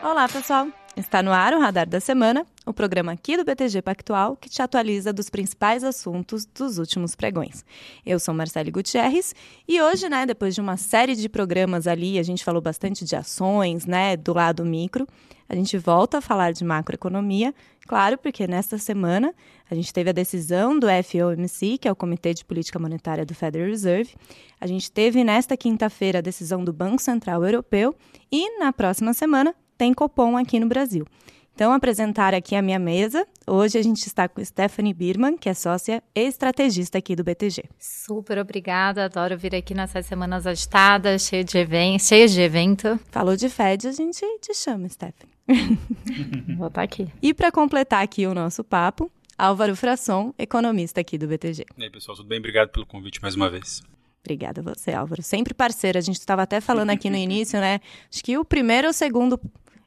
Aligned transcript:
Olá, 0.00 0.28
pessoal! 0.28 0.68
Está 0.96 1.24
no 1.24 1.32
ar 1.32 1.52
o 1.52 1.60
Radar 1.60 1.88
da 1.88 1.98
Semana, 1.98 2.46
o 2.64 2.72
programa 2.72 3.10
aqui 3.10 3.36
do 3.36 3.44
BTG 3.44 3.82
Pactual 3.82 4.36
que 4.36 4.48
te 4.48 4.62
atualiza 4.62 5.12
dos 5.12 5.28
principais 5.28 5.82
assuntos 5.82 6.46
dos 6.46 6.78
últimos 6.78 7.16
pregões. 7.16 7.64
Eu 8.06 8.20
sou 8.20 8.32
Marcele 8.32 8.70
Gutierrez 8.70 9.34
e 9.66 9.82
hoje, 9.82 10.08
né, 10.08 10.24
depois 10.24 10.54
de 10.54 10.60
uma 10.60 10.76
série 10.76 11.16
de 11.16 11.28
programas 11.28 11.88
ali, 11.88 12.16
a 12.16 12.22
gente 12.22 12.44
falou 12.44 12.62
bastante 12.62 13.04
de 13.04 13.16
ações, 13.16 13.86
né, 13.86 14.16
do 14.16 14.32
lado 14.32 14.64
micro, 14.64 15.04
a 15.48 15.54
gente 15.54 15.76
volta 15.76 16.18
a 16.18 16.20
falar 16.20 16.52
de 16.52 16.62
macroeconomia, 16.62 17.52
claro, 17.86 18.16
porque 18.18 18.46
nesta 18.46 18.78
semana 18.78 19.34
a 19.68 19.74
gente 19.74 19.92
teve 19.92 20.10
a 20.10 20.12
decisão 20.12 20.78
do 20.78 20.86
FOMC, 20.86 21.78
que 21.78 21.88
é 21.88 21.92
o 21.92 21.96
Comitê 21.96 22.34
de 22.34 22.44
Política 22.44 22.78
Monetária 22.78 23.26
do 23.26 23.34
Federal 23.34 23.68
Reserve. 23.68 24.14
A 24.60 24.66
gente 24.66 24.92
teve 24.92 25.24
nesta 25.24 25.56
quinta-feira 25.56 26.18
a 26.18 26.22
decisão 26.22 26.64
do 26.64 26.72
Banco 26.72 27.02
Central 27.02 27.44
Europeu 27.44 27.96
e 28.30 28.58
na 28.60 28.72
próxima 28.72 29.12
semana 29.12 29.54
tem 29.78 29.94
Copom 29.94 30.36
aqui 30.36 30.58
no 30.58 30.66
Brasil. 30.66 31.06
Então, 31.54 31.72
apresentar 31.72 32.34
aqui 32.34 32.54
a 32.54 32.62
minha 32.62 32.78
mesa. 32.78 33.26
Hoje 33.46 33.78
a 33.78 33.82
gente 33.82 34.06
está 34.06 34.28
com 34.28 34.44
Stephanie 34.44 34.92
Birman, 34.92 35.36
que 35.36 35.48
é 35.48 35.54
sócia 35.54 36.02
e 36.14 36.20
estrategista 36.20 36.98
aqui 36.98 37.16
do 37.16 37.24
BTG. 37.24 37.64
Super 37.78 38.38
obrigada, 38.38 39.04
adoro 39.04 39.36
vir 39.36 39.54
aqui 39.54 39.74
nessas 39.74 40.06
semanas 40.06 40.46
agitadas, 40.46 41.22
cheio 41.22 41.42
de 41.44 41.58
evento, 41.58 42.02
cheio 42.02 42.28
de 42.28 42.40
evento. 42.40 42.98
Falou 43.10 43.36
de 43.36 43.48
Fed, 43.48 43.88
a 43.88 43.92
gente 43.92 44.24
te 44.40 44.54
chama, 44.54 44.88
Stephanie. 44.88 45.32
Vou 46.56 46.68
estar 46.68 46.82
aqui. 46.82 47.08
E 47.20 47.32
para 47.34 47.50
completar 47.50 48.04
aqui 48.04 48.26
o 48.26 48.34
nosso 48.34 48.62
papo, 48.62 49.10
Álvaro 49.36 49.74
Frasson, 49.74 50.32
economista 50.38 51.00
aqui 51.00 51.18
do 51.18 51.26
BTG. 51.26 51.66
E 51.76 51.84
aí, 51.84 51.90
pessoal, 51.90 52.16
tudo 52.16 52.28
bem? 52.28 52.38
Obrigado 52.38 52.70
pelo 52.70 52.86
convite 52.86 53.20
mais 53.22 53.34
uma 53.34 53.48
vez. 53.50 53.82
Obrigada 54.24 54.60
a 54.60 54.64
você, 54.64 54.92
Álvaro. 54.92 55.22
Sempre 55.22 55.54
parceiro. 55.54 55.96
A 55.98 56.02
gente 56.02 56.18
estava 56.18 56.42
até 56.42 56.60
falando 56.60 56.90
aqui 56.90 57.08
no 57.08 57.16
início, 57.16 57.58
né? 57.58 57.80
Acho 58.12 58.22
que 58.22 58.36
o 58.36 58.44
primeiro 58.44 58.88
ou 58.88 58.92
segundo 58.92 59.40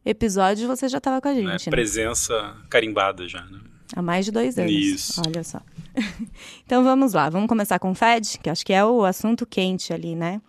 episódio 0.05 0.67
você 0.67 0.87
já 0.87 0.97
estava 0.97 1.21
com 1.21 1.27
a 1.27 1.33
gente. 1.33 1.67
É, 1.67 1.71
presença 1.71 2.55
carimbada 2.69 3.27
já, 3.27 3.43
né? 3.45 3.59
Há 3.95 4.01
mais 4.01 4.25
de 4.25 4.31
dois 4.31 4.57
anos. 4.57 4.71
Isso. 4.71 5.21
Olha 5.25 5.43
só. 5.43 5.59
então 6.65 6.83
vamos 6.83 7.13
lá, 7.13 7.29
vamos 7.29 7.47
começar 7.47 7.77
com 7.79 7.91
o 7.91 7.95
Fed, 7.95 8.39
que 8.41 8.49
acho 8.49 8.65
que 8.65 8.73
é 8.73 8.83
o 8.83 9.03
assunto 9.03 9.45
quente 9.45 9.93
ali, 9.93 10.15
né? 10.15 10.41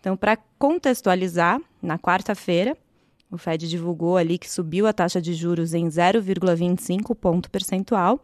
Então, 0.00 0.16
para 0.16 0.36
contextualizar, 0.58 1.60
na 1.82 1.98
quarta-feira, 1.98 2.76
o 3.30 3.38
Fed 3.38 3.68
divulgou 3.68 4.16
ali 4.16 4.38
que 4.38 4.50
subiu 4.50 4.86
a 4.86 4.92
taxa 4.92 5.20
de 5.20 5.34
juros 5.34 5.74
em 5.74 5.86
0,25 5.88 7.14
ponto 7.16 7.50
percentual, 7.50 8.22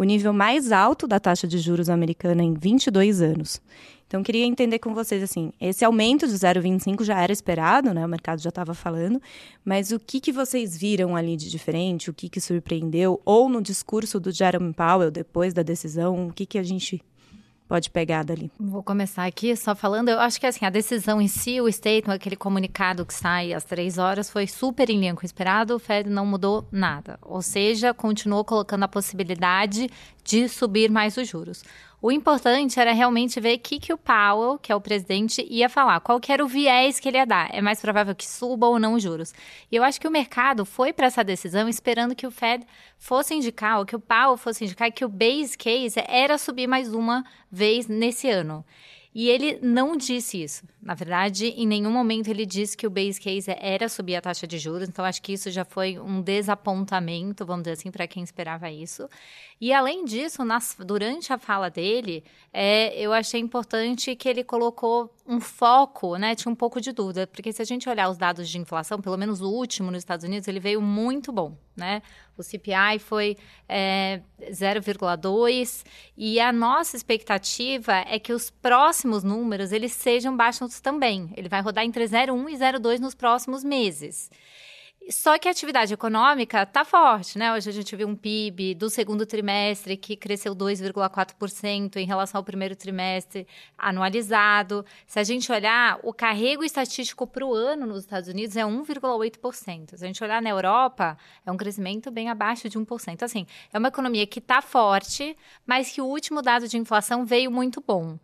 o 0.00 0.04
nível 0.04 0.32
mais 0.32 0.72
alto 0.72 1.06
da 1.06 1.20
taxa 1.20 1.46
de 1.46 1.58
juros 1.58 1.90
americana 1.90 2.42
em 2.42 2.54
22 2.54 3.20
anos. 3.20 3.60
Então, 4.06 4.22
queria 4.22 4.46
entender 4.46 4.78
com 4.78 4.94
vocês, 4.94 5.22
assim, 5.22 5.52
esse 5.60 5.84
aumento 5.84 6.26
de 6.26 6.32
0,25 6.32 7.04
já 7.04 7.20
era 7.20 7.30
esperado, 7.30 7.92
né? 7.92 8.04
O 8.04 8.08
mercado 8.08 8.40
já 8.40 8.48
estava 8.48 8.72
falando, 8.72 9.20
mas 9.62 9.92
o 9.92 10.00
que, 10.00 10.18
que 10.18 10.32
vocês 10.32 10.74
viram 10.74 11.14
ali 11.14 11.36
de 11.36 11.50
diferente? 11.50 12.08
O 12.08 12.14
que, 12.14 12.30
que 12.30 12.40
surpreendeu? 12.40 13.20
Ou 13.26 13.46
no 13.48 13.60
discurso 13.60 14.18
do 14.18 14.32
Jerome 14.32 14.72
Powell, 14.72 15.10
depois 15.10 15.52
da 15.52 15.62
decisão, 15.62 16.28
o 16.28 16.32
que, 16.32 16.46
que 16.46 16.58
a 16.58 16.62
gente 16.62 17.02
pode 17.70 17.88
pegar 17.88 18.24
dali? 18.24 18.50
Vou 18.58 18.82
começar 18.82 19.24
aqui 19.24 19.54
só 19.54 19.76
falando, 19.76 20.08
eu 20.08 20.18
acho 20.18 20.40
que 20.40 20.46
assim, 20.46 20.66
a 20.66 20.70
decisão 20.70 21.20
em 21.20 21.28
si, 21.28 21.60
o 21.60 21.70
statement, 21.70 22.14
aquele 22.14 22.34
comunicado 22.34 23.06
que 23.06 23.14
sai 23.14 23.52
às 23.52 23.62
três 23.62 23.96
horas, 23.96 24.28
foi 24.28 24.48
super 24.48 24.90
em 24.90 24.98
linha 24.98 25.14
com 25.14 25.22
o 25.22 25.24
esperado, 25.24 25.76
o 25.76 25.78
Fed 25.78 26.10
não 26.10 26.26
mudou 26.26 26.66
nada. 26.72 27.16
Ou 27.22 27.40
seja, 27.40 27.94
continuou 27.94 28.44
colocando 28.44 28.82
a 28.82 28.88
possibilidade 28.88 29.88
de 30.24 30.48
subir 30.48 30.90
mais 30.90 31.16
os 31.16 31.28
juros. 31.28 31.62
O 32.02 32.10
importante 32.10 32.80
era 32.80 32.94
realmente 32.94 33.38
ver 33.38 33.56
o 33.56 33.58
que, 33.58 33.78
que 33.78 33.92
o 33.92 33.98
Powell, 33.98 34.58
que 34.58 34.72
é 34.72 34.74
o 34.74 34.80
presidente, 34.80 35.46
ia 35.50 35.68
falar, 35.68 36.00
qual 36.00 36.18
que 36.18 36.32
era 36.32 36.42
o 36.42 36.48
viés 36.48 36.98
que 36.98 37.06
ele 37.06 37.18
ia 37.18 37.26
dar. 37.26 37.50
É 37.52 37.60
mais 37.60 37.78
provável 37.78 38.14
que 38.14 38.26
suba 38.26 38.66
ou 38.66 38.78
não 38.78 38.94
os 38.94 39.02
juros. 39.02 39.34
E 39.70 39.76
eu 39.76 39.84
acho 39.84 40.00
que 40.00 40.08
o 40.08 40.10
mercado 40.10 40.64
foi 40.64 40.94
para 40.94 41.06
essa 41.06 41.22
decisão 41.22 41.68
esperando 41.68 42.14
que 42.14 42.26
o 42.26 42.30
Fed 42.30 42.64
fosse 42.96 43.34
indicar, 43.34 43.80
ou 43.80 43.84
que 43.84 43.94
o 43.94 44.00
Powell 44.00 44.38
fosse 44.38 44.64
indicar 44.64 44.90
que 44.90 45.04
o 45.04 45.08
base 45.10 45.58
case 45.58 46.02
era 46.08 46.38
subir 46.38 46.66
mais 46.66 46.94
uma 46.94 47.22
vez 47.52 47.86
nesse 47.86 48.30
ano. 48.30 48.64
E 49.12 49.28
ele 49.28 49.58
não 49.60 49.96
disse 49.96 50.40
isso. 50.40 50.64
Na 50.80 50.94
verdade, 50.94 51.46
em 51.48 51.66
nenhum 51.66 51.90
momento 51.90 52.28
ele 52.28 52.46
disse 52.46 52.76
que 52.76 52.86
o 52.86 52.90
base 52.90 53.20
case 53.20 53.50
era 53.58 53.88
subir 53.88 54.14
a 54.14 54.20
taxa 54.20 54.46
de 54.46 54.56
juros. 54.56 54.88
Então, 54.88 55.04
acho 55.04 55.20
que 55.20 55.32
isso 55.32 55.50
já 55.50 55.64
foi 55.64 55.98
um 55.98 56.22
desapontamento, 56.22 57.44
vamos 57.44 57.64
dizer 57.64 57.72
assim, 57.72 57.90
para 57.90 58.06
quem 58.06 58.22
esperava 58.22 58.70
isso. 58.70 59.08
E, 59.60 59.74
além 59.74 60.06
disso, 60.06 60.42
nas, 60.42 60.74
durante 60.78 61.34
a 61.34 61.38
fala 61.38 61.68
dele, 61.68 62.24
é, 62.50 62.98
eu 62.98 63.12
achei 63.12 63.38
importante 63.38 64.16
que 64.16 64.26
ele 64.26 64.42
colocou 64.42 65.14
um 65.26 65.38
foco, 65.38 66.16
né? 66.16 66.34
Tinha 66.34 66.50
um 66.50 66.54
pouco 66.54 66.80
de 66.80 66.92
dúvida, 66.92 67.26
porque 67.26 67.52
se 67.52 67.60
a 67.60 67.64
gente 67.66 67.86
olhar 67.86 68.08
os 68.08 68.16
dados 68.16 68.48
de 68.48 68.56
inflação, 68.56 69.02
pelo 69.02 69.18
menos 69.18 69.42
o 69.42 69.50
último 69.50 69.90
nos 69.90 69.98
Estados 69.98 70.24
Unidos, 70.24 70.48
ele 70.48 70.60
veio 70.60 70.80
muito 70.80 71.30
bom, 71.30 71.58
né? 71.76 72.00
O 72.38 72.42
CPI 72.42 72.98
foi 73.00 73.36
é, 73.68 74.22
0,2 74.50 75.84
e 76.16 76.40
a 76.40 76.50
nossa 76.50 76.96
expectativa 76.96 77.96
é 78.08 78.18
que 78.18 78.32
os 78.32 78.48
próximos 78.48 79.22
números 79.22 79.72
eles 79.72 79.92
sejam 79.92 80.34
baixos 80.34 80.80
também. 80.80 81.34
Ele 81.36 81.50
vai 81.50 81.60
rodar 81.60 81.84
entre 81.84 82.02
0,1 82.02 82.48
e 82.48 82.56
0,2 82.56 82.98
nos 82.98 83.14
próximos 83.14 83.62
meses. 83.62 84.30
Só 85.10 85.36
que 85.38 85.48
a 85.48 85.50
atividade 85.50 85.92
econômica 85.92 86.62
está 86.62 86.84
forte, 86.84 87.36
né? 87.36 87.52
Hoje 87.52 87.68
a 87.68 87.72
gente 87.72 87.96
viu 87.96 88.06
um 88.06 88.14
PIB 88.14 88.76
do 88.76 88.88
segundo 88.88 89.26
trimestre 89.26 89.96
que 89.96 90.16
cresceu 90.16 90.54
2,4% 90.54 91.96
em 91.96 92.06
relação 92.06 92.38
ao 92.38 92.44
primeiro 92.44 92.76
trimestre 92.76 93.44
anualizado. 93.76 94.84
Se 95.06 95.18
a 95.18 95.24
gente 95.24 95.50
olhar, 95.50 95.98
o 96.04 96.12
carrego 96.12 96.62
estatístico 96.62 97.26
para 97.26 97.44
o 97.44 97.52
ano 97.52 97.86
nos 97.86 98.04
Estados 98.04 98.28
Unidos 98.28 98.56
é 98.56 98.62
1,8%. 98.62 99.96
Se 99.96 100.04
a 100.04 100.06
gente 100.06 100.22
olhar 100.22 100.40
na 100.40 100.50
Europa, 100.50 101.18
é 101.44 101.50
um 101.50 101.56
crescimento 101.56 102.08
bem 102.12 102.28
abaixo 102.28 102.68
de 102.68 102.78
1%. 102.78 103.24
Assim, 103.24 103.46
é 103.72 103.78
uma 103.78 103.88
economia 103.88 104.26
que 104.28 104.38
está 104.38 104.62
forte, 104.62 105.36
mas 105.66 105.90
que 105.90 106.00
o 106.00 106.06
último 106.06 106.40
dado 106.40 106.68
de 106.68 106.78
inflação 106.78 107.26
veio 107.26 107.50
muito 107.50 107.82
bom. 107.84 108.16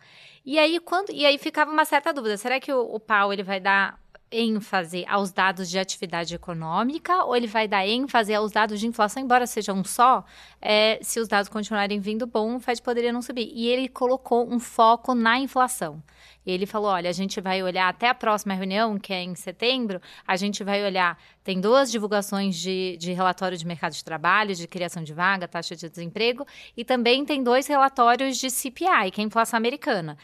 E 0.45 0.61
aí, 0.61 0.79
quando, 0.79 1.11
e 1.11 1.27
aí 1.27 1.37
ficava 1.39 1.73
uma 1.73 1.85
certa 1.85 2.13
dúvida: 2.13 2.37
será 2.37 2.61
que 2.61 2.73
o, 2.73 3.01
o 3.03 3.33
ele 3.33 3.43
vai 3.43 3.59
dar 3.59 3.99
ênfase 4.31 5.05
aos 5.09 5.31
dados 5.31 5.71
de 5.71 5.79
atividade 5.79 6.35
econômica 6.35 7.25
ou 7.25 7.37
ele 7.37 7.47
vai 7.47 7.69
dar 7.69 7.87
ênfase 7.87 8.35
aos 8.35 8.51
dados 8.51 8.81
de 8.81 8.87
inflação, 8.87 9.23
embora 9.23 9.47
seja 9.47 9.73
um 9.73 9.85
só, 9.85 10.25
é, 10.61 10.99
se 11.03 11.21
os 11.21 11.29
dados 11.29 11.49
continuarem 11.49 12.01
vindo 12.01 12.27
bom, 12.27 12.57
o 12.57 12.61
Fed 12.61 12.83
poderia 12.83 13.13
não 13.13 13.23
subir. 13.23 13.51
E 13.55 13.69
ele 13.69 13.89
colocou 13.89 14.49
um 14.53 14.59
foco 14.59 15.15
na 15.15 15.39
inflação. 15.39 16.03
Ele 16.45 16.67
falou: 16.67 16.91
olha, 16.91 17.11
a 17.11 17.13
gente 17.13 17.41
vai 17.41 17.63
olhar 17.63 17.89
até 17.89 18.09
a 18.09 18.15
próxima 18.15 18.55
reunião, 18.55 18.99
que 18.99 19.13
é 19.13 19.23
em 19.23 19.35
setembro, 19.35 20.01
a 20.27 20.37
gente 20.37 20.63
vai 20.63 20.85
olhar. 20.85 21.19
Tem 21.43 21.61
duas 21.61 21.91
divulgações 21.91 22.57
de, 22.57 22.97
de 22.99 23.13
relatório 23.13 23.59
de 23.59 23.67
mercado 23.67 23.93
de 23.93 24.05
trabalho, 24.05 24.55
de 24.55 24.67
criação 24.69 25.03
de 25.03 25.13
vaga, 25.13 25.49
taxa 25.49 25.75
de 25.75 25.89
desemprego, 25.89 26.47
e 26.77 26.85
também 26.85 27.25
tem 27.25 27.43
dois 27.43 27.67
relatórios 27.67 28.37
de 28.39 28.51
CPI, 28.51 29.11
que 29.13 29.21
é 29.21 29.25
a 29.25 29.27
inflação 29.27 29.57
americana. 29.57 30.17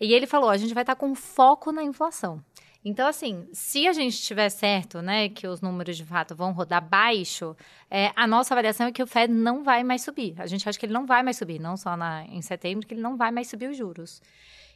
E 0.00 0.12
ele 0.12 0.26
falou: 0.26 0.50
a 0.50 0.56
gente 0.56 0.74
vai 0.74 0.82
estar 0.82 0.96
com 0.96 1.14
foco 1.14 1.70
na 1.70 1.82
inflação. 1.82 2.42
Então, 2.84 3.08
assim, 3.08 3.46
se 3.52 3.88
a 3.88 3.92
gente 3.92 4.20
tiver 4.22 4.48
certo, 4.48 5.02
né, 5.02 5.28
que 5.28 5.46
os 5.46 5.60
números 5.60 5.96
de 5.96 6.04
fato 6.04 6.34
vão 6.34 6.52
rodar 6.52 6.86
baixo, 6.86 7.56
é, 7.90 8.12
a 8.14 8.26
nossa 8.26 8.54
avaliação 8.54 8.86
é 8.86 8.92
que 8.92 9.02
o 9.02 9.06
Fed 9.06 9.32
não 9.32 9.64
vai 9.64 9.82
mais 9.82 10.02
subir. 10.02 10.34
A 10.38 10.46
gente 10.46 10.68
acha 10.68 10.78
que 10.78 10.86
ele 10.86 10.92
não 10.92 11.04
vai 11.04 11.22
mais 11.22 11.36
subir, 11.36 11.58
não 11.60 11.76
só 11.76 11.96
na, 11.96 12.24
em 12.26 12.40
setembro, 12.40 12.86
que 12.86 12.94
ele 12.94 13.00
não 13.00 13.16
vai 13.16 13.30
mais 13.32 13.48
subir 13.48 13.68
os 13.68 13.76
juros. 13.76 14.22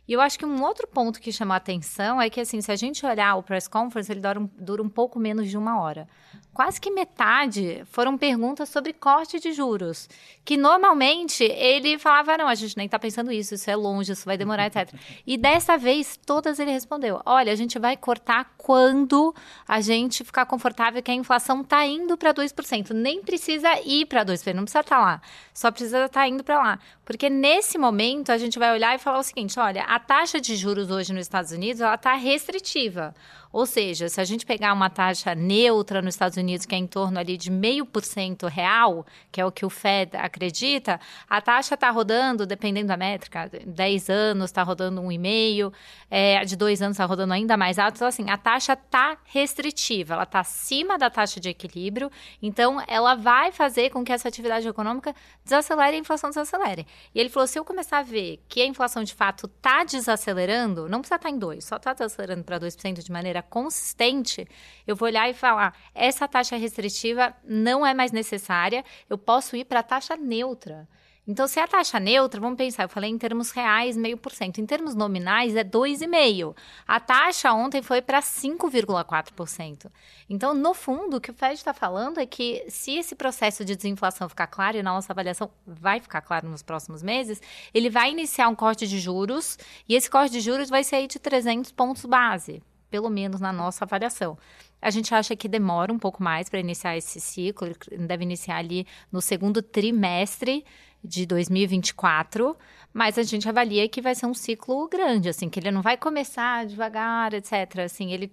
E 0.07 0.13
eu 0.13 0.21
acho 0.21 0.39
que 0.39 0.45
um 0.45 0.63
outro 0.63 0.87
ponto 0.87 1.21
que 1.21 1.33
chamou 1.33 1.55
a 1.55 1.57
atenção 1.57 2.21
é 2.21 2.29
que, 2.29 2.41
assim, 2.41 2.61
se 2.61 2.73
a 2.73 2.77
gente 2.77 3.05
olhar 3.07 3.37
o 3.37 3.43
press 3.43 3.69
conference, 3.69 4.11
ele 4.11 4.21
dura 4.21 4.41
um, 4.41 4.51
dura 4.59 4.83
um 4.83 4.89
pouco 4.89 5.19
menos 5.19 5.49
de 5.49 5.57
uma 5.57 5.81
hora 5.81 6.09
quase 6.53 6.81
que 6.81 6.91
metade 6.91 7.83
foram 7.87 8.19
perguntas 8.19 8.69
sobre 8.69 8.93
corte 8.93 9.41
de 9.41 9.53
juros. 9.53 10.09
Que 10.45 10.57
normalmente 10.57 11.45
ele 11.45 11.99
falava: 11.99 12.37
não, 12.37 12.49
a 12.49 12.55
gente 12.55 12.77
nem 12.77 12.87
está 12.87 12.99
pensando 12.99 13.33
isso, 13.33 13.55
isso 13.55 13.71
é 13.71 13.77
longe, 13.77 14.13
isso 14.13 14.25
vai 14.25 14.37
demorar, 14.37 14.67
etc. 14.67 14.93
E 15.27 15.37
dessa 15.37 15.79
vez, 15.79 16.19
todas 16.27 16.59
ele 16.59 16.71
respondeu: 16.71 17.21
olha, 17.25 17.53
a 17.53 17.57
gente 17.57 17.79
vai 17.79 17.97
cortar 17.97 18.55
quando 18.59 19.35
a 19.67 19.81
gente 19.81 20.25
ficar 20.25 20.47
confortável 20.47 21.03
que 21.03 21.11
a 21.11 21.15
inflação 21.15 21.61
está 21.61 21.87
indo 21.87 22.17
para 22.17 22.35
2%. 22.35 22.91
Nem 22.91 23.23
precisa 23.23 23.81
ir 23.85 24.07
para 24.07 24.25
2%, 24.25 24.53
não 24.53 24.65
precisa 24.65 24.81
estar 24.81 24.97
tá 24.97 24.99
lá, 24.99 25.23
só 25.55 25.71
precisa 25.71 26.05
estar 26.05 26.21
tá 26.21 26.29
indo 26.29 26.43
para 26.43 26.59
lá. 26.59 26.79
Porque 27.05 27.31
nesse 27.31 27.79
momento 27.79 28.31
a 28.31 28.39
gente 28.39 28.59
vai 28.59 28.73
olhar 28.73 28.95
e 28.95 28.99
falar 28.99 29.19
o 29.19 29.23
seguinte: 29.23 29.59
olha, 29.59 29.85
a 29.93 29.99
taxa 29.99 30.41
de 30.41 30.57
juros 30.57 30.91
hoje 30.91 31.13
nos 31.13 31.21
Estados 31.21 31.53
Unidos 31.53 31.83
ela 31.83 31.97
está 31.97 32.15
restritiva. 32.15 33.15
Ou 33.53 33.67
seja, 33.67 34.09
se 34.09 34.19
a 34.19 34.25
gente 34.25 34.47
pegar 34.47 34.73
uma 34.73 34.89
taxa 34.89 35.35
neutra 35.35 36.01
nos 36.01 36.15
Estados 36.15 36.39
Unidos, 36.39 36.65
que 36.65 36.75
é 36.75 36.79
em 36.79 36.87
torno 36.87 37.19
ali 37.19 37.37
de 37.37 37.51
meio 37.51 37.85
por 37.85 38.03
cento 38.03 38.47
real, 38.47 39.05
que 39.31 39.39
é 39.39 39.45
o 39.45 39.53
que 39.53 39.67
o 39.67 39.69
Fed 39.69 40.17
acredita, 40.17 40.99
a 41.29 41.43
taxa 41.43 41.75
está 41.75 41.91
rodando, 41.91 42.47
dependendo 42.47 42.89
da 42.89 42.97
métrica, 42.97 43.51
10 43.67 44.09
anos 44.09 44.47
está 44.47 44.63
rodando 44.63 45.03
1,5, 45.03 45.71
é, 46.11 46.43
de 46.47 46.57
dois 46.57 46.81
anos 46.81 46.95
está 46.95 47.05
rodando 47.05 47.35
ainda 47.35 47.55
mais 47.59 47.79
alto. 47.79 47.97
Então, 47.97 48.09
assim, 48.09 48.31
a 48.31 48.39
taxa 48.39 48.73
está 48.73 49.19
restritiva, 49.27 50.15
ela 50.15 50.23
está 50.23 50.41
acima 50.41 50.97
da 50.97 51.11
taxa 51.11 51.39
de 51.39 51.51
equilíbrio, 51.51 52.11
então 52.41 52.83
ela 52.89 53.15
vai 53.15 53.53
fazer 53.53 53.91
com 53.91 54.03
que 54.03 54.13
essa 54.13 54.29
atividade 54.29 54.67
econômica 54.67 55.15
desacelere 55.45 55.93
e 55.93 55.97
a 55.97 56.01
inflação 56.01 56.31
desacelere. 56.31 56.87
E 57.15 57.21
ele 57.21 57.29
falou: 57.29 57.47
se 57.47 57.59
eu 57.59 57.65
começar 57.67 57.99
a 57.99 58.03
ver 58.03 58.43
que 58.49 58.63
a 58.63 58.67
inflação 58.67 59.05
de 59.05 59.13
fato 59.13 59.45
está 59.45 59.82
desacelerando, 59.85 60.89
não 60.89 61.01
precisa 61.01 61.17
estar 61.17 61.29
tá 61.29 61.35
em 61.35 61.39
2, 61.39 61.65
só 61.65 61.77
está 61.77 61.93
desacelerando 61.93 62.45
para 62.45 62.59
2% 62.59 63.03
de 63.03 63.13
maneira 63.13 63.43
consistente, 63.43 64.47
eu 64.87 64.97
vou 64.97 65.07
olhar 65.07 65.29
e 65.29 65.35
falar: 65.35 65.77
essa 65.95 66.27
taxa 66.29 66.57
restritiva 66.57 67.35
não 67.45 67.87
é 67.87 67.95
mais 67.95 68.13
necessária, 68.13 68.85
eu 69.09 69.19
posso 69.19 69.57
ir 69.57 69.65
para 69.65 69.81
a 69.81 69.83
taxa 69.83 70.17
neutra. 70.17 70.89
Então, 71.25 71.47
se 71.47 71.61
a 71.61 71.69
taxa 71.69 72.01
neutra, 72.01 72.41
vamos 72.41 72.57
pensar, 72.57 72.83
eu 72.83 72.89
falei 72.89 73.09
em 73.09 73.17
termos 73.17 73.53
reais, 73.53 73.97
meio 73.97 74.17
por 74.17 74.33
cento. 74.33 74.61
Em 74.61 74.67
termos 74.67 74.93
nominais, 74.93 75.55
é 75.55 75.63
2,5%. 75.63 76.57
A 76.85 76.99
taxa 76.99 77.53
ontem 77.53 77.81
foi 77.81 78.03
para 78.03 78.21
5,4%. 78.21 79.89
Então, 80.29 80.53
no 80.53 80.75
fundo, 80.75 81.19
o 81.19 81.21
que 81.21 81.31
o 81.31 81.35
Fed 81.35 81.55
está 81.55 81.73
falando 81.73 82.19
é 82.19 82.27
que 82.27 82.65
se 82.69 82.99
esse 82.99 83.15
processo 83.15 83.65
de 83.65 83.77
desinflação 83.77 84.29
ficar 84.29 84.49
claro, 84.49 84.77
e 84.77 84.83
na 84.83 84.93
nossa 84.93 85.13
avaliação 85.13 85.49
vai 85.65 86.01
ficar 86.01 86.23
claro 86.23 86.49
nos 86.49 86.63
próximos 86.63 87.05
meses, 87.05 87.41
ele 87.73 87.89
vai 87.89 88.11
iniciar 88.11 88.49
um 88.49 88.55
corte 88.57 88.89
de 88.89 88.99
juros, 88.99 89.57
e 89.89 89.95
esse 89.95 90.11
corte 90.11 90.33
de 90.33 90.41
juros 90.41 90.69
vai 90.69 90.83
ser 90.83 91.07
de 91.07 91.21
300 91.21 91.71
pontos 91.71 92.05
base, 92.05 92.61
pelo 92.91 93.09
menos 93.09 93.41
na 93.41 93.53
nossa 93.53 93.85
avaliação. 93.85 94.37
A 94.81 94.91
gente 94.91 95.15
acha 95.15 95.37
que 95.37 95.47
demora 95.47 95.93
um 95.93 95.99
pouco 96.01 96.21
mais 96.21 96.49
para 96.49 96.59
iniciar 96.59 96.97
esse 96.97 97.21
ciclo, 97.21 97.69
deve 97.97 98.25
iniciar 98.25 98.57
ali 98.57 98.85
no 99.13 99.21
segundo 99.21 99.63
trimestre 99.63 100.65
de 101.03 101.27
2024, 101.27 102.57
mas 102.93 103.19
a 103.19 103.23
gente 103.23 103.49
avalia 103.49 103.89
que 103.89 104.01
vai 104.01 104.15
ser 104.15 104.27
um 104.27 104.35
ciclo 104.35 104.89
grande, 104.89 105.29
assim, 105.29 105.49
que 105.49 105.59
ele 105.59 105.71
não 105.71 105.83
vai 105.83 105.97
começar 105.97 106.67
devagar, 106.67 107.35
etc. 107.35 107.81
Assim, 107.85 108.13
ele 108.13 108.33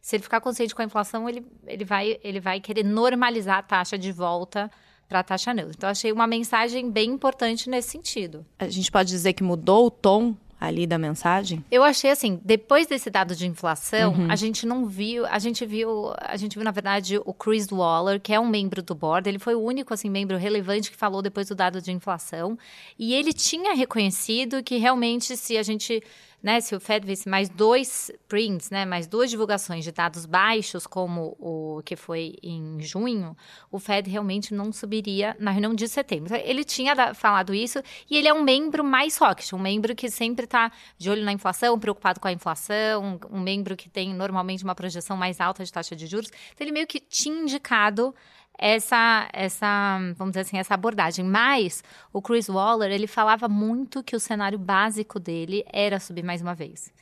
se 0.00 0.16
ele 0.16 0.22
ficar 0.22 0.40
consciente 0.40 0.74
com 0.74 0.82
a 0.82 0.84
inflação, 0.84 1.28
ele, 1.28 1.46
ele, 1.66 1.84
vai, 1.84 2.18
ele 2.22 2.40
vai 2.40 2.60
querer 2.60 2.82
normalizar 2.82 3.58
a 3.58 3.62
taxa 3.62 3.98
de 3.98 4.10
volta 4.10 4.70
para 5.08 5.20
a 5.20 5.22
taxa 5.22 5.52
neutra. 5.52 5.74
Então, 5.76 5.90
achei 5.90 6.10
uma 6.12 6.26
mensagem 6.26 6.90
bem 6.90 7.10
importante 7.10 7.68
nesse 7.68 7.90
sentido. 7.90 8.46
A 8.58 8.68
gente 8.68 8.90
pode 8.90 9.10
dizer 9.10 9.32
que 9.32 9.42
mudou 9.42 9.86
o 9.86 9.90
tom 9.90 10.36
ali 10.60 10.86
da 10.86 10.98
mensagem? 10.98 11.64
Eu 11.70 11.82
achei 11.82 12.10
assim, 12.10 12.38
depois 12.44 12.86
desse 12.86 13.08
dado 13.08 13.34
de 13.34 13.46
inflação, 13.46 14.12
uhum. 14.12 14.30
a 14.30 14.36
gente 14.36 14.66
não 14.66 14.86
viu, 14.86 15.24
a 15.26 15.38
gente 15.38 15.64
viu, 15.64 16.12
a 16.18 16.36
gente 16.36 16.54
viu 16.54 16.64
na 16.64 16.70
verdade 16.70 17.18
o 17.24 17.32
Chris 17.32 17.66
Waller, 17.68 18.20
que 18.20 18.34
é 18.34 18.38
um 18.38 18.46
membro 18.46 18.82
do 18.82 18.94
board, 18.94 19.28
ele 19.28 19.38
foi 19.38 19.54
o 19.54 19.60
único 19.60 19.94
assim 19.94 20.10
membro 20.10 20.36
relevante 20.36 20.90
que 20.90 20.96
falou 20.96 21.22
depois 21.22 21.48
do 21.48 21.54
dado 21.54 21.80
de 21.80 21.90
inflação, 21.90 22.58
e 22.98 23.14
ele 23.14 23.32
tinha 23.32 23.74
reconhecido 23.74 24.62
que 24.62 24.76
realmente 24.76 25.36
se 25.36 25.56
a 25.56 25.62
gente 25.62 26.02
né, 26.42 26.60
se 26.60 26.74
o 26.74 26.80
Fed 26.80 27.06
visse 27.06 27.28
mais 27.28 27.48
dois 27.48 28.10
prints, 28.28 28.70
né, 28.70 28.84
mais 28.84 29.06
duas 29.06 29.30
divulgações 29.30 29.84
de 29.84 29.92
dados 29.92 30.26
baixos, 30.26 30.86
como 30.86 31.36
o 31.38 31.82
que 31.84 31.96
foi 31.96 32.36
em 32.42 32.80
junho, 32.80 33.36
o 33.70 33.78
Fed 33.78 34.08
realmente 34.08 34.54
não 34.54 34.72
subiria 34.72 35.36
na 35.38 35.50
reunião 35.50 35.74
de 35.74 35.86
setembro. 35.88 36.34
Ele 36.34 36.64
tinha 36.64 37.14
falado 37.14 37.54
isso 37.54 37.82
e 38.08 38.16
ele 38.16 38.28
é 38.28 38.34
um 38.34 38.42
membro 38.42 38.82
mais 38.82 39.16
rocket, 39.16 39.52
um 39.52 39.58
membro 39.58 39.94
que 39.94 40.10
sempre 40.10 40.44
está 40.44 40.72
de 40.96 41.10
olho 41.10 41.24
na 41.24 41.32
inflação, 41.32 41.78
preocupado 41.78 42.20
com 42.20 42.28
a 42.28 42.32
inflação, 42.32 43.18
um 43.30 43.40
membro 43.40 43.76
que 43.76 43.88
tem 43.88 44.14
normalmente 44.14 44.64
uma 44.64 44.74
projeção 44.74 45.16
mais 45.16 45.40
alta 45.40 45.64
de 45.64 45.72
taxa 45.72 45.94
de 45.94 46.06
juros. 46.06 46.30
Então, 46.52 46.64
ele 46.64 46.72
meio 46.72 46.86
que 46.86 47.00
tinha 47.00 47.42
indicado 47.42 48.14
essa, 48.60 49.26
essa, 49.32 49.98
vamos 50.16 50.32
dizer 50.32 50.40
assim, 50.40 50.58
essa 50.58 50.74
abordagem. 50.74 51.24
Mas 51.24 51.82
o 52.12 52.20
Chris 52.20 52.48
Waller, 52.48 52.92
ele 52.92 53.06
falava 53.06 53.48
muito 53.48 54.04
que 54.04 54.14
o 54.14 54.20
cenário 54.20 54.58
básico 54.58 55.18
dele 55.18 55.64
era 55.72 55.98
subir 55.98 56.22
mais 56.22 56.42
uma 56.42 56.54
vez. 56.54 56.92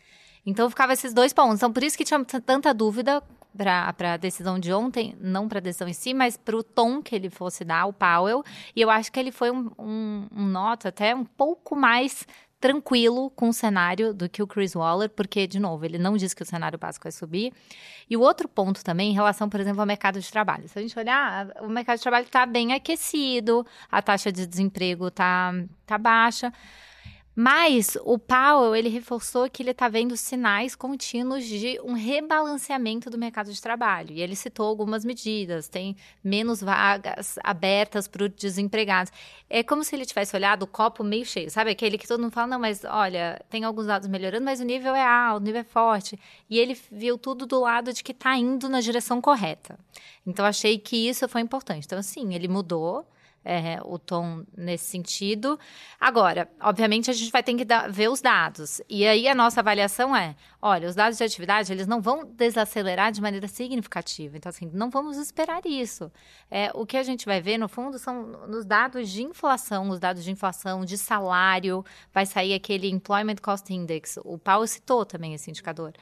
Então 0.47 0.71
ficava 0.71 0.93
esses 0.93 1.13
dois 1.13 1.33
pontos. 1.33 1.57
Então 1.57 1.73
por 1.73 1.83
isso 1.83 1.99
que 1.99 2.05
tinha 2.05 2.25
tanta 2.25 2.73
dúvida 2.73 3.21
para 3.57 4.15
a 4.15 4.17
decisão 4.17 4.57
de 4.57 4.73
ontem, 4.73 5.17
não 5.21 5.49
para 5.49 5.59
a 5.59 5.61
decisão 5.61 5.89
em 5.89 5.93
si, 5.93 6.15
mas 6.15 6.37
para 6.37 6.57
o 6.57 6.63
tom 6.63 7.03
que 7.03 7.15
ele 7.15 7.29
fosse 7.29 7.65
dar, 7.65 7.87
o 7.87 7.93
Powell. 7.93 8.45
E 8.77 8.81
eu 8.81 8.89
acho 8.89 9.11
que 9.11 9.19
ele 9.19 9.33
foi 9.33 9.51
um, 9.51 9.69
um, 9.77 10.27
um 10.31 10.47
nota 10.47 10.91
até 10.91 11.13
um 11.13 11.25
pouco 11.25 11.75
mais 11.75 12.25
tranquilo 12.61 13.31
com 13.31 13.49
o 13.49 13.53
cenário 13.53 14.13
do 14.13 14.29
que 14.29 14.43
o 14.43 14.47
Chris 14.47 14.75
Waller, 14.75 15.09
porque, 15.11 15.47
de 15.47 15.61
novo, 15.61 15.85
ele 15.85 15.99
não 15.99 16.17
disse 16.17 16.35
que 16.35 16.43
o 16.43 16.47
cenário 16.47 16.79
básico 16.79 17.05
vai 17.05 17.13
subir. 17.13 17.53
E 18.11 18.17
o 18.17 18.21
outro 18.21 18.49
ponto 18.49 18.85
também, 18.85 19.11
em 19.11 19.15
relação, 19.15 19.49
por 19.49 19.61
exemplo, 19.61 19.81
ao 19.81 19.87
mercado 19.87 20.21
de 20.21 20.31
trabalho. 20.31 20.69
Se 20.69 20.79
a 20.79 20.83
gente 20.83 20.99
olhar, 20.99 21.49
o 21.61 21.69
mercado 21.69 21.97
de 21.99 22.03
trabalho 22.03 22.27
está 22.27 22.45
bem 22.45 22.73
aquecido, 22.73 23.65
a 23.91 24.03
taxa 24.03 24.33
de 24.33 24.47
desemprego 24.47 25.09
está 25.09 25.53
tá 25.87 25.97
baixa. 25.97 26.53
Mas 27.41 27.97
o 28.03 28.19
Powell, 28.19 28.75
ele 28.75 28.89
reforçou 28.89 29.49
que 29.49 29.63
ele 29.63 29.71
está 29.71 29.89
vendo 29.89 30.17
sinais 30.17 30.75
contínuos 30.75 31.45
de 31.45 31.81
um 31.85 31.93
rebalanceamento 31.93 33.09
do 33.09 33.17
mercado 33.17 33.53
de 33.53 33.63
trabalho. 33.63 34.11
E 34.11 34.21
ele 34.21 34.35
citou 34.35 34.67
algumas 34.67 35.05
medidas, 35.05 35.69
tem 35.69 35.97
menos 36.25 36.61
vagas 36.61 37.39
abertas 37.45 38.09
para 38.09 38.25
os 38.25 38.31
desempregados. 38.31 39.13
É 39.49 39.63
como 39.63 39.85
se 39.85 39.95
ele 39.95 40.05
tivesse 40.05 40.35
olhado 40.35 40.65
o 40.65 40.67
copo 40.67 41.05
meio 41.05 41.25
cheio, 41.25 41.49
sabe? 41.49 41.71
Aquele 41.71 41.97
que 41.97 42.09
todo 42.09 42.21
mundo 42.21 42.33
fala, 42.33 42.49
não, 42.49 42.59
mas 42.59 42.83
olha, 42.85 43.41
tem 43.49 43.63
alguns 43.63 43.87
dados 43.87 44.09
melhorando, 44.09 44.45
mas 44.45 44.59
o 44.59 44.65
nível 44.65 44.93
é 44.97 45.07
alto, 45.07 45.41
o 45.41 45.47
nível 45.47 45.61
é 45.61 45.65
forte. 45.65 46.19
E 46.51 46.59
ele 46.59 46.77
viu 46.91 47.17
tudo 47.17 47.47
do 47.47 47.61
lado 47.61 47.93
de 47.93 48.03
que 48.03 48.11
está 48.11 48.37
indo 48.37 48.69
na 48.69 48.81
direção 48.81 49.21
correta. 49.21 49.79
Então, 50.27 50.45
achei 50.45 50.77
que 50.77 51.09
isso 51.09 51.29
foi 51.29 51.41
importante. 51.41 51.87
Então, 51.87 52.01
assim, 52.01 52.35
ele 52.35 52.49
mudou 52.49 53.07
é, 53.45 53.79
o 53.85 53.99
tom 53.99 54.45
nesse 54.57 54.87
sentido. 54.87 55.59
Agora, 56.01 56.49
obviamente, 56.61 57.11
a 57.11 57.15
gente 57.15 57.33
vai 57.33 57.43
ter 57.43 57.55
que 57.55 57.65
dar, 57.65 57.91
ver 57.91 58.09
os 58.09 58.21
dados. 58.21 58.81
E 58.89 59.07
aí 59.07 59.27
a 59.29 59.35
nossa 59.35 59.61
avaliação 59.61 60.15
é: 60.15 60.37
olha, 60.61 60.89
os 60.89 60.95
dados 60.95 61.19
de 61.19 61.25
atividade 61.25 61.73
eles 61.73 61.87
não 61.87 62.01
vão 62.01 62.25
desacelerar 62.25 63.13
de 63.13 63.21
maneira 63.21 63.47
significativa. 63.49 64.37
Então, 64.37 64.51
assim, 64.51 64.71
não 64.73 64.91
vamos 64.91 65.17
esperar 65.17 65.65
isso. 65.65 66.11
É, 66.51 66.71
o 66.75 66.85
que 66.85 66.97
a 66.97 67.03
gente 67.03 67.27
vai 67.27 67.41
ver, 67.41 67.59
no 67.59 67.69
fundo, 67.69 67.99
são 67.99 68.23
nos 68.47 68.65
dados 68.65 69.09
de 69.11 69.23
inflação, 69.23 69.85
nos 69.85 70.01
dados 70.01 70.25
de 70.25 70.31
inflação, 70.31 70.85
de 70.85 70.99
salário, 70.99 71.85
vai 72.13 72.27
sair 72.27 72.55
aquele 72.55 72.89
Employment 72.89 73.37
Cost 73.37 73.73
Index. 73.73 74.19
O 74.25 74.39
Paulo 74.39 74.67
citou 74.67 75.07
também 75.07 75.35
esse 75.35 75.51
indicador. 75.51 75.93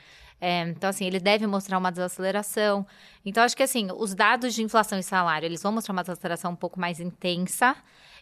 É, 0.41 0.63
então, 0.69 0.91
assim, 0.91 1.07
ele 1.07 1.19
deve 1.19 1.47
mostrar 1.47 1.79
uma 1.79 1.91
desaceleração. 1.91 2.87
Então, 3.25 3.43
acho 3.43 3.57
que, 3.57 3.63
assim, 3.63 3.89
os 3.97 4.15
dados 4.15 4.55
de 4.55 4.63
inflação 4.63 4.99
e 4.99 5.03
salário, 5.03 5.47
eles 5.47 5.63
vão 5.63 5.73
mostrar 5.73 5.93
uma 5.93 6.03
desaceleração 6.03 6.53
um 6.53 6.57
pouco 6.57 6.79
mais 6.79 7.01
intensa. 7.01 7.75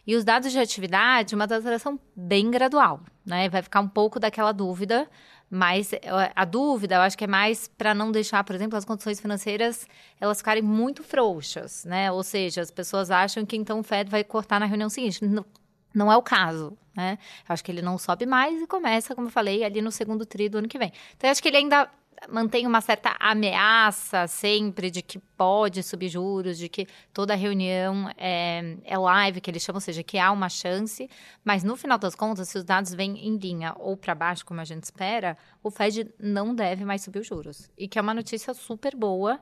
E 0.07 0.15
os 0.15 0.23
dados 0.23 0.51
de 0.51 0.59
atividade, 0.59 1.33
uma 1.33 1.47
desaceleração 1.47 1.99
bem 2.15 2.51
gradual, 2.51 3.01
né? 3.25 3.49
Vai 3.49 3.63
ficar 3.63 3.79
um 3.79 3.87
pouco 3.87 4.19
daquela 4.19 4.51
dúvida, 4.51 5.09
mas 5.49 5.91
a 6.35 6.43
dúvida, 6.43 6.95
eu 6.95 7.01
acho 7.01 7.17
que 7.17 7.23
é 7.23 7.27
mais 7.27 7.67
para 7.67 7.93
não 7.93 8.11
deixar, 8.11 8.43
por 8.43 8.55
exemplo, 8.55 8.77
as 8.77 8.85
condições 8.85 9.19
financeiras 9.19 9.87
elas 10.19 10.39
ficarem 10.39 10.63
muito 10.63 11.03
frouxas, 11.03 11.85
né? 11.85 12.11
Ou 12.11 12.23
seja, 12.23 12.61
as 12.61 12.71
pessoas 12.71 13.11
acham 13.11 13.45
que 13.45 13.55
então 13.55 13.79
o 13.79 13.83
Fed 13.83 14.09
vai 14.09 14.23
cortar 14.23 14.59
na 14.59 14.65
reunião 14.65 14.89
seguinte. 14.89 15.23
Não, 15.23 15.45
não 15.93 16.11
é 16.11 16.17
o 16.17 16.21
caso, 16.21 16.77
né? 16.95 17.17
Eu 17.47 17.53
acho 17.53 17.63
que 17.63 17.71
ele 17.71 17.81
não 17.81 17.97
sobe 17.97 18.25
mais 18.25 18.61
e 18.61 18.67
começa, 18.67 19.15
como 19.15 19.27
eu 19.27 19.31
falei, 19.31 19.63
ali 19.63 19.81
no 19.81 19.91
segundo 19.91 20.25
tri 20.25 20.49
do 20.49 20.57
ano 20.57 20.67
que 20.67 20.77
vem. 20.77 20.91
Então, 21.15 21.27
eu 21.27 21.31
acho 21.31 21.41
que 21.41 21.47
ele 21.47 21.57
ainda 21.57 21.89
mantém 22.29 22.65
uma 22.65 22.81
certa 22.81 23.15
ameaça 23.19 24.27
sempre 24.27 24.89
de 24.89 25.01
que 25.01 25.19
pode 25.19 25.83
subir 25.83 26.09
juros, 26.09 26.57
de 26.57 26.69
que 26.69 26.87
toda 27.13 27.35
reunião 27.35 28.09
é, 28.17 28.77
é 28.83 28.97
live, 28.97 29.41
que 29.41 29.49
eles 29.49 29.61
chamam, 29.63 29.77
ou 29.77 29.81
seja, 29.81 30.03
que 30.03 30.17
há 30.17 30.31
uma 30.31 30.49
chance, 30.49 31.09
mas 31.43 31.63
no 31.63 31.75
final 31.75 31.97
das 31.97 32.15
contas, 32.15 32.49
se 32.49 32.57
os 32.57 32.63
dados 32.63 32.93
vêm 32.93 33.27
em 33.27 33.37
linha 33.37 33.75
ou 33.77 33.95
para 33.95 34.15
baixo, 34.15 34.45
como 34.45 34.61
a 34.61 34.65
gente 34.65 34.83
espera, 34.83 35.37
o 35.63 35.69
Fed 35.69 36.11
não 36.19 36.53
deve 36.53 36.85
mais 36.85 37.01
subir 37.01 37.19
os 37.19 37.27
juros. 37.27 37.69
E 37.77 37.87
que 37.87 37.99
é 37.99 38.01
uma 38.01 38.13
notícia 38.13 38.53
super 38.53 38.95
boa 38.95 39.39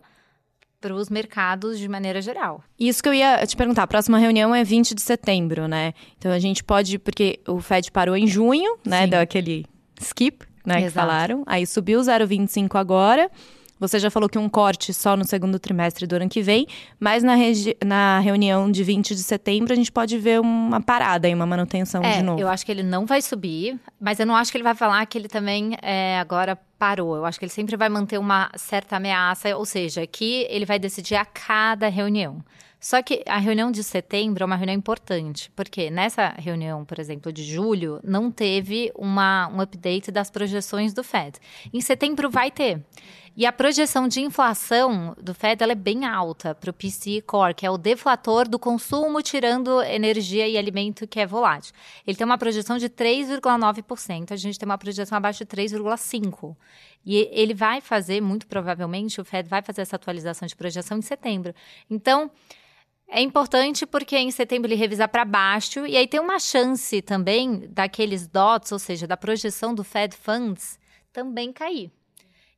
para 0.82 0.94
os 0.94 1.10
mercados 1.10 1.80
de 1.80 1.88
maneira 1.88 2.22
geral. 2.22 2.62
Isso 2.78 3.02
que 3.02 3.08
eu 3.08 3.14
ia 3.14 3.46
te 3.48 3.56
perguntar. 3.56 3.84
A 3.84 3.88
próxima 3.88 4.18
reunião 4.18 4.54
é 4.54 4.66
20 4.66 4.94
de 4.94 5.02
setembro, 5.02 5.66
né? 5.66 5.94
Então 6.18 6.30
a 6.30 6.40
gente 6.40 6.62
pode, 6.62 7.00
porque 7.00 7.40
o 7.48 7.62
Fed 7.62 7.90
parou 7.90 8.18
em 8.18 8.28
junho, 8.28 8.78
né? 8.86 9.04
Sim. 9.04 9.10
Deu 9.10 9.20
aquele 9.22 9.66
skip 10.02 10.46
né, 10.66 10.80
Exato. 10.80 10.88
que 10.88 10.94
falaram. 10.94 11.44
Aí 11.46 11.66
subiu 11.66 12.00
0,25 12.00 12.76
agora. 12.80 13.30
Você 13.80 14.00
já 14.00 14.10
falou 14.10 14.30
que 14.30 14.38
um 14.38 14.48
corte 14.48 14.94
só 14.94 15.18
no 15.18 15.26
segundo 15.26 15.60
trimestre 15.60 16.08
do 16.08 16.16
ano 16.16 16.30
que 16.30 16.42
vem, 16.42 16.66
mas 16.98 17.22
na, 17.22 17.34
na 17.86 18.20
reunião 18.20 18.72
de 18.72 18.82
20 18.82 19.14
de 19.14 19.22
setembro 19.22 19.74
a 19.74 19.76
gente 19.76 19.92
pode 19.92 20.18
ver 20.18 20.40
uma 20.40 20.80
parada 20.80 21.28
e 21.28 21.34
uma 21.34 21.46
manutenção 21.46 22.02
é, 22.02 22.18
de 22.18 22.24
novo. 22.24 22.40
Eu 22.40 22.48
acho 22.48 22.66
que 22.66 22.72
ele 22.72 22.84
não 22.84 23.06
vai 23.06 23.22
subir, 23.22 23.78
mas 24.00 24.22
eu 24.22 24.26
não 24.26 24.38
acho 24.38 24.52
que 24.52 24.58
ele 24.58 24.64
vai 24.64 24.76
falar 24.76 25.06
que 25.06 25.18
ele 25.18 25.28
também 25.28 25.76
é, 25.82 26.18
agora 26.18 26.58
parou. 26.84 27.16
Eu 27.16 27.24
acho 27.24 27.40
que 27.40 27.46
ele 27.46 27.52
sempre 27.52 27.78
vai 27.78 27.88
manter 27.88 28.18
uma 28.18 28.52
certa 28.58 28.98
ameaça, 28.98 29.56
ou 29.56 29.64
seja, 29.64 30.06
que 30.06 30.46
ele 30.50 30.66
vai 30.66 30.78
decidir 30.78 31.16
a 31.16 31.24
cada 31.24 31.88
reunião. 31.88 32.44
Só 32.78 33.02
que 33.02 33.24
a 33.26 33.38
reunião 33.38 33.72
de 33.72 33.82
setembro 33.82 34.44
é 34.44 34.46
uma 34.46 34.58
reunião 34.58 34.76
importante, 34.76 35.50
porque 35.56 35.90
nessa 35.90 36.34
reunião, 36.38 36.84
por 36.84 37.00
exemplo, 37.00 37.32
de 37.32 37.42
julho, 37.42 38.02
não 38.04 38.30
teve 38.30 38.92
uma, 38.96 39.48
um 39.48 39.62
update 39.62 40.12
das 40.12 40.30
projeções 40.30 40.94
do 40.94 41.02
Fed. 41.02 41.40
Em 41.74 41.80
setembro 41.80 42.30
vai 42.30 42.52
ter. 42.52 42.84
E 43.36 43.48
a 43.48 43.52
projeção 43.52 44.08
de 44.08 44.22
inflação 44.22 45.16
do 45.20 45.34
Fed 45.34 45.64
é 45.64 45.74
bem 45.74 46.06
alta 46.06 46.54
para 46.54 46.70
o 46.70 46.74
PCE 46.74 47.20
Core, 47.22 47.56
que 47.56 47.66
é 47.66 47.72
o 47.72 47.80
deflator 47.80 48.48
do 48.48 48.60
consumo 48.60 49.24
tirando 49.24 49.82
energia 49.82 50.48
e 50.48 50.56
alimento 50.56 51.08
que 51.08 51.20
é 51.20 51.26
volátil. 51.26 51.74
Ele 52.06 52.16
tem 52.16 52.26
uma 52.26 52.38
projeção 52.38 52.78
de 52.78 52.88
3,9%, 52.90 54.32
a 54.32 54.36
gente 54.36 54.60
tem 54.60 54.68
uma 54.68 54.78
projeção 54.78 55.18
abaixo 55.18 55.40
de 55.40 55.46
3,5%. 55.46 56.56
E 57.06 57.30
ele 57.32 57.54
vai 57.54 57.82
fazer, 57.82 58.22
muito 58.22 58.48
provavelmente, 58.48 59.20
o 59.20 59.26
Fed 59.26 59.48
vai 59.50 59.62
fazer 59.62 59.82
essa 59.82 59.96
atualização 59.96 60.48
de 60.48 60.56
projeção 60.56 60.98
em 60.98 61.02
setembro. 61.02 61.54
Então, 61.90 62.32
É 63.08 63.22
importante 63.22 63.86
porque 63.86 64.18
em 64.18 64.32
setembro 64.32 64.68
ele 64.68 64.76
revisar 64.76 65.08
para 65.10 65.24
baixo 65.26 65.86
e 65.86 65.96
aí 65.96 66.08
tem 66.08 66.20
uma 66.20 66.40
chance 66.40 67.02
também 67.02 67.68
daqueles 67.70 68.28
dots, 68.28 68.72
ou 68.72 68.80
seja, 68.80 69.06
da 69.06 69.16
projeção 69.18 69.76
do 69.76 69.84
Fed 69.84 70.16
Funds 70.16 70.80
também 71.12 71.54
cair. 71.54 71.92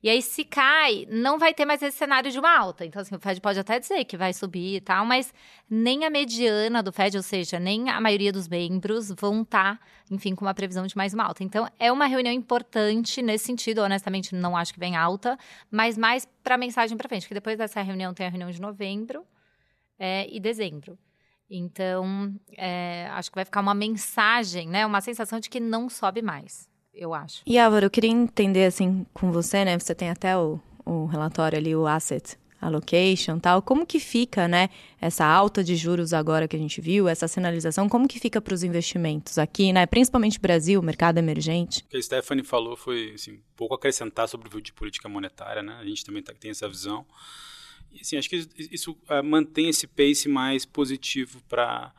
E 0.06 0.10
aí, 0.10 0.22
se 0.22 0.46
cai, 0.46 1.08
não 1.10 1.40
vai 1.40 1.52
ter 1.52 1.66
mais 1.66 1.82
esse 1.82 1.98
cenário 1.98 2.30
de 2.30 2.38
uma 2.38 2.56
alta. 2.56 2.86
Então, 2.86 3.02
assim, 3.02 3.16
o 3.16 3.20
Fed 3.20 3.42
pode 3.42 3.60
até 3.60 3.80
dizer 3.80 4.06
que 4.06 4.16
vai 4.16 4.34
subir 4.34 4.76
e 4.76 4.80
tal, 4.80 5.04
mas 5.04 5.34
nem 5.68 6.06
a 6.06 6.12
mediana 6.12 6.84
do 6.84 6.94
Fed, 6.94 7.18
ou 7.18 7.24
seja, 7.24 7.60
nem 7.60 7.90
a 7.90 8.00
maioria 8.00 8.32
dos 8.32 8.48
membros 8.48 9.10
vão 9.20 9.42
estar, 9.42 9.80
tá, 9.80 9.86
enfim, 10.12 10.36
com 10.36 10.46
uma 10.46 10.54
previsão 10.54 10.86
de 10.86 10.96
mais 10.96 11.16
uma 11.16 11.24
alta. 11.24 11.44
Então, 11.44 11.68
é 11.80 11.92
uma 11.92 12.06
reunião 12.06 12.32
importante 12.32 13.20
nesse 13.24 13.46
sentido. 13.46 13.80
Honestamente, 13.80 14.36
não 14.36 14.56
acho 14.56 14.76
que 14.76 14.80
vem 14.80 14.96
alta, 14.96 15.40
mas 15.72 15.98
mais 15.98 16.28
para 16.44 16.56
mensagem 16.56 16.96
para 16.96 17.10
frente, 17.10 17.28
que 17.28 17.34
depois 17.34 17.58
dessa 17.58 17.82
reunião 17.82 18.14
tem 18.14 18.28
a 18.28 18.30
reunião 18.30 18.52
de 18.52 18.62
novembro 18.62 19.26
é, 19.98 20.28
e 20.30 20.40
dezembro. 20.40 21.00
Então, 21.50 22.32
é, 22.56 23.08
acho 23.10 23.32
que 23.32 23.36
vai 23.36 23.46
ficar 23.46 23.60
uma 23.60 23.74
mensagem, 23.74 24.68
né? 24.68 24.86
Uma 24.86 25.02
sensação 25.02 25.40
de 25.40 25.50
que 25.50 25.60
não 25.60 25.90
sobe 25.90 26.22
mais 26.22 26.70
eu 26.96 27.14
acho. 27.14 27.42
E 27.46 27.60
Álvaro, 27.60 27.86
eu 27.86 27.90
queria 27.90 28.10
entender 28.10 28.66
assim 28.66 29.06
com 29.14 29.32
você, 29.32 29.66
né? 29.66 29.78
Você 29.78 29.94
tem 29.94 30.10
até 30.10 30.38
o, 30.38 30.60
o 30.86 31.06
relatório 31.06 31.58
ali, 31.58 31.76
o 31.76 31.86
asset 31.86 32.38
allocation 32.62 33.40
tal. 33.40 33.62
Como 33.62 33.86
que 33.86 34.00
fica, 34.00 34.48
né, 34.48 34.70
essa 35.00 35.26
alta 35.26 35.64
de 35.64 35.76
juros 35.76 36.14
agora 36.14 36.48
que 36.48 36.56
a 36.56 36.60
gente 36.60 36.82
viu, 36.82 37.08
essa 37.08 37.28
sinalização, 37.28 37.88
como 37.88 38.08
que 38.08 38.20
fica 38.20 38.42
para 38.42 38.54
os 38.54 38.64
investimentos 38.64 39.38
aqui, 39.38 39.72
né, 39.72 39.86
principalmente 39.86 40.40
Brasil, 40.40 40.82
mercado 40.82 41.18
emergente? 41.18 41.82
O 41.82 41.90
que 41.90 41.98
a 41.98 42.02
Stephanie 42.02 42.44
falou 42.44 42.76
foi, 42.76 43.12
assim, 43.14 43.40
pouco 43.56 43.76
acrescentar 43.76 44.28
sobre 44.28 44.48
o 44.48 44.62
de 44.62 44.74
política 44.74 45.08
monetária, 45.08 45.62
né, 45.62 45.78
a 45.80 45.86
gente 45.86 46.04
também 46.04 46.24
tá, 46.24 46.34
tem 46.34 46.52
essa 46.52 46.68
visão. 46.68 47.06
E, 47.92 48.02
assim, 48.02 48.18
acho 48.18 48.30
que 48.30 48.48
isso 48.58 48.92
uh, 48.92 49.24
mantém 49.24 49.70
esse 49.70 49.88
pace 49.88 50.28
mais 50.28 50.66
positivo 50.66 51.42
para 51.48 51.94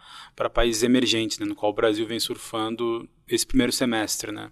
países 0.53 0.83
emergentes, 0.83 1.39
né, 1.39 1.47
no 1.47 1.55
qual 1.55 1.71
o 1.71 1.75
Brasil 1.75 2.07
vem 2.07 2.19
surfando 2.19 3.09
esse 3.29 3.47
primeiro 3.47 3.73
semestre, 3.73 4.33
né. 4.33 4.51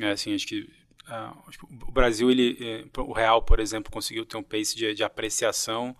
É, 0.00 0.10
assim, 0.10 0.34
acho 0.34 0.46
que 0.46 0.60
uh, 1.08 1.86
o 1.88 1.92
Brasil, 1.92 2.30
ele, 2.30 2.56
eh, 2.60 3.00
o 3.00 3.12
real, 3.12 3.42
por 3.42 3.60
exemplo, 3.60 3.92
conseguiu 3.92 4.24
ter 4.24 4.36
um 4.36 4.42
pace 4.42 4.76
de, 4.76 4.94
de 4.94 5.04
apreciação, 5.04 5.94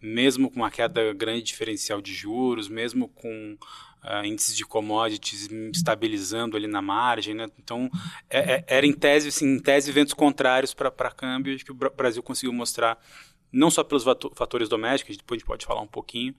mesmo 0.00 0.50
com 0.50 0.56
uma 0.56 0.70
queda 0.70 1.12
grande 1.14 1.42
diferencial 1.42 2.00
de 2.00 2.12
juros, 2.12 2.68
mesmo 2.68 3.08
com 3.08 3.56
uh, 4.04 4.24
índices 4.24 4.56
de 4.56 4.64
commodities 4.64 5.48
estabilizando 5.74 6.56
ali 6.56 6.66
na 6.66 6.82
margem, 6.82 7.34
né? 7.34 7.46
Então, 7.58 7.90
é, 8.28 8.56
é, 8.56 8.64
era 8.66 8.86
em 8.86 8.92
tese, 8.92 9.28
assim, 9.28 9.46
em 9.46 9.58
tese, 9.58 9.90
ventos 9.92 10.14
contrários 10.14 10.74
para 10.74 11.10
câmbio, 11.10 11.54
acho 11.54 11.64
que 11.64 11.72
o 11.72 11.74
Brasil 11.74 12.22
conseguiu 12.22 12.52
mostrar 12.52 12.98
não 13.50 13.70
só 13.70 13.84
pelos 13.84 14.04
fatores 14.34 14.68
domésticos, 14.68 15.16
depois 15.16 15.38
a 15.38 15.38
gente 15.38 15.46
pode 15.46 15.64
falar 15.64 15.80
um 15.80 15.86
pouquinho, 15.86 16.34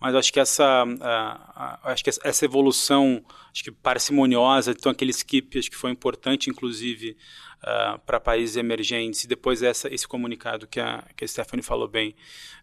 mas 0.00 0.14
acho 0.14 0.32
que 0.32 0.40
essa, 0.40 0.84
uh, 0.84 1.88
acho 1.88 2.04
que 2.04 2.10
essa 2.10 2.44
evolução, 2.44 3.24
acho 3.52 3.64
que 3.64 3.70
parcimoniosa, 3.70 4.70
então 4.70 4.92
aquele 4.92 5.10
skip, 5.10 5.58
acho 5.58 5.70
que 5.70 5.76
foi 5.76 5.90
importante, 5.90 6.48
inclusive, 6.50 7.16
uh, 7.62 7.98
para 8.00 8.20
países 8.20 8.56
emergentes, 8.56 9.24
e 9.24 9.28
depois 9.28 9.62
essa, 9.62 9.92
esse 9.92 10.06
comunicado 10.06 10.66
que 10.66 10.80
a, 10.80 11.04
que 11.16 11.24
a 11.24 11.28
Stephanie 11.28 11.62
falou 11.62 11.88
bem, 11.88 12.14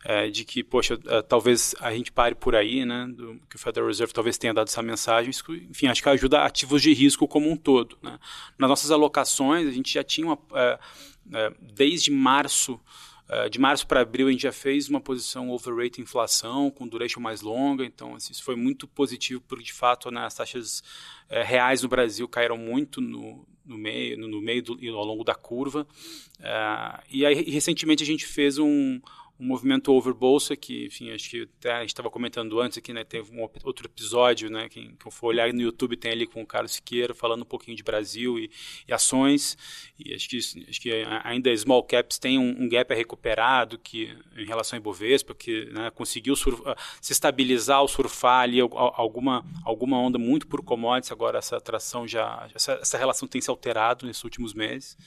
uh, 0.05 0.29
de 0.31 0.45
que, 0.45 0.63
poxa, 0.63 0.95
uh, 0.95 1.23
talvez 1.23 1.75
a 1.79 1.91
gente 1.93 2.11
pare 2.11 2.35
por 2.35 2.55
aí, 2.55 2.85
né, 2.85 3.07
do, 3.09 3.39
que 3.49 3.55
o 3.55 3.59
Federal 3.59 3.87
Reserve 3.87 4.13
talvez 4.13 4.37
tenha 4.37 4.53
dado 4.53 4.67
essa 4.67 4.81
mensagem, 4.81 5.29
isso, 5.29 5.43
enfim, 5.53 5.87
acho 5.87 6.01
que 6.01 6.09
ajuda 6.09 6.43
ativos 6.43 6.81
de 6.81 6.93
risco 6.93 7.27
como 7.27 7.49
um 7.49 7.57
todo. 7.57 7.97
Né. 8.01 8.17
Nas 8.57 8.69
nossas 8.69 8.91
alocações, 8.91 9.67
a 9.67 9.71
gente 9.71 9.93
já 9.93 10.03
tinha, 10.03 10.27
uma, 10.27 10.39
desde 11.59 12.11
março, 12.11 12.79
Uh, 13.27 13.49
de 13.49 13.59
março 13.59 13.87
para 13.87 14.01
abril 14.01 14.27
a 14.27 14.31
gente 14.31 14.43
já 14.43 14.51
fez 14.51 14.87
uma 14.87 15.01
posição 15.01 15.49
overrate 15.49 15.99
inflação 15.99 16.69
com 16.69 16.87
duration 16.87 17.19
mais 17.19 17.41
longa, 17.41 17.83
então 17.83 18.13
assim, 18.13 18.31
isso 18.31 18.43
foi 18.43 18.55
muito 18.55 18.87
positivo 18.87 19.41
porque 19.47 19.63
de 19.63 19.73
fato 19.73 20.11
né, 20.11 20.25
as 20.25 20.35
taxas 20.35 20.81
uh, 21.31 21.43
reais 21.43 21.81
no 21.81 21.89
Brasil 21.89 22.27
caíram 22.27 22.55
muito 22.55 23.01
no, 23.01 23.43
no 23.65 23.77
meio, 23.77 24.17
no, 24.17 24.27
no 24.27 24.41
meio 24.41 24.61
do, 24.61 24.73
ao 24.95 25.03
longo 25.03 25.23
da 25.23 25.33
curva. 25.33 25.87
Uh, 26.39 27.03
e 27.09 27.25
aí 27.25 27.49
recentemente 27.49 28.03
a 28.03 28.05
gente 28.05 28.27
fez 28.27 28.59
um, 28.59 29.01
um 29.39 29.47
movimento 29.47 29.91
over 29.91 30.13
bolsa 30.13 30.55
que, 30.55 30.85
enfim, 30.85 31.11
acho 31.11 31.29
que 31.29 31.49
até 31.59 31.73
a 31.73 31.81
gente 31.81 31.89
estava 31.89 32.09
comentando 32.09 32.59
antes 32.59 32.77
aqui, 32.77 32.93
né, 32.93 33.03
teve 33.03 33.35
um 33.35 33.41
outro 33.63 33.85
episódio, 33.85 34.49
né, 34.49 34.69
que, 34.69 34.93
que 34.93 35.05
eu 35.05 35.11
for 35.11 35.27
olhar 35.27 35.51
no 35.51 35.61
YouTube 35.61 35.97
tem 35.97 36.11
ali 36.11 36.25
com 36.25 36.41
o 36.41 36.45
Carlos 36.45 36.73
Siqueira 36.73 37.13
falando 37.13 37.41
um 37.41 37.45
pouquinho 37.45 37.75
de 37.75 37.83
Brasil 37.83 38.39
e, 38.39 38.49
e 38.87 38.93
ações, 38.93 39.57
e 39.99 40.13
acho 40.13 40.29
que, 40.29 40.37
acho 40.37 40.81
que 40.81 40.91
ainda 41.23 41.55
small 41.55 41.83
caps 41.83 42.17
tem 42.17 42.39
um, 42.39 42.63
um 42.63 42.69
gap 42.69 42.93
recuperado 42.93 43.77
que 43.77 44.15
em 44.37 44.45
relação 44.45 44.77
a 44.77 44.79
Ibovespa, 44.79 45.35
que 45.35 45.65
né, 45.65 45.91
conseguiu 45.91 46.35
surfa, 46.35 46.75
se 47.01 47.11
estabilizar 47.11 47.81
ou 47.81 47.87
surfar 47.87 48.43
ali 48.43 48.59
alguma, 48.61 49.45
alguma 49.65 49.97
onda 49.99 50.17
muito 50.17 50.47
por 50.47 50.63
commodities, 50.63 51.11
agora 51.11 51.39
essa 51.39 51.57
atração 51.57 52.07
já, 52.07 52.47
essa, 52.55 52.73
essa 52.73 52.97
relação 52.97 53.27
tem 53.27 53.41
se 53.41 53.49
alterado 53.49 54.05
nesses 54.05 54.23
últimos 54.23 54.53
meses. 54.53 54.97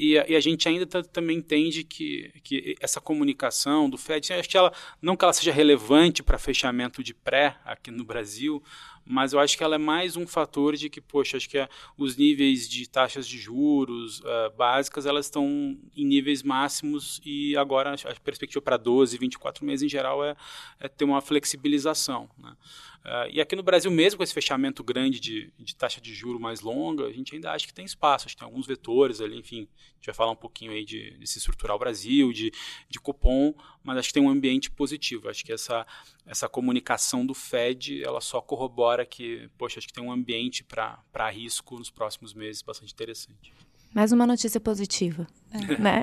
E, 0.00 0.14
e 0.14 0.34
a 0.34 0.40
gente 0.40 0.66
ainda 0.66 0.86
também 0.86 1.36
entende 1.36 1.84
que, 1.84 2.32
que 2.42 2.74
essa 2.80 3.02
comunicação 3.02 3.90
do 3.90 3.98
Fed, 3.98 4.32
acho 4.32 4.48
que 4.48 4.56
ela, 4.56 4.72
não 5.02 5.14
que 5.14 5.22
ela 5.22 5.32
seja 5.34 5.52
relevante 5.52 6.22
para 6.22 6.38
fechamento 6.38 7.04
de 7.04 7.12
pré 7.12 7.58
aqui 7.66 7.90
no 7.90 8.02
Brasil, 8.02 8.62
mas 9.04 9.34
eu 9.34 9.40
acho 9.40 9.58
que 9.58 9.62
ela 9.62 9.74
é 9.74 9.78
mais 9.78 10.16
um 10.16 10.26
fator 10.26 10.74
de 10.74 10.88
que, 10.88 11.02
poxa, 11.02 11.36
acho 11.36 11.50
que 11.50 11.58
a, 11.58 11.68
os 11.98 12.16
níveis 12.16 12.66
de 12.66 12.88
taxas 12.88 13.28
de 13.28 13.36
juros 13.36 14.20
uh, 14.20 14.56
básicas, 14.56 15.04
elas 15.04 15.26
estão 15.26 15.76
em 15.94 16.06
níveis 16.06 16.42
máximos 16.42 17.20
e 17.22 17.54
agora 17.58 17.92
a 17.92 18.20
perspectiva 18.20 18.62
para 18.62 18.78
12, 18.78 19.18
24 19.18 19.66
meses 19.66 19.82
em 19.82 19.88
geral 19.88 20.24
é, 20.24 20.34
é 20.78 20.88
ter 20.88 21.04
uma 21.04 21.20
flexibilização, 21.20 22.26
né? 22.38 22.56
Uh, 23.04 23.32
e 23.32 23.40
aqui 23.40 23.56
no 23.56 23.62
Brasil 23.62 23.90
mesmo, 23.90 24.18
com 24.18 24.22
esse 24.22 24.34
fechamento 24.34 24.84
grande 24.84 25.18
de, 25.18 25.50
de 25.58 25.74
taxa 25.74 26.00
de 26.00 26.12
juro 26.12 26.38
mais 26.38 26.60
longa, 26.60 27.06
a 27.06 27.12
gente 27.12 27.34
ainda 27.34 27.50
acha 27.50 27.66
que 27.66 27.72
tem 27.72 27.84
espaço, 27.84 28.26
acho 28.26 28.36
que 28.36 28.40
tem 28.40 28.46
alguns 28.46 28.66
vetores 28.66 29.22
ali, 29.22 29.38
enfim, 29.38 29.62
a 29.62 29.94
gente 29.94 30.06
vai 30.06 30.14
falar 30.14 30.32
um 30.32 30.36
pouquinho 30.36 30.72
aí 30.72 30.84
de, 30.84 31.16
de 31.16 31.26
se 31.26 31.38
estruturar 31.38 31.76
o 31.76 31.78
Brasil, 31.78 32.30
de, 32.30 32.52
de 32.90 33.00
cupom, 33.00 33.54
mas 33.82 33.96
acho 33.96 34.08
que 34.08 34.14
tem 34.14 34.22
um 34.22 34.28
ambiente 34.28 34.70
positivo, 34.70 35.30
acho 35.30 35.42
que 35.42 35.52
essa, 35.52 35.86
essa 36.26 36.46
comunicação 36.46 37.24
do 37.24 37.32
Fed, 37.32 38.02
ela 38.04 38.20
só 38.20 38.38
corrobora 38.40 39.06
que, 39.06 39.48
poxa, 39.56 39.78
acho 39.78 39.88
que 39.88 39.94
tem 39.94 40.04
um 40.04 40.12
ambiente 40.12 40.62
para 40.62 41.30
risco 41.30 41.78
nos 41.78 41.90
próximos 41.90 42.34
meses 42.34 42.60
bastante 42.60 42.92
interessante. 42.92 43.50
Mais 43.92 44.12
uma 44.12 44.24
notícia 44.24 44.60
positiva, 44.60 45.26
é. 45.52 45.78
né? 45.78 46.02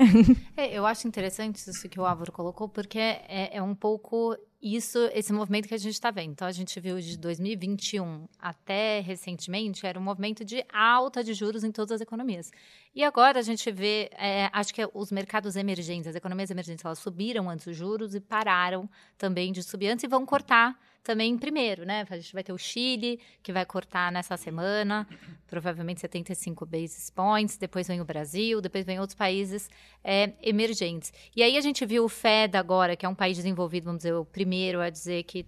É, 0.58 0.78
eu 0.78 0.86
acho 0.86 1.08
interessante 1.08 1.56
isso 1.58 1.88
que 1.88 2.00
o 2.00 2.06
Álvaro 2.06 2.32
colocou, 2.32 2.68
porque 2.68 3.00
é, 3.00 3.56
é 3.58 3.62
um 3.62 3.74
pouco 3.74 4.36
isso, 4.62 4.98
esse 5.14 5.32
movimento 5.32 5.68
que 5.68 5.74
a 5.74 5.78
gente 5.78 5.94
está 5.94 6.12
vendo. 6.12 6.32
Então, 6.32 6.48
a 6.48 6.52
gente 6.52 6.80
viu 6.80 7.00
de 7.00 7.18
2021 7.18 8.28
até 8.40 9.00
recentemente, 9.00 9.86
era 9.86 10.00
um 10.00 10.04
movimento 10.04 10.44
de 10.44 10.66
alta 10.74 11.24
de 11.24 11.34
juros 11.34 11.64
em 11.64 11.72
todas 11.72 11.94
as 11.94 12.02
economias. 12.02 12.52
E 12.94 13.04
agora 13.04 13.40
a 13.40 13.44
gente 13.44 13.72
vê, 13.72 14.10
é, 14.18 14.50
acho 14.52 14.74
que 14.74 14.82
os 14.94 15.12
mercados 15.12 15.56
emergentes, 15.56 16.08
as 16.08 16.16
economias 16.16 16.50
emergentes, 16.50 16.84
elas 16.84 17.00
subiram 17.00 17.50
antes 17.50 17.68
os 17.68 17.76
juros 17.78 18.16
e 18.16 18.20
pararam 18.20 18.90
também 19.18 19.52
de 19.52 19.64
subir 19.64 19.88
antes 19.88 20.04
e 20.04 20.08
vão 20.08 20.26
cortar 20.26 20.78
também 21.08 21.38
primeiro, 21.38 21.86
né? 21.86 22.06
A 22.10 22.18
gente 22.18 22.34
vai 22.34 22.44
ter 22.44 22.52
o 22.52 22.58
Chile, 22.58 23.18
que 23.42 23.54
vai 23.54 23.66
cortar 23.66 24.12
nessa 24.12 24.36
semana, 24.36 25.08
provavelmente 25.48 26.02
75 26.02 26.66
basis 26.66 27.10
points, 27.10 27.58
depois 27.58 27.88
vem 27.88 28.02
o 28.02 28.06
Brasil, 28.06 28.60
depois 28.60 28.86
vem 28.86 29.00
outros 29.00 29.16
países 29.16 29.70
é, 30.04 30.34
emergentes. 30.42 31.14
E 31.34 31.42
aí 31.42 31.56
a 31.56 31.62
gente 31.62 31.86
viu 31.86 32.04
o 32.04 32.10
FED 32.10 32.58
agora, 32.58 32.98
que 32.98 33.06
é 33.06 33.10
um 33.10 33.16
país 33.16 33.38
desenvolvido, 33.38 33.86
vamos 33.86 34.00
dizer, 34.00 34.14
o 34.16 34.26
primeiro 34.26 34.82
a 34.82 34.90
dizer 34.90 35.24
que 35.24 35.46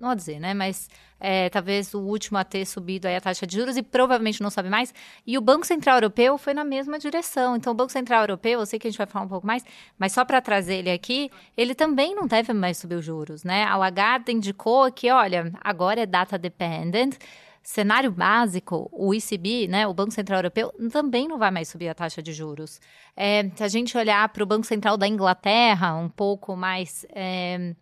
não 0.00 0.10
a 0.10 0.14
dizer, 0.14 0.38
né? 0.38 0.54
Mas 0.54 0.88
é, 1.20 1.48
talvez 1.48 1.92
o 1.94 2.00
último 2.00 2.38
a 2.38 2.44
ter 2.44 2.64
subido 2.64 3.08
aí 3.08 3.16
a 3.16 3.20
taxa 3.20 3.46
de 3.46 3.56
juros 3.56 3.76
e 3.76 3.82
provavelmente 3.82 4.40
não 4.40 4.50
sobe 4.50 4.68
mais. 4.68 4.94
E 5.26 5.36
o 5.36 5.40
Banco 5.40 5.66
Central 5.66 5.96
Europeu 5.96 6.38
foi 6.38 6.54
na 6.54 6.64
mesma 6.64 6.98
direção. 6.98 7.56
Então, 7.56 7.72
o 7.72 7.76
Banco 7.76 7.92
Central 7.92 8.22
Europeu, 8.22 8.60
eu 8.60 8.66
sei 8.66 8.78
que 8.78 8.86
a 8.86 8.90
gente 8.90 8.98
vai 8.98 9.06
falar 9.06 9.24
um 9.24 9.28
pouco 9.28 9.46
mais, 9.46 9.64
mas 9.98 10.12
só 10.12 10.24
para 10.24 10.40
trazer 10.40 10.76
ele 10.76 10.90
aqui, 10.90 11.30
ele 11.56 11.74
também 11.74 12.14
não 12.14 12.26
deve 12.26 12.52
mais 12.52 12.78
subir 12.78 12.96
os 12.96 13.04
juros, 13.04 13.44
né? 13.44 13.64
A 13.64 13.76
Lagarde 13.76 14.32
indicou 14.32 14.90
que, 14.92 15.10
olha, 15.10 15.52
agora 15.62 16.00
é 16.00 16.06
data 16.06 16.38
dependent 16.38 17.16
cenário 17.68 18.10
básico, 18.10 18.88
o 18.90 19.12
ECB, 19.12 19.68
né, 19.68 19.86
o 19.86 19.92
Banco 19.92 20.10
Central 20.10 20.38
Europeu, 20.38 20.72
também 20.90 21.28
não 21.28 21.36
vai 21.36 21.50
mais 21.50 21.68
subir 21.68 21.88
a 21.90 21.94
taxa 21.94 22.22
de 22.22 22.32
juros. 22.32 22.80
É, 23.14 23.50
se 23.54 23.62
a 23.62 23.68
gente 23.68 23.94
olhar 23.98 24.26
para 24.30 24.42
o 24.42 24.46
Banco 24.46 24.66
Central 24.66 24.96
da 24.96 25.06
Inglaterra, 25.06 25.94
um 25.94 26.08
pouco 26.08 26.56
mais. 26.56 27.04
É, 27.10 27.74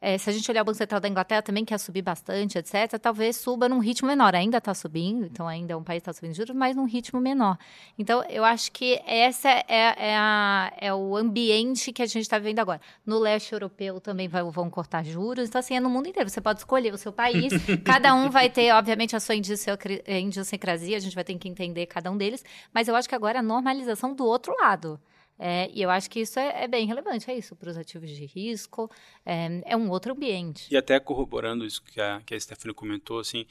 é, 0.00 0.16
se 0.16 0.30
a 0.30 0.32
gente 0.32 0.48
olhar 0.48 0.62
o 0.62 0.64
Banco 0.64 0.78
Central 0.78 1.00
da 1.00 1.08
Inglaterra 1.08 1.42
também 1.42 1.64
quer 1.64 1.78
subir 1.78 2.02
bastante, 2.02 2.56
etc., 2.56 2.98
talvez 3.00 3.36
suba 3.36 3.68
num 3.68 3.80
ritmo 3.80 4.06
menor. 4.06 4.34
Ainda 4.34 4.58
está 4.58 4.72
subindo, 4.72 5.26
então 5.26 5.48
ainda 5.48 5.72
é 5.72 5.76
um 5.76 5.82
país 5.82 6.02
que 6.02 6.10
está 6.10 6.12
subindo 6.12 6.34
juros, 6.34 6.54
mas 6.54 6.76
num 6.76 6.84
ritmo 6.84 7.20
menor. 7.20 7.58
Então, 7.98 8.22
eu 8.28 8.44
acho 8.44 8.70
que 8.70 9.00
esse 9.06 9.48
é, 9.48 9.64
é, 9.68 10.16
a, 10.16 10.72
é 10.80 10.94
o 10.94 11.16
ambiente 11.16 11.92
que 11.92 12.02
a 12.02 12.06
gente 12.06 12.22
está 12.22 12.38
vivendo 12.38 12.60
agora. 12.60 12.80
No 13.04 13.18
leste 13.18 13.52
europeu 13.52 14.00
também 14.00 14.28
vai, 14.28 14.42
vão 14.44 14.70
cortar 14.70 15.04
juros, 15.04 15.48
então, 15.48 15.58
assim, 15.58 15.74
é 15.74 15.80
no 15.80 15.90
mundo 15.90 16.08
inteiro. 16.08 16.30
Você 16.30 16.40
pode 16.40 16.60
escolher 16.60 16.94
o 16.94 16.98
seu 16.98 17.12
país, 17.12 17.52
cada 17.84 18.14
um 18.14 18.30
vai 18.30 18.48
ter, 18.48 18.70
obviamente, 18.72 19.16
a 19.16 19.20
sua 19.20 19.34
idiosincrasia, 19.34 20.96
a 20.96 21.00
gente 21.00 21.14
vai 21.14 21.24
ter 21.24 21.36
que 21.36 21.48
entender 21.48 21.86
cada 21.86 22.10
um 22.10 22.16
deles, 22.16 22.44
mas 22.72 22.86
eu 22.86 22.94
acho 22.94 23.08
que 23.08 23.14
agora 23.16 23.38
é 23.38 23.40
a 23.40 23.42
normalização 23.42 24.14
do 24.14 24.24
outro 24.24 24.54
lado. 24.60 25.00
É, 25.38 25.70
e 25.72 25.80
eu 25.80 25.90
acho 25.90 26.10
que 26.10 26.20
isso 26.20 26.38
é, 26.38 26.64
é 26.64 26.68
bem 26.68 26.86
relevante, 26.86 27.30
é 27.30 27.36
isso, 27.36 27.54
para 27.54 27.70
os 27.70 27.76
ativos 27.76 28.10
de 28.10 28.26
risco, 28.26 28.90
é, 29.24 29.62
é, 29.64 29.76
um 29.76 29.88
outro 29.88 30.12
ambiente. 30.12 30.66
E 30.70 30.76
até 30.76 30.98
corroborando 30.98 31.64
isso 31.64 31.82
que 31.82 32.00
a, 32.00 32.20
que 32.26 32.34
a 32.34 32.40
Stephanie 32.40 32.74
comentou, 32.74 33.20
assim, 33.20 33.46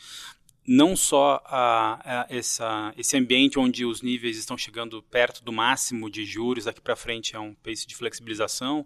não 0.67 0.97
só 0.97 1.41
a, 1.45 2.23
a, 2.23 2.25
essa, 2.29 2.93
esse 2.97 3.15
ambiente 3.15 3.57
onde 3.57 3.85
os 3.85 4.01
níveis 4.01 4.37
estão 4.37 4.57
chegando 4.57 5.01
perto 5.01 5.41
do 5.41 5.53
máximo 5.53 6.09
de 6.09 6.25
juros, 6.25 6.65
daqui 6.65 6.81
para 6.81 6.95
frente 6.95 7.35
é 7.35 7.39
um 7.39 7.53
pace 7.53 7.87
de 7.87 7.95
flexibilização, 7.95 8.85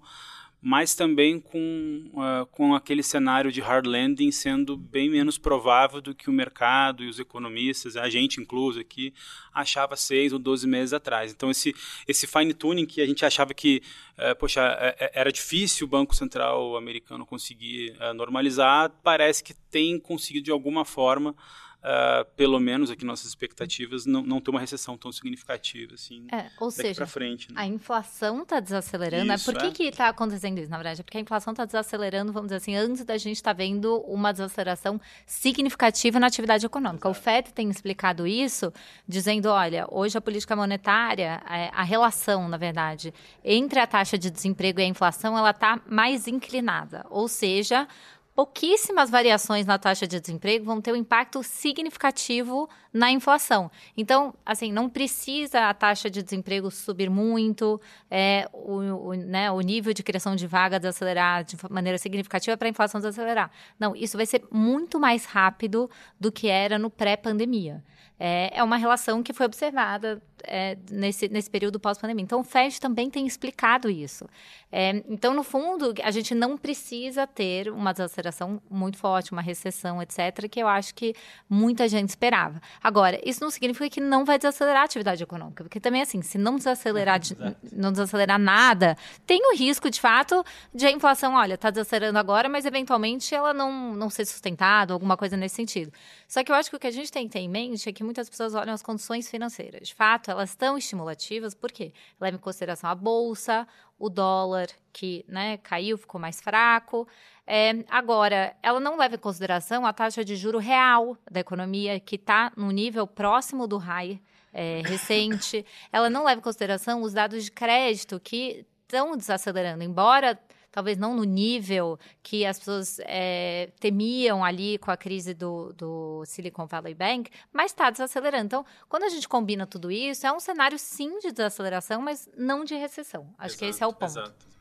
mas 0.61 0.93
também 0.93 1.39
com, 1.39 2.11
uh, 2.13 2.45
com 2.47 2.75
aquele 2.75 3.01
cenário 3.01 3.51
de 3.51 3.59
hard 3.59 3.87
landing 3.87 4.31
sendo 4.31 4.77
bem 4.77 5.09
menos 5.09 5.37
provável 5.37 5.99
do 5.99 6.13
que 6.13 6.29
o 6.29 6.33
mercado 6.33 7.03
e 7.03 7.09
os 7.09 7.19
economistas, 7.19 7.97
a 7.97 8.07
gente 8.09 8.39
incluso 8.39 8.79
aqui, 8.79 9.11
achava 9.51 9.95
seis 9.95 10.31
ou 10.31 10.37
doze 10.37 10.67
meses 10.67 10.93
atrás. 10.93 11.31
Então, 11.31 11.49
esse, 11.49 11.73
esse 12.07 12.27
fine-tuning 12.27 12.85
que 12.85 13.01
a 13.01 13.07
gente 13.07 13.25
achava 13.25 13.55
que, 13.55 13.81
uh, 14.19 14.35
poxa, 14.37 14.61
uh, 14.61 15.09
era 15.13 15.31
difícil 15.31 15.87
o 15.87 15.89
Banco 15.89 16.15
Central 16.15 16.77
americano 16.77 17.25
conseguir 17.25 17.95
normalizar, 18.15 18.91
parece 19.03 19.43
que 19.43 19.53
tem 19.53 19.99
conseguido 19.99 20.45
de 20.45 20.51
alguma 20.51 20.85
forma 20.85 21.35
uh, 21.81 22.25
pelo 22.35 22.59
menos 22.59 22.89
aqui 22.91 23.03
nossas 23.05 23.27
expectativas, 23.27 24.05
não, 24.05 24.21
não 24.21 24.39
ter 24.39 24.51
uma 24.51 24.59
recessão 24.59 24.97
tão 24.97 25.11
significativa 25.11 25.95
assim. 25.95 26.27
É, 26.31 26.49
ou 26.59 26.71
seja, 26.71 27.05
frente, 27.05 27.51
né? 27.51 27.61
a 27.61 27.65
inflação 27.65 28.43
está 28.43 28.59
desacelerando. 28.59 29.33
Isso, 29.33 29.51
Por 29.51 29.59
que 29.59 29.67
é. 29.67 29.71
que 29.71 29.83
está 29.83 30.07
acontecendo 30.07 30.59
isso, 30.59 30.69
na 30.69 30.77
verdade? 30.77 31.03
Porque 31.03 31.17
a 31.17 31.21
inflação 31.21 31.51
está 31.51 31.65
desacelerando, 31.65 32.31
vamos 32.31 32.47
dizer 32.47 32.57
assim, 32.57 32.75
antes 32.75 33.03
da 33.03 33.17
gente 33.17 33.37
estar 33.37 33.53
tá 33.53 33.57
vendo 33.57 33.97
uma 34.01 34.31
desaceleração 34.31 34.99
significativa 35.25 36.19
na 36.19 36.27
atividade 36.27 36.65
econômica. 36.65 37.07
Exato. 37.09 37.19
O 37.19 37.23
FED 37.23 37.53
tem 37.53 37.69
explicado 37.69 38.27
isso, 38.27 38.71
dizendo, 39.07 39.49
olha, 39.49 39.87
hoje 39.89 40.17
a 40.17 40.21
política 40.21 40.55
monetária, 40.55 41.41
é, 41.49 41.69
a 41.73 41.83
relação, 41.83 42.47
na 42.47 42.57
verdade, 42.57 43.13
entre 43.43 43.79
a 43.79 43.87
taxa 43.87 44.17
de 44.17 44.29
desemprego 44.29 44.79
e 44.79 44.83
a 44.83 44.87
inflação, 44.87 45.37
ela 45.37 45.51
está 45.51 45.79
mais 45.87 46.27
inclinada. 46.27 47.05
Ou 47.09 47.27
seja, 47.27 47.87
pouquíssimas 48.35 49.09
variações 49.09 49.65
na 49.65 49.77
taxa 49.77 50.07
de 50.07 50.19
desemprego 50.19 50.65
vão 50.65 50.81
ter 50.81 50.91
um 50.91 50.95
impacto 50.95 51.43
significativo 51.43 52.69
na 52.93 53.11
inflação. 53.11 53.69
Então, 53.95 54.33
assim, 54.45 54.71
não 54.71 54.89
precisa 54.89 55.69
a 55.69 55.73
taxa 55.73 56.09
de 56.09 56.23
desemprego 56.23 56.71
subir 56.71 57.09
muito, 57.09 57.79
é, 58.09 58.47
o, 58.53 59.09
o, 59.09 59.13
né, 59.13 59.51
o 59.51 59.59
nível 59.61 59.93
de 59.93 60.03
criação 60.03 60.35
de 60.35 60.47
vaga 60.47 60.79
desacelerar 60.79 61.43
de 61.43 61.57
maneira 61.69 61.97
significativa 61.97 62.55
para 62.57 62.67
a 62.67 62.71
inflação 62.71 62.99
desacelerar. 63.01 63.51
Não, 63.79 63.95
isso 63.95 64.17
vai 64.17 64.25
ser 64.25 64.43
muito 64.51 64.99
mais 64.99 65.25
rápido 65.25 65.89
do 66.19 66.31
que 66.31 66.47
era 66.47 66.79
no 66.79 66.89
pré-pandemia. 66.89 67.83
É, 68.23 68.51
é 68.59 68.63
uma 68.63 68.77
relação 68.77 69.23
que 69.23 69.33
foi 69.33 69.47
observada 69.47 70.21
é, 70.43 70.77
nesse, 70.91 71.27
nesse 71.27 71.49
período 71.49 71.79
pós-pandemia. 71.79 72.23
Então, 72.23 72.39
o 72.39 72.43
FED 72.43 72.79
também 72.79 73.09
tem 73.09 73.25
explicado 73.25 73.89
isso. 73.89 74.27
É, 74.71 75.03
então, 75.09 75.33
no 75.33 75.43
fundo, 75.43 75.91
a 76.03 76.11
gente 76.11 76.35
não 76.35 76.55
precisa 76.55 77.25
ter 77.25 77.71
uma 77.71 77.91
desaceleração 77.91 78.61
muito 78.69 78.97
forte, 78.97 79.31
uma 79.31 79.41
recessão, 79.41 79.99
etc., 80.03 80.47
que 80.49 80.61
eu 80.61 80.67
acho 80.67 80.93
que 80.93 81.15
muita 81.49 81.87
gente 81.87 82.09
esperava. 82.09 82.61
Agora, 82.83 83.19
isso 83.27 83.41
não 83.41 83.49
significa 83.49 83.89
que 83.89 83.99
não 83.99 84.23
vai 84.23 84.37
desacelerar 84.37 84.83
a 84.83 84.85
atividade 84.85 85.23
econômica, 85.23 85.63
porque 85.63 85.79
também, 85.79 86.03
assim, 86.03 86.21
se 86.21 86.37
não 86.37 86.57
desacelerar, 86.57 87.19
de, 87.19 87.35
não 87.73 87.91
desacelerar 87.91 88.37
nada, 88.37 88.95
tem 89.25 89.41
o 89.51 89.55
risco, 89.57 89.89
de 89.89 89.99
fato, 89.99 90.43
de 90.73 90.85
a 90.85 90.91
inflação, 90.91 91.33
olha, 91.33 91.55
está 91.55 91.71
desacelerando 91.71 92.19
agora, 92.19 92.47
mas 92.47 92.65
eventualmente 92.65 93.33
ela 93.33 93.51
não, 93.51 93.95
não 93.95 94.11
ser 94.11 94.25
sustentada, 94.25 94.93
alguma 94.93 95.17
coisa 95.17 95.35
nesse 95.35 95.55
sentido. 95.55 95.91
Só 96.27 96.43
que 96.43 96.51
eu 96.51 96.55
acho 96.55 96.69
que 96.69 96.75
o 96.75 96.79
que 96.79 96.87
a 96.87 96.91
gente 96.91 97.11
tem 97.11 97.27
que 97.27 97.33
ter 97.33 97.39
em 97.39 97.49
mente 97.49 97.89
é 97.89 97.91
que 97.91 98.03
muitas 98.11 98.29
pessoas 98.29 98.53
olham 98.53 98.73
as 98.73 98.81
condições 98.81 99.29
financeiras. 99.29 99.87
De 99.87 99.95
fato, 99.95 100.29
elas 100.29 100.49
estão 100.49 100.77
estimulativas, 100.77 101.53
porque 101.53 101.93
leva 102.19 102.35
em 102.35 102.39
consideração 102.39 102.89
a 102.89 102.95
bolsa, 102.95 103.65
o 103.97 104.09
dólar, 104.09 104.67
que 104.91 105.23
né, 105.27 105.57
caiu, 105.57 105.97
ficou 105.97 106.19
mais 106.19 106.41
fraco. 106.41 107.07
É, 107.47 107.83
agora, 107.89 108.53
ela 108.61 108.81
não 108.81 108.97
leva 108.97 109.15
em 109.15 109.19
consideração 109.19 109.85
a 109.85 109.93
taxa 109.93 110.25
de 110.25 110.35
juro 110.35 110.59
real 110.59 111.17
da 111.29 111.39
economia, 111.39 111.99
que 112.01 112.15
está 112.15 112.51
no 112.57 112.69
nível 112.69 113.07
próximo 113.07 113.65
do 113.65 113.77
high 113.77 114.21
é, 114.53 114.81
recente. 114.85 115.65
ela 115.91 116.09
não 116.09 116.25
leva 116.25 116.39
em 116.39 116.43
consideração 116.43 117.01
os 117.01 117.13
dados 117.13 117.45
de 117.45 117.51
crédito, 117.51 118.19
que 118.19 118.65
estão 118.81 119.15
desacelerando, 119.15 119.83
embora 119.83 120.37
talvez 120.71 120.97
não 120.97 121.15
no 121.15 121.23
nível 121.23 121.99
que 122.23 122.45
as 122.45 122.57
pessoas 122.59 122.99
é, 123.01 123.69
temiam 123.79 124.43
ali 124.43 124.77
com 124.77 124.89
a 124.89 124.97
crise 124.97 125.33
do, 125.33 125.73
do 125.73 126.23
Silicon 126.25 126.65
Valley 126.65 126.93
Bank, 126.93 127.29
mas 127.51 127.71
está 127.71 127.89
desacelerando. 127.89 128.45
Então, 128.45 128.65
quando 128.87 129.03
a 129.03 129.09
gente 129.09 129.27
combina 129.27 129.67
tudo 129.67 129.91
isso, 129.91 130.25
é 130.25 130.31
um 130.31 130.39
cenário 130.39 130.79
sim 130.79 131.19
de 131.19 131.31
desaceleração, 131.31 132.01
mas 132.01 132.29
não 132.37 132.63
de 132.63 132.75
recessão. 132.75 133.27
Acho 133.37 133.55
exato, 133.55 133.59
que 133.59 133.65
esse 133.65 133.83
é 133.83 133.87
o 133.87 133.93
ponto. 133.93 134.05
Exato. 134.05 134.51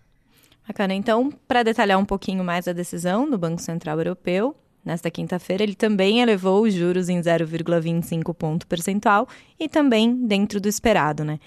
Bacana. 0.66 0.94
Então, 0.94 1.30
para 1.48 1.62
detalhar 1.62 1.98
um 1.98 2.04
pouquinho 2.04 2.44
mais 2.44 2.68
a 2.68 2.72
decisão 2.72 3.28
do 3.28 3.38
Banco 3.38 3.60
Central 3.60 3.98
Europeu, 3.98 4.54
Nesta 4.84 5.10
quinta-feira, 5.10 5.62
ele 5.62 5.74
também 5.74 6.20
elevou 6.20 6.62
os 6.62 6.72
juros 6.72 7.08
em 7.08 7.20
0,25 7.20 8.34
ponto 8.34 8.66
percentual 8.66 9.28
e 9.58 9.68
também 9.68 10.26
dentro 10.26 10.60
do 10.60 10.68
esperado, 10.68 11.22
né? 11.22 11.38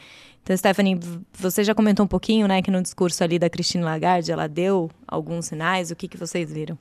Então, 0.43 0.55
Stephanie, 0.55 0.99
você 1.31 1.63
já 1.63 1.73
comentou 1.73 2.03
um 2.03 2.07
pouquinho, 2.07 2.47
né, 2.47 2.61
que 2.61 2.69
no 2.69 2.81
discurso 2.81 3.23
ali 3.23 3.39
da 3.39 3.49
Christine 3.49 3.83
Lagarde, 3.83 4.31
ela 4.31 4.47
deu 4.47 4.91
alguns 5.07 5.45
sinais. 5.47 5.89
O 5.89 5.95
que, 5.95 6.07
que 6.07 6.17
vocês 6.17 6.51
viram? 6.51 6.77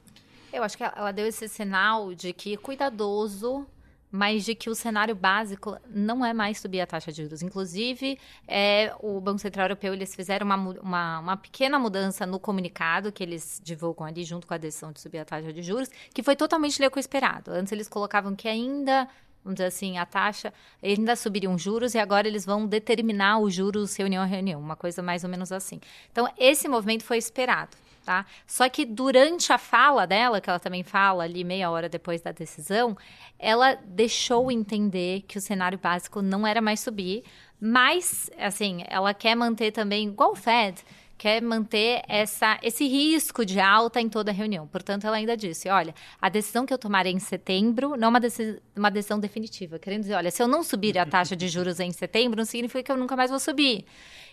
Eu 0.52 0.62
acho 0.64 0.76
que 0.76 0.82
ela 0.82 1.12
deu 1.12 1.26
esse 1.26 1.48
sinal 1.48 2.12
de 2.12 2.32
que 2.32 2.56
cuidadoso, 2.56 3.64
mas 4.12 4.44
de 4.44 4.54
que 4.54 4.68
o 4.68 4.74
cenário 4.74 5.14
básico 5.14 5.78
não 5.88 6.22
é 6.22 6.34
mais 6.34 6.60
subir 6.60 6.82
a 6.82 6.86
taxa 6.86 7.10
de 7.10 7.22
juros. 7.22 7.40
Inclusive, 7.40 8.18
é, 8.46 8.94
o 9.00 9.18
Banco 9.18 9.38
Central 9.38 9.64
Europeu 9.64 9.94
eles 9.94 10.14
fizeram 10.14 10.44
uma, 10.44 10.56
uma, 10.56 11.18
uma, 11.20 11.36
pequena 11.38 11.78
mudança 11.78 12.26
no 12.26 12.38
comunicado 12.38 13.10
que 13.10 13.22
eles 13.22 13.58
divulgam 13.64 14.06
ali 14.06 14.22
junto 14.22 14.46
com 14.46 14.52
a 14.52 14.58
decisão 14.58 14.92
de 14.92 15.00
subir 15.00 15.18
a 15.18 15.24
taxa 15.24 15.50
de 15.50 15.62
juros, 15.62 15.88
que 16.12 16.22
foi 16.22 16.36
totalmente 16.36 16.78
o 16.82 16.98
esperado. 16.98 17.50
Antes 17.50 17.72
eles 17.72 17.88
colocavam 17.88 18.36
que 18.36 18.46
ainda 18.46 19.08
vamos 19.42 19.56
dizer 19.56 19.66
assim, 19.66 19.98
a 19.98 20.06
taxa, 20.06 20.52
ainda 20.80 21.16
subiriam 21.16 21.58
juros 21.58 21.94
e 21.94 21.98
agora 21.98 22.28
eles 22.28 22.44
vão 22.44 22.64
determinar 22.64 23.40
os 23.40 23.52
juros 23.52 23.96
reunião 23.96 24.22
a 24.22 24.26
reunião, 24.26 24.60
uma 24.60 24.76
coisa 24.76 25.02
mais 25.02 25.24
ou 25.24 25.30
menos 25.30 25.50
assim. 25.50 25.80
Então, 26.12 26.28
esse 26.38 26.68
movimento 26.68 27.02
foi 27.02 27.18
esperado. 27.18 27.76
Tá? 28.04 28.26
Só 28.46 28.68
que 28.68 28.84
durante 28.84 29.52
a 29.52 29.58
fala 29.58 30.06
dela, 30.06 30.40
que 30.40 30.50
ela 30.50 30.58
também 30.58 30.82
fala 30.82 31.22
ali 31.22 31.44
meia 31.44 31.70
hora 31.70 31.88
depois 31.88 32.20
da 32.20 32.32
decisão, 32.32 32.96
ela 33.38 33.74
deixou 33.74 34.50
entender 34.50 35.22
que 35.22 35.38
o 35.38 35.40
cenário 35.40 35.78
básico 35.78 36.20
não 36.20 36.44
era 36.44 36.60
mais 36.60 36.80
subir, 36.80 37.22
mas, 37.60 38.28
assim, 38.36 38.82
ela 38.88 39.14
quer 39.14 39.36
manter 39.36 39.70
também, 39.70 40.08
igual 40.08 40.32
o 40.32 40.34
Fed, 40.34 40.82
quer 41.22 41.40
manter 41.40 42.02
essa, 42.08 42.58
esse 42.60 42.84
risco 42.88 43.46
de 43.46 43.60
alta 43.60 44.00
em 44.00 44.08
toda 44.08 44.32
a 44.32 44.34
reunião. 44.34 44.66
Portanto, 44.66 45.06
ela 45.06 45.16
ainda 45.16 45.36
disse: 45.36 45.68
olha, 45.68 45.94
a 46.20 46.28
decisão 46.28 46.66
que 46.66 46.74
eu 46.74 46.78
tomarei 46.78 47.12
em 47.12 47.20
setembro 47.20 47.96
não 47.96 48.06
é 48.06 48.08
uma, 48.08 48.18
decisão, 48.18 48.60
uma 48.74 48.90
decisão 48.90 49.20
definitiva. 49.20 49.78
Querendo 49.78 50.00
dizer, 50.00 50.14
olha, 50.14 50.32
se 50.32 50.42
eu 50.42 50.48
não 50.48 50.64
subir 50.64 50.98
a 50.98 51.06
taxa 51.06 51.36
de 51.36 51.46
juros 51.48 51.78
em 51.78 51.92
setembro, 51.92 52.38
não 52.38 52.44
significa 52.44 52.82
que 52.82 52.90
eu 52.90 52.96
nunca 52.96 53.14
mais 53.14 53.30
vou 53.30 53.38
subir. 53.38 53.84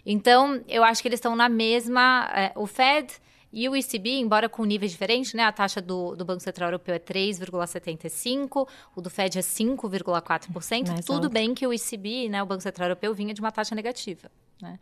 Então, 0.03 0.63
eu 0.67 0.84
acho 0.84 1.03
que 1.03 1.08
eles 1.08 1.19
estão 1.19 1.36
na 1.36 1.47
mesma. 1.47 2.27
É, 2.34 2.51
o 2.55 2.65
Fed. 2.65 3.13
E 3.51 3.67
o 3.67 3.75
ECB, 3.75 4.19
embora 4.19 4.47
com 4.47 4.63
níveis 4.63 4.91
diferentes, 4.91 5.33
né, 5.33 5.43
a 5.43 5.51
taxa 5.51 5.81
do, 5.81 6.15
do 6.15 6.23
Banco 6.23 6.41
Central 6.41 6.69
Europeu 6.69 6.93
é 6.93 6.99
3,75%, 6.99 8.67
o 8.95 9.01
do 9.01 9.09
Fed 9.09 9.39
é 9.39 9.41
5,4%. 9.41 11.03
Tudo 11.03 11.15
alto. 11.15 11.29
bem 11.29 11.53
que 11.55 11.65
o 11.65 11.73
ECB, 11.73 12.29
né, 12.29 12.43
o 12.43 12.45
Banco 12.45 12.62
Central 12.62 12.89
Europeu, 12.89 13.13
vinha 13.13 13.33
de 13.33 13.41
uma 13.41 13.51
taxa 13.51 13.73
negativa. 13.73 14.31
Né? 14.62 14.79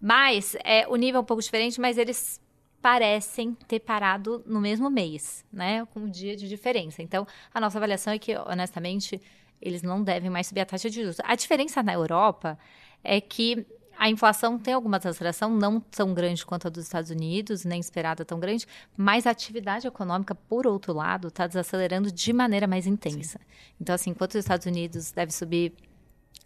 Mas 0.00 0.56
é, 0.64 0.88
o 0.88 0.96
nível 0.96 1.18
é 1.18 1.22
um 1.22 1.24
pouco 1.24 1.42
diferente, 1.42 1.80
mas 1.80 1.98
eles 1.98 2.40
parecem 2.80 3.54
ter 3.66 3.80
parado 3.80 4.42
no 4.46 4.60
mesmo 4.60 4.88
mês, 4.88 5.44
né? 5.52 5.84
Com 5.86 6.00
um 6.00 6.08
dia 6.08 6.36
de 6.36 6.48
diferença. 6.48 7.02
Então, 7.02 7.26
a 7.52 7.60
nossa 7.60 7.76
avaliação 7.76 8.12
é 8.12 8.18
que, 8.18 8.36
honestamente, 8.36 9.20
eles 9.60 9.82
não 9.82 10.02
devem 10.02 10.30
mais 10.30 10.46
subir 10.46 10.60
a 10.60 10.66
taxa 10.66 10.88
de 10.88 11.00
juros. 11.00 11.16
A 11.24 11.34
diferença 11.34 11.82
na 11.82 11.92
Europa 11.92 12.56
é 13.02 13.20
que 13.20 13.66
a 13.98 14.08
inflação 14.08 14.58
tem 14.58 14.74
alguma 14.74 14.98
desaceleração, 14.98 15.50
não 15.50 15.80
tão 15.80 16.14
grande 16.14 16.46
quanto 16.46 16.68
a 16.68 16.70
dos 16.70 16.84
Estados 16.84 17.10
Unidos, 17.10 17.64
nem 17.64 17.80
esperada 17.80 18.24
tão 18.24 18.38
grande, 18.38 18.66
mas 18.96 19.26
a 19.26 19.30
atividade 19.30 19.88
econômica, 19.88 20.34
por 20.34 20.66
outro 20.66 20.92
lado, 20.92 21.28
está 21.28 21.46
desacelerando 21.46 22.12
de 22.12 22.32
maneira 22.32 22.66
mais 22.66 22.86
intensa. 22.86 23.38
Sim. 23.38 23.44
Então, 23.80 23.94
assim, 23.94 24.10
enquanto 24.10 24.30
os 24.30 24.38
Estados 24.38 24.66
Unidos 24.66 25.10
deve 25.10 25.32
subir 25.32 25.74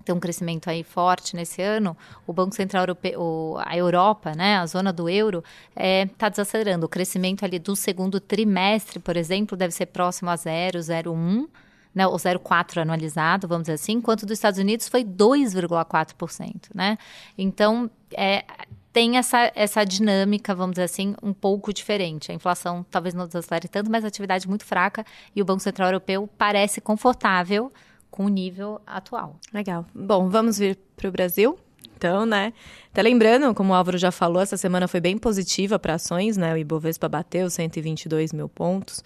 tem 0.04 0.14
um 0.14 0.18
crescimento 0.18 0.68
aí 0.68 0.82
forte 0.82 1.36
nesse 1.36 1.62
ano, 1.62 1.96
o 2.26 2.32
Banco 2.32 2.54
Central 2.56 2.82
Europeu, 2.82 3.56
a 3.58 3.76
Europa, 3.76 4.32
né, 4.34 4.56
a 4.56 4.66
zona 4.66 4.92
do 4.92 5.08
euro, 5.08 5.44
está 5.70 5.82
é, 5.82 6.06
tá 6.06 6.28
desacelerando. 6.28 6.86
O 6.86 6.88
crescimento 6.88 7.44
ali 7.44 7.58
do 7.58 7.76
segundo 7.76 8.18
trimestre, 8.18 8.98
por 8.98 9.16
exemplo, 9.16 9.56
deve 9.56 9.72
ser 9.72 9.86
próximo 9.86 10.28
a 10.30 10.36
0, 10.36 10.80
0,1, 10.80 11.46
né, 11.94 12.06
ou 12.06 12.16
0,4 12.16 12.82
anualizado, 12.82 13.46
vamos 13.46 13.64
dizer 13.64 13.74
assim, 13.74 13.92
enquanto 13.92 14.24
dos 14.24 14.32
Estados 14.32 14.58
Unidos 14.58 14.88
foi 14.88 15.04
2,4%, 15.04 16.70
né? 16.74 16.96
Então, 17.36 17.90
é, 18.12 18.44
tem 18.92 19.16
essa, 19.16 19.50
essa 19.54 19.84
dinâmica, 19.84 20.54
vamos 20.54 20.74
dizer 20.74 20.84
assim, 20.84 21.14
um 21.22 21.32
pouco 21.32 21.72
diferente. 21.72 22.30
A 22.30 22.34
inflação 22.34 22.84
talvez 22.90 23.14
não 23.14 23.26
desacelere 23.26 23.68
tanto, 23.68 23.90
mas 23.90 24.04
a 24.04 24.08
atividade 24.08 24.48
muito 24.48 24.64
fraca 24.64 25.04
e 25.34 25.40
o 25.40 25.44
Banco 25.44 25.60
Central 25.60 25.88
Europeu 25.88 26.28
parece 26.36 26.80
confortável 26.80 27.72
com 28.10 28.26
o 28.26 28.28
nível 28.28 28.80
atual. 28.86 29.36
Legal. 29.52 29.86
Bom, 29.94 30.28
vamos 30.28 30.58
vir 30.58 30.78
para 30.96 31.08
o 31.08 31.12
Brasil. 31.12 31.58
Então, 31.96 32.26
né? 32.26 32.52
Até 32.90 33.00
lembrando, 33.00 33.54
como 33.54 33.72
o 33.72 33.74
Álvaro 33.74 33.96
já 33.96 34.10
falou, 34.10 34.42
essa 34.42 34.56
semana 34.56 34.86
foi 34.86 35.00
bem 35.00 35.16
positiva 35.16 35.78
para 35.78 35.94
ações, 35.94 36.36
né? 36.36 36.52
O 36.52 36.56
Ibovespa 36.56 37.08
bateu 37.08 37.48
122 37.48 38.32
mil 38.32 38.48
pontos. 38.48 39.02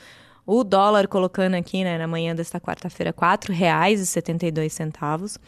O 0.46 0.62
dólar 0.62 1.08
colocando 1.08 1.54
aqui, 1.54 1.82
né, 1.82 1.98
na 1.98 2.06
manhã 2.06 2.32
desta 2.34 2.60
quarta-feira, 2.60 3.10
R$ 3.10 3.16
4,72. 3.36 5.38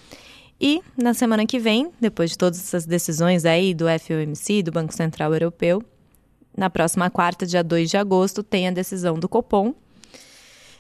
E 0.61 0.83
na 0.97 1.15
semana 1.15 1.47
que 1.47 1.61
vem, 1.61 1.93
depois 2.01 2.31
de 2.31 2.39
todas 2.39 2.59
essas 2.59 2.85
decisões 2.85 3.45
aí 3.45 3.73
do 3.73 3.85
FOMC, 3.85 4.65
do 4.65 4.73
Banco 4.73 4.93
Central 4.93 5.33
Europeu, 5.33 5.81
na 6.57 6.69
próxima 6.69 7.09
quarta, 7.09 7.47
dia 7.47 7.63
2 7.63 7.91
de 7.91 7.97
agosto, 7.97 8.43
tem 8.43 8.67
a 8.67 8.73
decisão 8.73 9.17
do 9.17 9.29
Copom. 9.29 9.73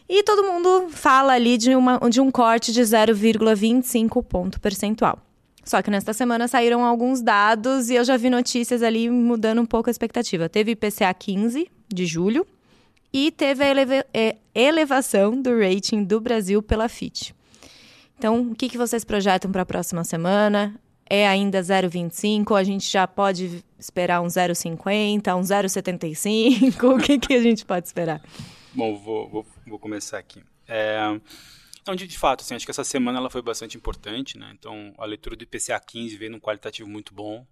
E 0.09 0.25
todo 0.25 0.43
mundo 0.43 0.89
fala 0.91 1.35
ali 1.35 1.57
de, 1.57 1.77
uma, 1.77 2.01
de 2.11 2.21
um 2.21 2.33
corte 2.33 2.73
de 2.73 2.81
0,25 2.81 4.25
ponto 4.25 4.61
percentual. 4.61 5.21
Só 5.63 5.81
que 5.81 5.91
nesta 5.91 6.13
semana 6.13 6.49
saíram 6.49 6.85
alguns 6.85 7.23
dados 7.23 7.91
e 7.91 7.95
eu 7.95 8.03
já 8.03 8.17
vi 8.17 8.31
notícias 8.31 8.83
ali 8.83 9.09
mudando 9.09 9.61
um 9.61 9.67
pouco 9.67 9.89
a 9.89 9.93
expectativa. 9.93 10.49
Teve 10.49 10.73
IPCA 10.73 11.15
15 11.15 11.71
de 11.89 12.07
julho 12.07 12.45
e 13.13 13.31
teve 13.31 13.65
a 13.65 14.05
é, 14.13 14.37
elevação 14.55 15.41
do 15.41 15.59
rating 15.59 16.05
do 16.05 16.21
Brasil 16.21 16.63
pela 16.63 16.89
FIT. 16.89 17.35
Então, 18.19 18.51
o 18.51 18.55
que, 18.55 18.69
que 18.69 18.77
vocês 18.77 19.05
projetam 19.05 19.51
para 19.51 19.63
a 19.63 19.67
próxima 19.67 20.03
semana? 20.05 20.75
É 21.09 21.27
ainda 21.27 21.61
0,25? 21.61 22.59
A 22.59 22.65
gente 22.65 22.91
já 22.91 23.07
pode 23.07 23.65
esperar 23.79 24.21
um 24.21 24.27
0,50, 24.27 25.37
um 25.37 25.41
0,75? 25.41 26.85
o 26.97 26.99
que, 26.99 27.19
que 27.19 27.35
a 27.35 27.43
gente 27.43 27.65
pode 27.65 27.87
esperar? 27.87 28.21
Bom, 28.75 28.97
vou, 28.97 29.29
vou, 29.29 29.47
vou 29.67 29.79
começar 29.79 30.19
aqui. 30.19 30.43
É, 30.67 30.99
então, 31.81 31.97
de, 31.97 32.07
de, 32.07 32.19
fato, 32.19 32.43
assim, 32.43 32.55
acho 32.55 32.67
que 32.67 32.71
essa 32.71 32.85
semana 32.85 33.19
ela 33.19 33.31
foi 33.31 33.41
bastante 33.41 33.77
importante. 33.77 34.37
Né? 34.37 34.51
Então, 34.59 34.93
a 34.99 35.07
leitura 35.07 35.35
do 35.35 35.43
IPCA 35.43 35.81
15 35.81 36.17
veio 36.17 36.31
num 36.31 36.41
qualitativo 36.41 36.89
muito 36.89 37.15
bom. 37.15 37.47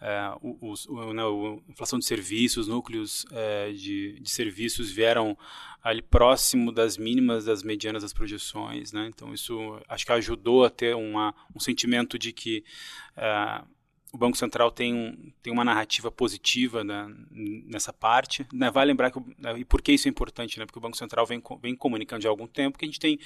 É, 0.00 0.32
o, 0.40 0.74
o, 0.88 1.12
né, 1.12 1.22
a 1.22 1.70
inflação 1.70 1.98
de 1.98 2.04
serviços, 2.04 2.68
núcleos 2.68 3.26
é, 3.32 3.72
de, 3.72 4.20
de, 4.20 4.30
serviços 4.30 4.90
vieram 4.90 5.36
ali 5.82 6.00
próximo 6.00 6.70
das 6.70 6.96
mínimas, 6.96 7.46
das 7.46 7.64
medianas 7.64 8.02
das 8.02 8.12
projeções, 8.12 8.92
né? 8.92 9.08
Então 9.08 9.34
isso 9.34 9.80
acho 9.88 10.06
que 10.06 10.12
ajudou 10.12 10.64
a 10.64 10.70
ter 10.70 10.94
uma, 10.94 11.34
um 11.54 11.58
sentimento 11.58 12.16
de 12.16 12.32
que 12.32 12.64
é, 13.16 13.62
o 14.12 14.18
Banco 14.18 14.36
Central 14.36 14.70
tem, 14.70 14.94
um, 14.94 15.32
tem 15.42 15.52
uma 15.52 15.64
narrativa 15.64 16.10
positiva 16.10 16.82
né, 16.82 17.12
nessa 17.30 17.92
parte. 17.92 18.46
Né? 18.52 18.70
Vai 18.70 18.86
lembrar 18.86 19.10
que 19.10 19.20
né, 19.38 19.58
e 19.58 19.64
por 19.64 19.82
que 19.82 19.92
isso 19.92 20.08
é 20.08 20.10
importante, 20.10 20.58
né? 20.58 20.64
Porque 20.64 20.78
o 20.78 20.82
Banco 20.82 20.96
Central 20.96 21.26
vem, 21.26 21.42
vem 21.60 21.74
comunicando 21.74 22.20
de 22.20 22.28
algum 22.28 22.46
tempo 22.46 22.78
que 22.78 22.84
a 22.84 22.88
gente 22.88 23.00
tem 23.00 23.18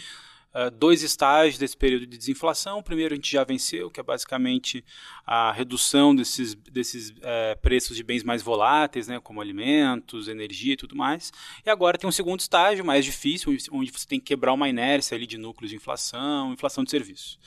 uh, 0.54 0.70
dois 0.70 1.02
estágios 1.02 1.58
desse 1.58 1.76
período 1.76 2.06
de 2.06 2.16
desinflação. 2.16 2.78
O 2.78 2.82
primeiro 2.82 3.14
a 3.14 3.16
gente 3.16 3.30
já 3.30 3.44
venceu, 3.44 3.90
que 3.90 4.00
é 4.00 4.02
basicamente 4.02 4.84
a 5.26 5.52
redução 5.52 6.14
desses, 6.14 6.54
desses 6.54 7.10
uh, 7.10 7.58
preços 7.60 7.96
de 7.96 8.02
bens 8.02 8.22
mais 8.22 8.42
voláteis, 8.42 9.08
né, 9.08 9.20
como 9.20 9.40
alimentos, 9.40 10.28
energia 10.28 10.74
e 10.74 10.76
tudo 10.76 10.96
mais. 10.96 11.32
E 11.64 11.70
agora 11.70 11.98
tem 11.98 12.08
um 12.08 12.12
segundo 12.12 12.40
estágio, 12.40 12.84
mais 12.84 13.04
difícil, 13.04 13.56
onde 13.70 13.90
você 13.90 14.06
tem 14.06 14.18
que 14.18 14.26
quebrar 14.26 14.52
uma 14.52 14.68
inércia 14.68 15.16
ali 15.16 15.26
de 15.26 15.38
núcleos 15.38 15.70
de 15.70 15.76
inflação, 15.76 16.52
inflação 16.52 16.84
de 16.84 16.90
serviços. 16.90 17.38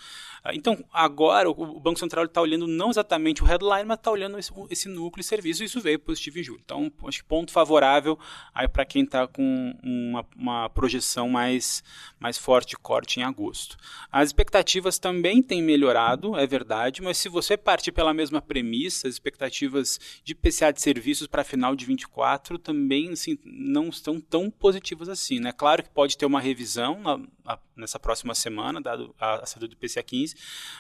Ah, 0.48 0.54
então, 0.54 0.86
agora 0.94 1.50
o 1.50 1.80
Banco 1.80 1.98
Central 1.98 2.26
está 2.26 2.40
olhando 2.40 2.68
não 2.68 2.92
exatamente 2.92 3.42
o 3.42 3.48
headline, 3.48 3.84
mas 3.84 3.98
está 3.98 4.12
olhando 4.12 4.38
esse, 4.38 4.54
esse, 4.70 4.88
núcleo 4.88 5.24
de 5.24 5.28
serviço 5.28 5.64
e 5.64 5.66
isso 5.66 5.82
veio 5.82 5.98
positivo 5.98 6.38
em 6.38 6.44
julho. 6.44 6.62
Então, 6.64 6.92
acho 7.08 7.24
que 7.24 7.28
ponto 7.28 7.52
favorável 7.52 8.16
aí 8.54 8.68
para 8.68 8.86
quem 8.86 9.04
está 9.04 9.26
com 9.26 9.76
uma, 9.84 10.24
uma, 10.38 10.70
projeção 10.70 11.28
mais, 11.30 11.84
mais 12.20 12.38
forte 12.38 12.70
de 12.70 12.78
corte 12.78 13.20
em 13.20 13.24
agosto. 13.24 13.76
As 14.12 14.30
expectativas 14.30 15.00
também 15.00 15.42
têm 15.42 15.64
melhorado, 15.64 16.38
é 16.38 16.46
verdade, 16.46 17.02
mas 17.02 17.18
se 17.18 17.28
você 17.28 17.58
partir 17.58 17.92
pela 17.92 18.14
mesma 18.14 18.40
premissa, 18.40 19.08
as 19.08 19.16
expectativas 19.16 20.00
de 20.24 20.36
PCA 20.36 20.72
de 20.72 20.80
serviços 20.80 21.26
para 21.26 21.44
final 21.44 21.76
de 21.76 21.88
24 21.88 22.60
também 22.60 23.14
assim, 23.14 23.36
não 23.44 23.90
estão 23.90 24.22
tão 24.22 24.52
positivas 24.52 25.10
assim. 25.10 25.40
Né? 25.40 25.52
Claro 25.52 25.82
que 25.82 25.90
pode 25.90 26.16
ter 26.16 26.28
uma 26.28 26.40
revisão 26.40 27.00
na, 27.00 27.18
na, 27.44 27.60
nessa 27.76 28.00
próxima 28.00 28.36
semana, 28.36 28.80
dado 28.80 29.16
a, 29.20 29.38
a 29.42 29.46
saída 29.48 29.68
do 29.68 29.76
PCA 29.76 30.04
15, 30.04 30.35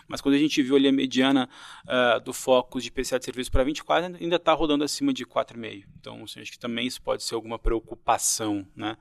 mas 0.07 0.21
quando 0.21 0.35
a 0.35 0.37
gente 0.37 0.61
viu 0.61 0.75
ali 0.75 0.87
a 0.87 0.91
mediana 0.91 1.49
uh, 1.85 2.19
do 2.21 2.33
foco 2.33 2.79
de 2.79 2.91
PCA 2.91 3.19
de 3.19 3.25
serviço 3.25 3.51
para 3.51 3.63
24, 3.63 4.17
ainda 4.21 4.35
está 4.35 4.53
rodando 4.53 4.83
acima 4.83 5.13
de 5.13 5.25
4,5. 5.25 5.85
Então, 5.99 6.23
assim, 6.23 6.41
acho 6.41 6.51
que 6.51 6.59
também 6.59 6.87
isso 6.87 7.01
pode 7.01 7.23
ser 7.23 7.35
alguma 7.35 7.57
preocupação, 7.57 8.67
né? 8.75 8.97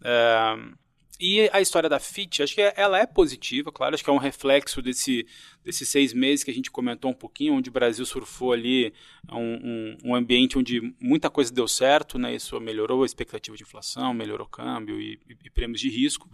Uh, 0.00 0.83
e 1.20 1.48
a 1.52 1.60
história 1.60 1.88
da 1.88 2.00
FIT, 2.00 2.42
acho 2.42 2.54
que 2.54 2.72
ela 2.76 2.98
é 2.98 3.06
positiva, 3.06 3.70
claro, 3.70 3.94
acho 3.94 4.02
que 4.02 4.10
é 4.10 4.12
um 4.12 4.18
reflexo 4.18 4.82
desse, 4.82 5.26
desses 5.64 5.88
seis 5.88 6.12
meses 6.12 6.44
que 6.44 6.50
a 6.50 6.54
gente 6.54 6.70
comentou 6.70 7.10
um 7.10 7.14
pouquinho, 7.14 7.54
onde 7.54 7.70
o 7.70 7.72
Brasil 7.72 8.04
surfou 8.04 8.52
ali 8.52 8.92
um, 9.30 9.38
um, 9.38 9.96
um 10.04 10.14
ambiente 10.14 10.58
onde 10.58 10.94
muita 11.00 11.30
coisa 11.30 11.52
deu 11.52 11.68
certo, 11.68 12.18
né? 12.18 12.34
Isso 12.34 12.58
melhorou 12.60 13.04
a 13.04 13.06
expectativa 13.06 13.56
de 13.56 13.62
inflação, 13.62 14.12
melhorou 14.12 14.46
o 14.46 14.50
câmbio 14.50 15.00
e, 15.00 15.20
e, 15.28 15.36
e 15.44 15.50
prêmios 15.50 15.80
de 15.80 15.88
risco, 15.88 16.28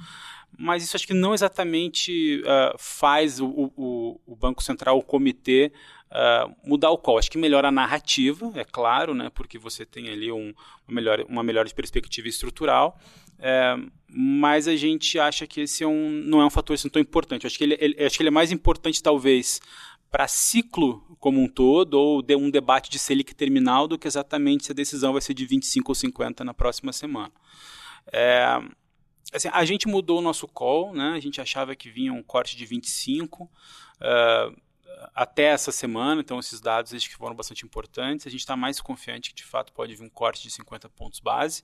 mas 0.59 0.83
isso 0.83 0.97
acho 0.97 1.07
que 1.07 1.15
não 1.15 1.35
exatamente 1.35 2.43
uh, 2.43 2.77
faz 2.79 3.39
o, 3.39 3.73
o, 3.77 4.21
o, 4.27 4.37
Banco 4.37 4.63
Central, 4.63 4.99
o 4.99 5.03
comitê, 5.03 5.73
uh, 6.11 6.55
mudar 6.65 6.91
o 6.91 6.99
call. 6.99 7.19
Acho 7.19 7.31
que 7.31 7.39
melhora 7.39 7.69
a 7.69 7.73
narrativa, 7.73 8.53
é 8.55 8.65
claro, 8.65 9.15
né? 9.15 9.31
Porque 9.35 9.59
você 9.59 9.85
tem 9.87 10.09
ali 10.09 10.31
um, 10.31 10.53
uma, 10.87 10.95
melhor, 10.95 11.21
uma 11.29 11.43
melhor 11.43 11.69
perspectiva 11.73 12.29
estrutural, 12.29 12.99
é, 13.39 13.77
mas 14.09 14.69
a 14.69 14.77
gente 14.77 15.19
acha 15.19 15.47
que 15.47 15.63
esse 15.63 15.83
é 15.83 15.87
um, 15.87 16.11
não 16.11 16.41
é 16.41 16.47
um 16.47 16.51
fator 16.51 16.75
assim, 16.75 16.89
tão 16.89 17.01
importante. 17.01 17.47
Acho 17.47 17.57
que 17.57 17.65
ele, 17.65 17.77
ele, 17.81 18.05
acho 18.05 18.17
que 18.17 18.23
ele 18.23 18.29
é 18.29 18.33
mais 18.33 18.53
importante, 18.53 19.03
talvez, 19.03 19.61
para 20.11 20.27
ciclo 20.29 21.03
como 21.19 21.41
um 21.41 21.49
todo, 21.49 21.95
ou 21.95 22.23
de 22.23 22.37
um 22.37 22.51
debate 22.51 22.91
de 22.91 22.99
Selic 22.99 23.35
terminal, 23.35 23.87
do 23.87 23.99
que 23.99 24.07
exatamente 24.07 24.67
se 24.67 24.73
a 24.73 24.75
decisão 24.75 25.13
vai 25.13 25.23
ser 25.23 25.35
de 25.35 25.47
25 25.47 25.91
ou 25.91 25.95
50 25.95 26.45
na 26.45 26.53
próxima 26.53 26.93
semana. 26.93 27.33
É, 28.13 28.61
assim, 29.33 29.49
a 29.53 29.65
gente 29.65 29.87
mudou 29.87 30.19
o 30.19 30.23
nosso 30.23 30.49
call, 30.49 30.93
né? 30.93 31.13
a 31.15 31.21
gente 31.21 31.41
achava 31.41 31.75
que 31.77 31.89
vinha 31.89 32.13
um 32.13 32.23
corte 32.23 32.57
de 32.57 32.67
25. 32.67 33.45
Uh, 33.45 34.57
até 35.15 35.45
essa 35.45 35.73
semana, 35.73 36.21
então 36.21 36.39
esses 36.39 36.61
dados 36.61 36.95
acho 36.95 37.09
que 37.09 37.17
foram 37.17 37.35
bastante 37.35 37.65
importantes. 37.65 38.27
A 38.27 38.31
gente 38.31 38.41
está 38.41 38.57
mais 38.57 38.81
confiante 38.81 39.31
que 39.31 39.37
de 39.37 39.45
fato 39.45 39.73
pode 39.73 39.95
vir 39.95 40.05
um 40.05 40.09
corte 40.09 40.43
de 40.43 40.51
50 40.51 40.89
pontos 40.91 41.21
base. 41.21 41.63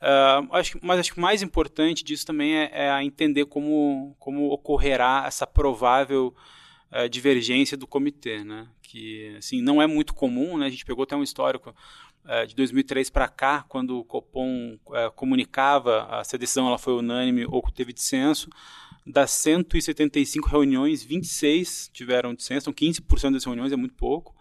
Uh, 0.00 0.54
acho, 0.54 0.78
mas 0.82 1.00
acho 1.00 1.12
que 1.12 1.18
o 1.18 1.22
mais 1.22 1.42
importante 1.42 2.04
disso 2.04 2.26
também 2.26 2.56
é, 2.56 2.70
é 2.72 3.04
entender 3.04 3.46
como, 3.46 4.14
como 4.18 4.50
ocorrerá 4.50 5.24
essa 5.26 5.46
provável 5.46 6.34
uh, 6.92 7.08
divergência 7.08 7.76
do 7.76 7.86
comitê, 7.86 8.44
né? 8.44 8.68
que 8.82 9.34
assim, 9.38 9.62
não 9.62 9.80
é 9.80 9.86
muito 9.86 10.12
comum, 10.12 10.58
né? 10.58 10.66
a 10.66 10.70
gente 10.70 10.84
pegou 10.84 11.04
até 11.04 11.16
um 11.16 11.22
histórico 11.22 11.74
uh, 12.24 12.46
de 12.46 12.54
2003 12.54 13.08
para 13.10 13.26
cá, 13.26 13.64
quando 13.68 13.98
o 13.98 14.04
Copom 14.04 14.78
comunicava 15.16 16.06
a 16.10 16.22
decisão 16.36 16.68
ela 16.68 16.78
foi 16.78 16.94
unânime 16.94 17.46
ou 17.46 17.62
teve 17.72 17.92
dissenso, 17.92 18.50
das 19.06 19.30
175 19.32 20.48
reuniões, 20.48 21.02
26 21.02 21.90
tiveram 21.92 22.34
dissenso, 22.34 22.70
então 22.70 22.88
15% 22.88 23.32
das 23.32 23.44
reuniões 23.44 23.72
é 23.72 23.76
muito 23.76 23.94
pouco. 23.94 24.34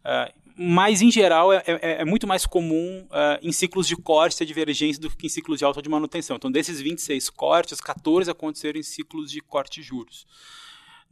Uh, 0.00 0.32
mas, 0.60 1.00
em 1.00 1.10
geral, 1.10 1.52
é, 1.52 1.62
é, 1.66 2.00
é 2.00 2.04
muito 2.04 2.26
mais 2.26 2.44
comum 2.44 3.06
uh, 3.10 3.38
em 3.40 3.52
ciclos 3.52 3.86
de 3.86 3.94
corte 3.94 4.42
a 4.42 4.46
divergência 4.46 5.00
do 5.00 5.08
que 5.08 5.26
em 5.26 5.28
ciclos 5.28 5.58
de 5.58 5.64
alta 5.64 5.80
de 5.80 5.88
manutenção. 5.88 6.34
Então, 6.34 6.50
desses 6.50 6.80
26 6.80 7.30
cortes, 7.30 7.80
14 7.80 8.28
aconteceram 8.28 8.80
em 8.80 8.82
ciclos 8.82 9.30
de 9.30 9.40
corte 9.40 9.80
de 9.80 9.86
juros. 9.86 10.26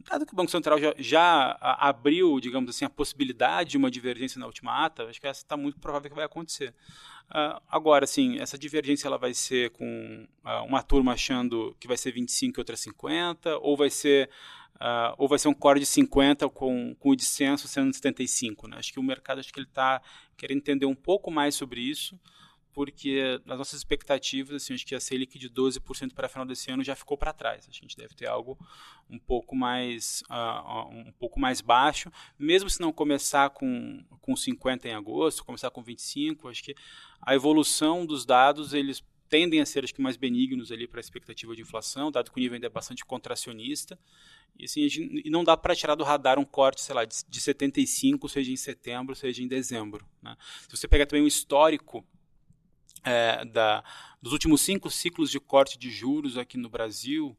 Dado 0.09 0.25
que 0.25 0.31
o 0.31 0.35
Banco 0.35 0.49
Central 0.49 0.79
já, 0.79 0.93
já 0.97 1.57
abriu, 1.61 2.39
digamos 2.39 2.69
assim, 2.69 2.85
a 2.85 2.89
possibilidade 2.89 3.71
de 3.71 3.77
uma 3.77 3.91
divergência 3.91 4.39
na 4.39 4.45
última 4.45 4.85
ata, 4.85 5.03
acho 5.03 5.19
que 5.19 5.27
essa 5.27 5.41
está 5.41 5.57
muito 5.57 5.79
provável 5.79 6.09
que 6.09 6.15
vai 6.15 6.23
acontecer. 6.23 6.73
Uh, 7.29 7.61
agora, 7.69 8.05
assim, 8.05 8.39
essa 8.39 8.57
divergência 8.57 9.05
ela 9.05 9.17
vai 9.17 9.33
ser 9.33 9.71
com 9.71 10.25
uh, 10.45 10.63
uma 10.63 10.81
turma 10.81 11.11
achando 11.11 11.75
que 11.77 11.87
vai 11.87 11.97
ser 11.97 12.13
25 12.13 12.57
e 12.57 12.61
outra 12.61 12.77
50, 12.77 13.57
ou 13.57 13.75
vai 13.75 13.89
ser, 13.89 14.29
uh, 14.75 15.13
ou 15.17 15.27
vai 15.27 15.37
ser 15.37 15.49
um 15.49 15.53
core 15.53 15.81
de 15.81 15.85
50 15.85 16.47
com, 16.49 16.95
com 16.97 17.09
o 17.09 17.15
dissenso 17.15 17.67
sendo 17.67 17.93
75. 17.93 18.69
Né? 18.69 18.77
Acho 18.77 18.93
que 18.93 18.99
o 19.01 19.03
mercado 19.03 19.39
acho 19.39 19.51
que 19.51 19.59
ele 19.59 19.67
está 19.67 20.01
querendo 20.37 20.59
entender 20.59 20.85
um 20.85 20.95
pouco 20.95 21.29
mais 21.29 21.53
sobre 21.53 21.81
isso 21.81 22.17
porque 22.77 23.41
nas 23.43 23.57
nossas 23.57 23.79
expectativas, 23.79 24.61
assim, 24.61 24.75
acho 24.75 24.85
que 24.85 24.93
a 24.93 24.99
Selic 24.99 25.39
de 25.39 25.49
12% 25.49 26.13
para 26.13 26.29
final 26.29 26.45
desse 26.45 26.69
ano 26.69 26.83
já 26.83 26.95
ficou 26.95 27.17
para 27.17 27.33
trás. 27.33 27.67
A 27.67 27.71
gente 27.71 27.97
deve 27.97 28.13
ter 28.13 28.27
algo 28.27 28.55
um 29.09 29.17
pouco 29.17 29.55
mais 29.55 30.23
uh, 30.29 30.87
um 30.91 31.11
pouco 31.13 31.39
mais 31.39 31.59
baixo, 31.59 32.11
mesmo 32.37 32.69
se 32.69 32.79
não 32.79 32.93
começar 32.93 33.49
com, 33.49 34.05
com 34.21 34.35
50 34.35 34.89
em 34.89 34.93
agosto, 34.93 35.43
começar 35.43 35.71
com 35.71 35.81
25, 35.81 36.49
acho 36.49 36.63
que 36.63 36.75
a 37.19 37.33
evolução 37.33 38.05
dos 38.05 38.27
dados 38.27 38.75
eles 38.75 39.03
tendem 39.27 39.59
a 39.59 39.65
ser 39.65 39.83
acho 39.83 39.95
que 39.95 39.99
mais 39.99 40.15
benignos 40.15 40.71
ali 40.71 40.87
para 40.87 40.99
a 40.99 41.01
expectativa 41.01 41.55
de 41.55 41.63
inflação, 41.63 42.11
dado 42.11 42.29
que 42.29 42.37
o 42.37 42.39
nível 42.39 42.53
ainda 42.53 42.67
é 42.67 42.69
bastante 42.69 43.03
contracionista. 43.03 43.97
E, 44.55 44.65
assim, 44.65 44.87
gente, 44.87 45.27
não 45.31 45.43
dá 45.43 45.57
para 45.57 45.75
tirar 45.75 45.95
do 45.95 46.03
radar 46.03 46.37
um 46.37 46.45
corte, 46.45 46.81
sei 46.81 46.93
lá, 46.93 47.05
de, 47.05 47.15
de 47.27 47.41
75, 47.41 48.29
seja 48.29 48.51
em 48.51 48.55
setembro, 48.55 49.15
seja 49.15 49.41
em 49.41 49.47
dezembro. 49.47 50.05
Né? 50.21 50.37
Se 50.69 50.77
você 50.77 50.87
pegar 50.87 51.07
também 51.07 51.23
o 51.23 51.27
histórico 51.27 52.05
é, 53.07 53.45
da, 53.45 53.83
dos 54.21 54.33
últimos 54.33 54.61
cinco 54.61 54.89
ciclos 54.89 55.31
de 55.31 55.39
corte 55.39 55.79
de 55.79 55.89
juros 55.89 56.37
aqui 56.37 56.57
no 56.57 56.69
Brasil, 56.69 57.37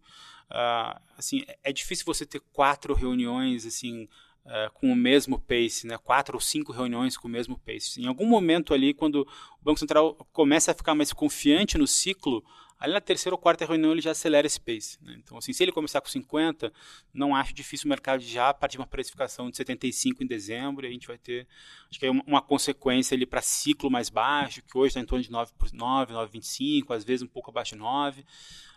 uh, 0.51 0.99
assim, 1.17 1.45
é 1.63 1.71
difícil 1.73 2.07
você 2.07 2.25
ter 2.25 2.41
quatro 2.53 2.95
reuniões 2.95 3.67
assim 3.67 4.09
uh, 4.47 4.73
com 4.73 4.91
o 4.91 4.97
mesmo 4.97 5.39
pace, 5.39 5.87
né? 5.87 5.99
quatro 5.99 6.37
ou 6.37 6.41
cinco 6.41 6.73
reuniões 6.73 7.19
com 7.19 7.29
o 7.29 7.31
mesmo 7.31 7.59
pace. 7.59 8.01
Em 8.01 8.07
algum 8.07 8.27
momento 8.27 8.73
ali, 8.73 8.95
quando 8.95 9.27
o 9.61 9.65
Banco 9.65 9.79
Central 9.79 10.15
começa 10.33 10.71
a 10.71 10.75
ficar 10.75 10.95
mais 10.95 11.13
confiante 11.13 11.77
no 11.77 11.87
ciclo, 11.87 12.43
ali 12.79 12.93
na 12.93 13.01
terceira 13.01 13.35
ou 13.35 13.39
quarta 13.39 13.67
reunião 13.67 13.93
ele 13.93 14.01
já 14.01 14.13
acelera 14.13 14.47
esse 14.47 14.61
pace. 14.61 14.99
Né? 15.03 15.17
Então, 15.19 15.37
assim, 15.37 15.53
se 15.53 15.63
ele 15.63 15.73
começar 15.73 16.01
com 16.01 16.09
50, 16.09 16.73
não 17.13 17.35
acho 17.35 17.53
difícil 17.53 17.87
o 17.87 17.89
mercado 17.89 18.21
já 18.21 18.55
partir 18.55 18.75
de 18.75 18.81
uma 18.81 18.87
precificação 18.87 19.51
de 19.51 19.57
75 19.57 20.23
em 20.23 20.27
dezembro 20.27 20.87
e 20.87 20.89
a 20.89 20.93
gente 20.93 21.07
vai 21.07 21.19
ter, 21.19 21.47
acho 21.91 21.99
que 21.99 22.07
é 22.07 22.11
uma, 22.11 22.41
consequência 22.41 23.15
ali 23.15 23.27
para 23.27 23.43
ciclo 23.43 23.91
mais 23.91 24.09
baixo, 24.09 24.63
que 24.63 24.79
hoje 24.79 24.89
está 24.89 25.01
em 25.01 25.07
torno 25.07 25.25
de 25.25 25.31
9 25.31 25.53
por 25.59 25.73
9, 25.73 26.15
9,25, 26.15 26.95
às 26.95 27.05
vezes 27.05 27.23
um 27.23 27.29
pouco 27.29 27.51
abaixo 27.51 27.73
de 27.73 27.79
9, 27.79 28.25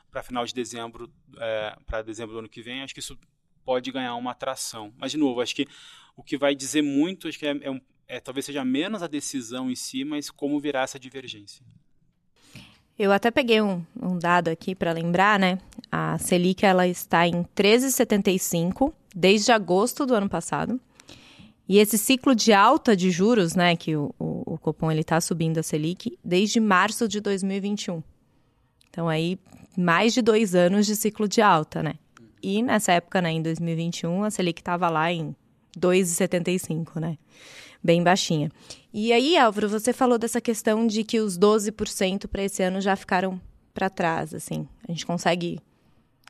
para 0.09 0.23
final 0.23 0.45
de 0.45 0.53
dezembro, 0.53 1.11
é, 1.37 1.77
para 1.85 2.01
dezembro 2.01 2.33
do 2.33 2.39
ano 2.39 2.49
que 2.49 2.61
vem, 2.61 2.81
acho 2.81 2.93
que 2.93 2.99
isso 2.99 3.17
pode 3.63 3.91
ganhar 3.91 4.15
uma 4.15 4.31
atração. 4.31 4.93
Mas, 4.97 5.11
de 5.11 5.17
novo, 5.17 5.41
acho 5.41 5.55
que 5.55 5.67
o 6.15 6.23
que 6.23 6.37
vai 6.37 6.55
dizer 6.55 6.81
muito, 6.81 7.27
acho 7.27 7.39
que 7.39 7.45
é, 7.45 7.51
é, 7.51 7.81
é 8.07 8.19
talvez 8.19 8.45
seja 8.45 8.65
menos 8.65 9.01
a 9.01 9.07
decisão 9.07 9.69
em 9.69 9.75
si, 9.75 10.03
mas 10.03 10.29
como 10.29 10.59
virar 10.59 10.81
essa 10.81 10.99
divergência. 10.99 11.65
Eu 13.01 13.11
até 13.11 13.31
peguei 13.31 13.59
um, 13.59 13.83
um 13.99 14.15
dado 14.19 14.49
aqui 14.49 14.75
para 14.75 14.91
lembrar, 14.91 15.39
né? 15.39 15.57
A 15.91 16.19
Selic 16.19 16.63
ela 16.63 16.87
está 16.87 17.27
em 17.27 17.43
13,75 17.55 18.93
desde 19.15 19.51
agosto 19.51 20.05
do 20.05 20.13
ano 20.13 20.29
passado. 20.29 20.79
E 21.67 21.79
esse 21.79 21.97
ciclo 21.97 22.35
de 22.35 22.53
alta 22.53 22.95
de 22.95 23.09
juros, 23.09 23.55
né, 23.55 23.75
que 23.75 23.95
o, 23.95 24.13
o, 24.19 24.53
o 24.53 24.57
Copom 24.59 24.91
ele 24.91 25.01
está 25.01 25.19
subindo 25.19 25.57
a 25.57 25.63
Selic 25.63 26.15
desde 26.23 26.59
março 26.59 27.07
de 27.07 27.19
2021. 27.19 28.03
Então 28.91 29.09
aí 29.09 29.39
mais 29.75 30.13
de 30.13 30.21
dois 30.21 30.53
anos 30.53 30.85
de 30.85 30.95
ciclo 30.95 31.27
de 31.27 31.41
alta, 31.41 31.81
né? 31.81 31.95
E 32.39 32.61
nessa 32.61 32.91
época, 32.91 33.19
né, 33.19 33.31
em 33.31 33.41
2021, 33.41 34.25
a 34.25 34.29
Selic 34.29 34.61
estava 34.61 34.87
lá 34.89 35.11
em 35.11 35.35
2,75, 35.75 36.99
né? 36.99 37.17
Bem 37.83 38.03
baixinha. 38.03 38.51
E 38.93 39.11
aí, 39.11 39.37
Álvaro, 39.37 39.69
você 39.69 39.91
falou 39.91 40.17
dessa 40.17 40.39
questão 40.39 40.85
de 40.85 41.03
que 41.03 41.19
os 41.19 41.37
12% 41.37 42.27
para 42.27 42.43
esse 42.43 42.61
ano 42.61 42.79
já 42.79 42.95
ficaram 42.95 43.41
para 43.73 43.89
trás, 43.89 44.33
assim. 44.33 44.67
A 44.87 44.91
gente 44.91 45.05
consegue 45.05 45.59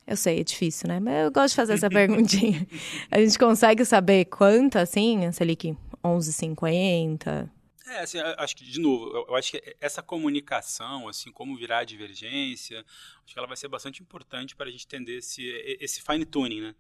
eu 0.05 0.17
sei, 0.17 0.39
é 0.39 0.43
difícil, 0.43 0.89
né? 0.89 0.99
Mas 0.99 1.23
eu 1.23 1.31
gosto 1.31 1.51
de 1.51 1.55
fazer 1.55 1.73
essa 1.73 1.87
perguntinha. 1.89 2.67
A 3.09 3.19
gente 3.19 3.37
consegue 3.37 3.85
saber 3.85 4.25
quanto, 4.25 4.77
assim, 4.77 5.25
a 5.25 5.31
Selic 5.31 5.75
11,50? 6.03 7.49
É, 7.87 7.99
assim, 8.01 8.19
acho 8.19 8.55
que, 8.55 8.63
de 8.63 8.79
novo, 8.79 9.25
eu, 9.27 9.35
acho 9.35 9.51
que 9.51 9.75
essa 9.79 10.01
comunicação, 10.01 11.07
assim, 11.07 11.31
como 11.31 11.55
virar 11.57 11.79
a 11.79 11.83
divergência, 11.83 12.85
acho 13.23 13.33
que 13.33 13.39
ela 13.39 13.47
vai 13.47 13.57
ser 13.57 13.67
bastante 13.67 14.01
importante 14.01 14.55
para 14.55 14.67
a 14.67 14.71
gente 14.71 14.85
entender 14.85 15.17
esse, 15.17 15.43
esse 15.79 16.01
fine 16.01 16.25
tuning, 16.25 16.61
né? 16.61 16.75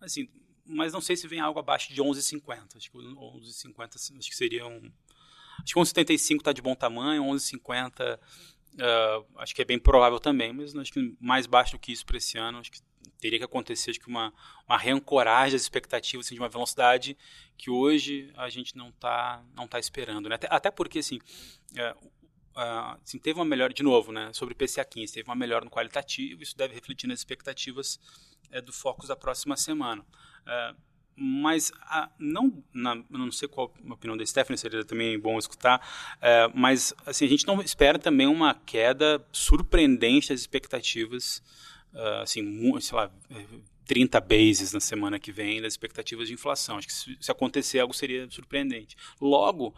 Assim, 0.00 0.28
mas 0.68 0.92
não 0.92 1.00
sei 1.00 1.16
se 1.16 1.26
vem 1.26 1.40
algo 1.40 1.58
abaixo 1.58 1.92
de 1.92 2.02
11,50. 2.02 2.76
Acho 2.76 2.90
que 2.90 2.98
11,50 2.98 3.96
assim, 3.96 4.18
acho 4.18 4.28
que 4.28 4.36
seria 4.36 4.66
um... 4.66 4.92
Acho 5.62 5.74
que 5.74 5.80
11,75 5.80 6.38
está 6.38 6.52
de 6.52 6.62
bom 6.62 6.74
tamanho, 6.74 7.24
11,50 7.24 8.16
uh, 8.16 8.20
ah, 8.78 9.24
acho 9.42 9.54
que 9.54 9.62
é 9.62 9.64
bem 9.64 9.78
provável 9.78 10.20
também, 10.20 10.52
mas 10.52 10.74
acho 10.76 10.92
que 10.92 11.16
mais 11.20 11.46
baixo 11.46 11.72
do 11.72 11.78
que 11.78 11.92
isso 11.92 12.06
para 12.06 12.16
esse 12.16 12.38
ano, 12.38 12.58
acho 12.58 12.70
que 12.70 12.80
teria 13.20 13.38
que 13.38 13.44
acontecer 13.44 13.90
acho 13.90 13.98
que 13.98 14.06
uma, 14.06 14.32
uma 14.68 14.78
reancoragem 14.78 15.52
das 15.52 15.62
expectativas 15.62 16.26
assim, 16.26 16.36
de 16.36 16.40
uma 16.40 16.48
velocidade 16.48 17.16
que 17.56 17.70
hoje 17.70 18.32
a 18.36 18.48
gente 18.48 18.76
não 18.76 18.90
está 18.90 19.42
não 19.54 19.66
tá 19.66 19.78
esperando. 19.78 20.28
Né? 20.28 20.36
Até, 20.36 20.46
até 20.50 20.70
porque, 20.70 21.00
assim, 21.00 21.18
uh, 21.72 22.18
assim, 23.04 23.18
teve 23.18 23.38
uma 23.38 23.44
melhora, 23.44 23.72
de 23.72 23.82
novo, 23.82 24.12
né, 24.12 24.32
sobre 24.32 24.54
PCA 24.54 24.84
15, 24.84 25.12
teve 25.12 25.28
uma 25.28 25.36
melhora 25.36 25.64
no 25.64 25.70
qualitativo, 25.70 26.42
isso 26.42 26.56
deve 26.56 26.74
refletir 26.74 27.06
nas 27.06 27.20
expectativas 27.20 27.98
é, 28.50 28.60
do 28.60 28.72
Focus 28.72 29.08
da 29.08 29.16
próxima 29.16 29.56
semana. 29.56 30.04
Uh, 30.48 30.88
mas 31.20 31.72
a, 31.82 32.08
não, 32.18 32.62
na, 32.72 32.94
não 33.10 33.32
sei 33.32 33.48
qual 33.48 33.74
a 33.88 33.92
opinião 33.92 34.16
da 34.16 34.24
Stephanie, 34.24 34.56
seria 34.56 34.84
também 34.84 35.18
bom 35.18 35.36
escutar, 35.36 35.80
uh, 36.16 36.52
mas 36.54 36.94
assim, 37.04 37.24
a 37.24 37.28
gente 37.28 37.46
não 37.46 37.60
espera 37.60 37.98
também 37.98 38.26
uma 38.28 38.54
queda 38.54 39.24
surpreendente 39.32 40.28
das 40.28 40.40
expectativas 40.40 41.42
uh, 41.92 42.22
assim, 42.22 42.80
sei 42.80 42.96
lá, 42.96 43.10
30 43.86 44.20
bases 44.20 44.72
na 44.72 44.80
semana 44.80 45.18
que 45.18 45.32
vem 45.32 45.60
das 45.60 45.72
expectativas 45.72 46.28
de 46.28 46.34
inflação. 46.34 46.76
Acho 46.76 46.86
que 46.86 46.92
se, 46.92 47.16
se 47.20 47.32
acontecer 47.32 47.80
algo 47.80 47.94
seria 47.94 48.30
surpreendente. 48.30 48.96
Logo, 49.20 49.74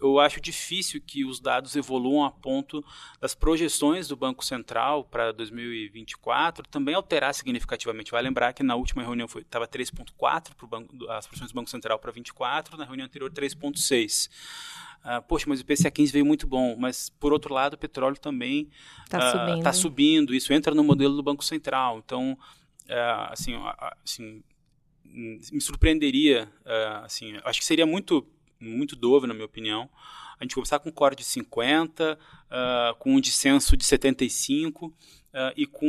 eu 0.00 0.18
acho 0.18 0.40
difícil 0.40 1.00
que 1.00 1.24
os 1.24 1.40
dados 1.40 1.76
evoluam 1.76 2.24
a 2.24 2.30
ponto 2.30 2.84
das 3.20 3.34
projeções 3.34 4.08
do 4.08 4.16
Banco 4.16 4.44
Central 4.44 5.04
para 5.04 5.32
2024 5.32 6.66
também 6.68 6.94
alterar 6.94 7.34
significativamente. 7.34 8.10
Vai 8.10 8.22
lembrar 8.22 8.52
que 8.52 8.62
na 8.62 8.76
última 8.76 9.02
reunião 9.02 9.28
estava 9.36 9.66
3,4 9.68 10.52
as 11.10 11.26
projeções 11.26 11.52
do 11.52 11.54
Banco 11.54 11.70
Central 11.70 11.98
para 11.98 12.10
24, 12.10 12.76
na 12.76 12.84
reunião 12.84 13.06
anterior 13.06 13.30
3,6. 13.30 14.30
Ah, 15.02 15.22
poxa, 15.22 15.46
mas 15.48 15.60
o 15.60 15.62
IPCA 15.62 15.90
15 15.90 16.12
veio 16.12 16.26
muito 16.26 16.46
bom, 16.46 16.76
mas 16.76 17.08
por 17.08 17.32
outro 17.32 17.54
lado 17.54 17.74
o 17.74 17.78
petróleo 17.78 18.18
também 18.18 18.68
está 19.04 19.18
uh, 19.18 19.30
subindo. 19.30 19.62
Tá 19.62 19.72
subindo. 19.72 20.34
Isso 20.34 20.52
entra 20.52 20.74
no 20.74 20.84
modelo 20.84 21.16
do 21.16 21.22
Banco 21.22 21.44
Central. 21.44 22.02
Então, 22.04 22.32
uh, 22.32 23.32
assim, 23.32 23.54
assim, 24.04 24.42
me 25.04 25.60
surpreenderia, 25.60 26.48
assim, 27.02 27.34
acho 27.44 27.60
que 27.60 27.66
seria 27.66 27.86
muito, 27.86 28.26
muito 28.60 28.94
dove, 28.94 29.26
na 29.26 29.34
minha 29.34 29.46
opinião, 29.46 29.88
a 30.38 30.44
gente 30.44 30.54
começar 30.54 30.78
com 30.78 30.88
um 30.88 30.92
core 30.92 31.16
de 31.16 31.24
50, 31.24 32.18
com 32.98 33.14
um 33.14 33.20
dissenso 33.20 33.76
de 33.76 33.84
75, 33.84 34.94
Uh, 35.32 35.54
e, 35.56 35.64
com, 35.64 35.86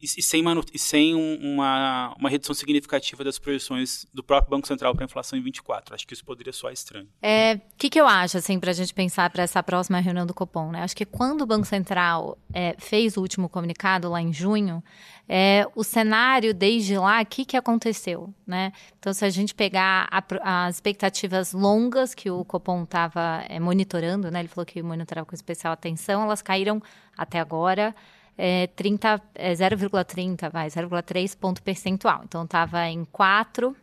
e, 0.00 0.04
e 0.04 0.22
sem, 0.22 0.44
e 0.72 0.78
sem 0.78 1.16
um, 1.16 1.54
uma, 1.54 2.14
uma 2.16 2.30
redução 2.30 2.54
significativa 2.54 3.24
das 3.24 3.40
projeções 3.40 4.06
do 4.14 4.22
próprio 4.22 4.50
Banco 4.52 4.68
Central 4.68 4.94
para 4.94 5.04
a 5.04 5.06
inflação 5.06 5.36
em 5.36 5.42
24. 5.42 5.96
Acho 5.96 6.06
que 6.06 6.14
isso 6.14 6.24
poderia 6.24 6.52
soar 6.52 6.72
estranho. 6.72 7.06
O 7.06 7.08
é, 7.20 7.60
que, 7.76 7.90
que 7.90 8.00
eu 8.00 8.06
acho, 8.06 8.36
assim, 8.38 8.60
para 8.60 8.70
a 8.70 8.74
gente 8.74 8.94
pensar 8.94 9.28
para 9.30 9.42
essa 9.42 9.60
próxima 9.64 9.98
reunião 9.98 10.24
do 10.24 10.32
Copom? 10.32 10.70
Né? 10.70 10.80
Acho 10.80 10.94
que 10.94 11.04
quando 11.04 11.40
o 11.40 11.46
Banco 11.46 11.66
Central 11.66 12.38
é, 12.52 12.76
fez 12.78 13.16
o 13.16 13.20
último 13.20 13.48
comunicado, 13.48 14.08
lá 14.08 14.22
em 14.22 14.32
junho, 14.32 14.80
é, 15.28 15.66
o 15.74 15.82
cenário 15.82 16.54
desde 16.54 16.96
lá, 16.96 17.20
o 17.20 17.26
que, 17.26 17.44
que 17.44 17.56
aconteceu? 17.56 18.32
Né? 18.46 18.72
Então, 18.98 19.12
se 19.12 19.24
a 19.24 19.30
gente 19.30 19.56
pegar 19.56 20.08
a, 20.08 20.66
as 20.66 20.76
expectativas 20.76 21.52
longas 21.52 22.14
que 22.14 22.30
o 22.30 22.44
Copom 22.44 22.84
estava 22.84 23.44
é, 23.48 23.58
monitorando, 23.58 24.30
né? 24.30 24.38
ele 24.38 24.48
falou 24.48 24.64
que 24.64 24.80
monitorava 24.82 25.26
com 25.26 25.34
especial 25.34 25.72
atenção, 25.72 26.22
elas 26.22 26.42
caíram 26.42 26.80
até 27.16 27.40
agora 27.40 27.92
é, 28.36 28.66
30, 28.68 29.20
é, 29.34 29.52
0,30, 29.52 30.50
vai, 30.50 30.68
0,3 30.68 31.36
ponto 31.36 31.62
percentual. 31.62 32.22
Então, 32.24 32.44
estava 32.44 32.88
em 32.88 33.04
4, 33.04 33.76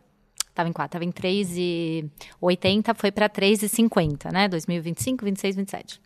estava 0.48 0.68
em 0.68 0.72
4, 0.72 0.86
estava 0.86 1.04
em 1.04 1.12
3,80, 1.12 2.94
foi 2.94 3.10
para 3.10 3.28
3,50, 3.28 4.32
né? 4.32 4.48
2025, 4.48 5.24
26, 5.24 5.56
27. 5.56 6.00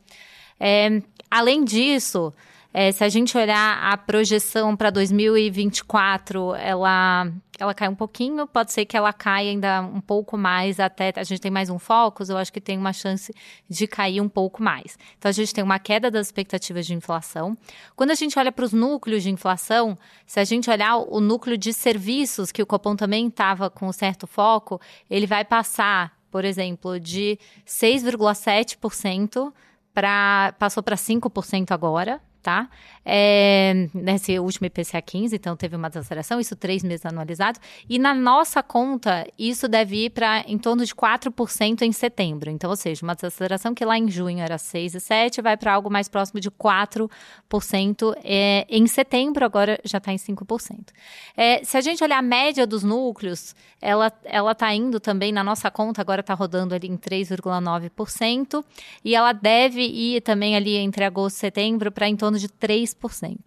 É, 0.59 1.02
além 1.30 1.64
disso, 1.64 2.32
é, 2.79 2.93
se 2.93 3.03
a 3.03 3.09
gente 3.09 3.35
olhar 3.39 3.79
a 3.91 3.97
projeção 3.97 4.77
para 4.77 4.91
2024, 4.91 6.55
ela, 6.57 7.27
ela 7.59 7.73
cai 7.73 7.89
um 7.89 7.95
pouquinho, 7.95 8.47
pode 8.47 8.71
ser 8.71 8.85
que 8.85 8.95
ela 8.95 9.15
caia 9.15 9.49
ainda 9.51 9.81
um 9.81 9.99
pouco 10.03 10.37
mais 10.37 10.79
até. 10.79 11.11
A 11.17 11.23
gente 11.23 11.41
tem 11.41 11.51
mais 11.51 11.71
um 11.71 11.79
Focus, 11.79 12.29
eu 12.29 12.37
acho 12.37 12.53
que 12.53 12.61
tem 12.61 12.77
uma 12.77 12.93
chance 12.93 13.33
de 13.67 13.87
cair 13.87 14.21
um 14.21 14.29
pouco 14.29 14.62
mais. 14.62 14.99
Então 15.17 15.31
a 15.31 15.33
gente 15.33 15.55
tem 15.55 15.65
uma 15.65 15.79
queda 15.79 16.11
das 16.11 16.27
expectativas 16.27 16.85
de 16.85 16.93
inflação. 16.93 17.57
Quando 17.97 18.11
a 18.11 18.15
gente 18.15 18.39
olha 18.39 18.53
para 18.53 18.67
os 18.67 18.75
núcleos 18.75 19.23
de 19.23 19.31
inflação, 19.31 19.97
se 20.27 20.39
a 20.39 20.45
gente 20.45 20.69
olhar 20.69 20.99
o 20.99 21.19
núcleo 21.19 21.57
de 21.57 21.73
serviços, 21.73 22.53
que 22.53 22.62
o 22.62 22.67
Copom 22.67 22.95
também 22.95 23.29
estava 23.29 23.71
com 23.71 23.91
certo 23.91 24.27
foco, 24.27 24.79
ele 25.09 25.27
vai 25.27 25.47
passar, 25.47 26.12
por 26.31 26.45
exemplo, 26.45 27.01
de 27.01 27.39
6,7% 27.67 29.51
para 29.95 30.55
passou 30.59 30.83
para 30.83 30.95
5% 30.95 31.71
agora, 31.71 32.21
tá? 32.46 32.68
É, 33.04 33.88
nesse 33.92 34.38
último 34.38 34.68
IPCA 34.68 35.02
15, 35.02 35.35
então 35.35 35.56
teve 35.56 35.74
uma 35.74 35.88
desaceleração, 35.88 36.38
isso 36.38 36.54
três 36.54 36.85
meses 36.85 37.04
anualizado. 37.04 37.59
E 37.88 37.98
na 37.98 38.14
nossa 38.14 38.62
conta, 38.62 39.26
isso 39.37 39.66
deve 39.66 40.04
ir 40.04 40.11
para 40.11 40.44
em 40.46 40.56
torno 40.56 40.85
de 40.85 40.94
4% 40.94 41.82
em 41.82 41.90
setembro. 41.90 42.48
Então, 42.48 42.70
ou 42.70 42.76
seja, 42.76 43.04
uma 43.04 43.16
desaceleração 43.16 43.74
que 43.74 43.85
lá 43.85 43.98
em 43.98 44.09
junho 44.09 44.38
era 44.38 44.56
6,7%, 44.56 45.42
vai 45.42 45.56
para 45.56 45.74
algo 45.74 45.90
mais 45.90 46.09
próximo 46.09 46.38
de 46.38 46.48
4% 46.48 47.11
é, 48.22 48.64
em 48.68 48.87
setembro, 48.87 49.44
agora 49.44 49.80
já 49.85 49.98
está 49.98 50.12
em 50.12 50.16
5%. 50.16 50.90
É, 51.37 51.64
se 51.64 51.76
a 51.76 51.80
gente 51.80 52.04
olhar 52.04 52.18
a 52.18 52.22
média 52.22 52.64
dos 52.64 52.85
núcleos, 52.85 53.56
ela 53.80 54.12
está 54.52 54.72
indo 54.72 55.00
também 55.00 55.32
na 55.32 55.42
nossa 55.42 55.68
conta, 55.68 56.00
agora 56.00 56.20
está 56.20 56.35
rodando 56.35 56.76
ali 56.76 56.87
em 56.87 56.96
3,9%, 56.96 58.64
e 59.04 59.16
ela 59.16 59.32
deve 59.32 59.82
ir 59.82 60.20
também 60.20 60.54
ali 60.54 60.76
entre 60.76 61.04
agosto 61.04 61.37
e 61.37 61.40
setembro 61.40 61.90
para 61.90 62.09
em 62.09 62.16
torno 62.16 62.36
torno 62.37 62.38
de 62.38 62.49
3%. 62.49 63.38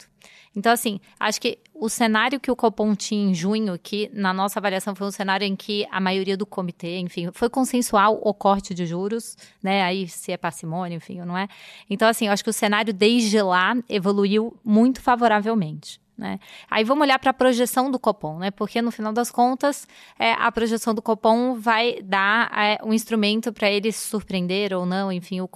Então, 0.56 0.71
assim, 0.71 0.99
acho 1.19 1.39
que 1.39 1.60
o 1.73 1.88
cenário 1.88 2.39
que 2.39 2.49
o 2.49 2.56
Copom 2.56 2.95
tinha 2.95 3.30
em 3.30 3.34
junho, 3.34 3.78
que 3.78 4.10
na 4.12 4.34
nossa 4.34 4.60
avaliação 4.60 4.95
foi 4.95 5.08
um 5.08 5.12
cenário 5.12 5.45
em 5.45 5.56
que 5.56 5.88
a 5.91 6.02
maioria 6.02 6.36
do 6.36 6.45
comitê, 6.45 6.97
enfim, 6.97 7.30
foi 7.32 7.49
consensual 7.49 8.19
o 8.21 8.34
corte 8.34 8.73
de 8.73 8.86
juros, 8.86 9.38
né? 9.62 9.84
Aí 9.84 10.08
se 10.08 10.32
é 10.32 10.38
parcimônia, 10.38 10.95
enfim, 10.95 11.19
não 11.21 11.38
é? 11.38 11.47
Então, 11.88 12.08
assim, 12.08 12.28
acho 12.28 12.43
que 12.43 12.49
o 12.49 12.54
cenário 12.54 12.91
desde 12.91 13.41
lá 13.41 13.75
evoluiu 13.88 14.58
muito 14.65 15.02
favoravelmente. 15.02 16.02
Né? 16.17 16.38
Aí 16.69 16.84
vamos 16.84 17.04
olhar 17.04 17.17
para 17.17 17.30
a 17.30 17.34
projeção 17.34 17.89
do 17.89 17.97
Copom, 17.97 18.39
né? 18.39 18.52
porque 18.52 18.82
no 18.82 18.91
final 18.91 19.13
das 19.13 19.32
contas, 19.32 19.88
é, 20.17 20.34
a 20.34 20.52
projeção 20.52 20.93
do 20.93 21.02
Copom 21.02 21.56
vai 21.58 22.02
dar 22.04 22.52
é, 22.54 22.78
um 22.84 22.93
instrumento 22.93 23.54
para 23.54 23.71
ele 23.71 23.89
surpreender 23.93 24.73
ou 24.73 24.86
não, 24.86 25.13
enfim, 25.13 25.39
o, 25.39 25.47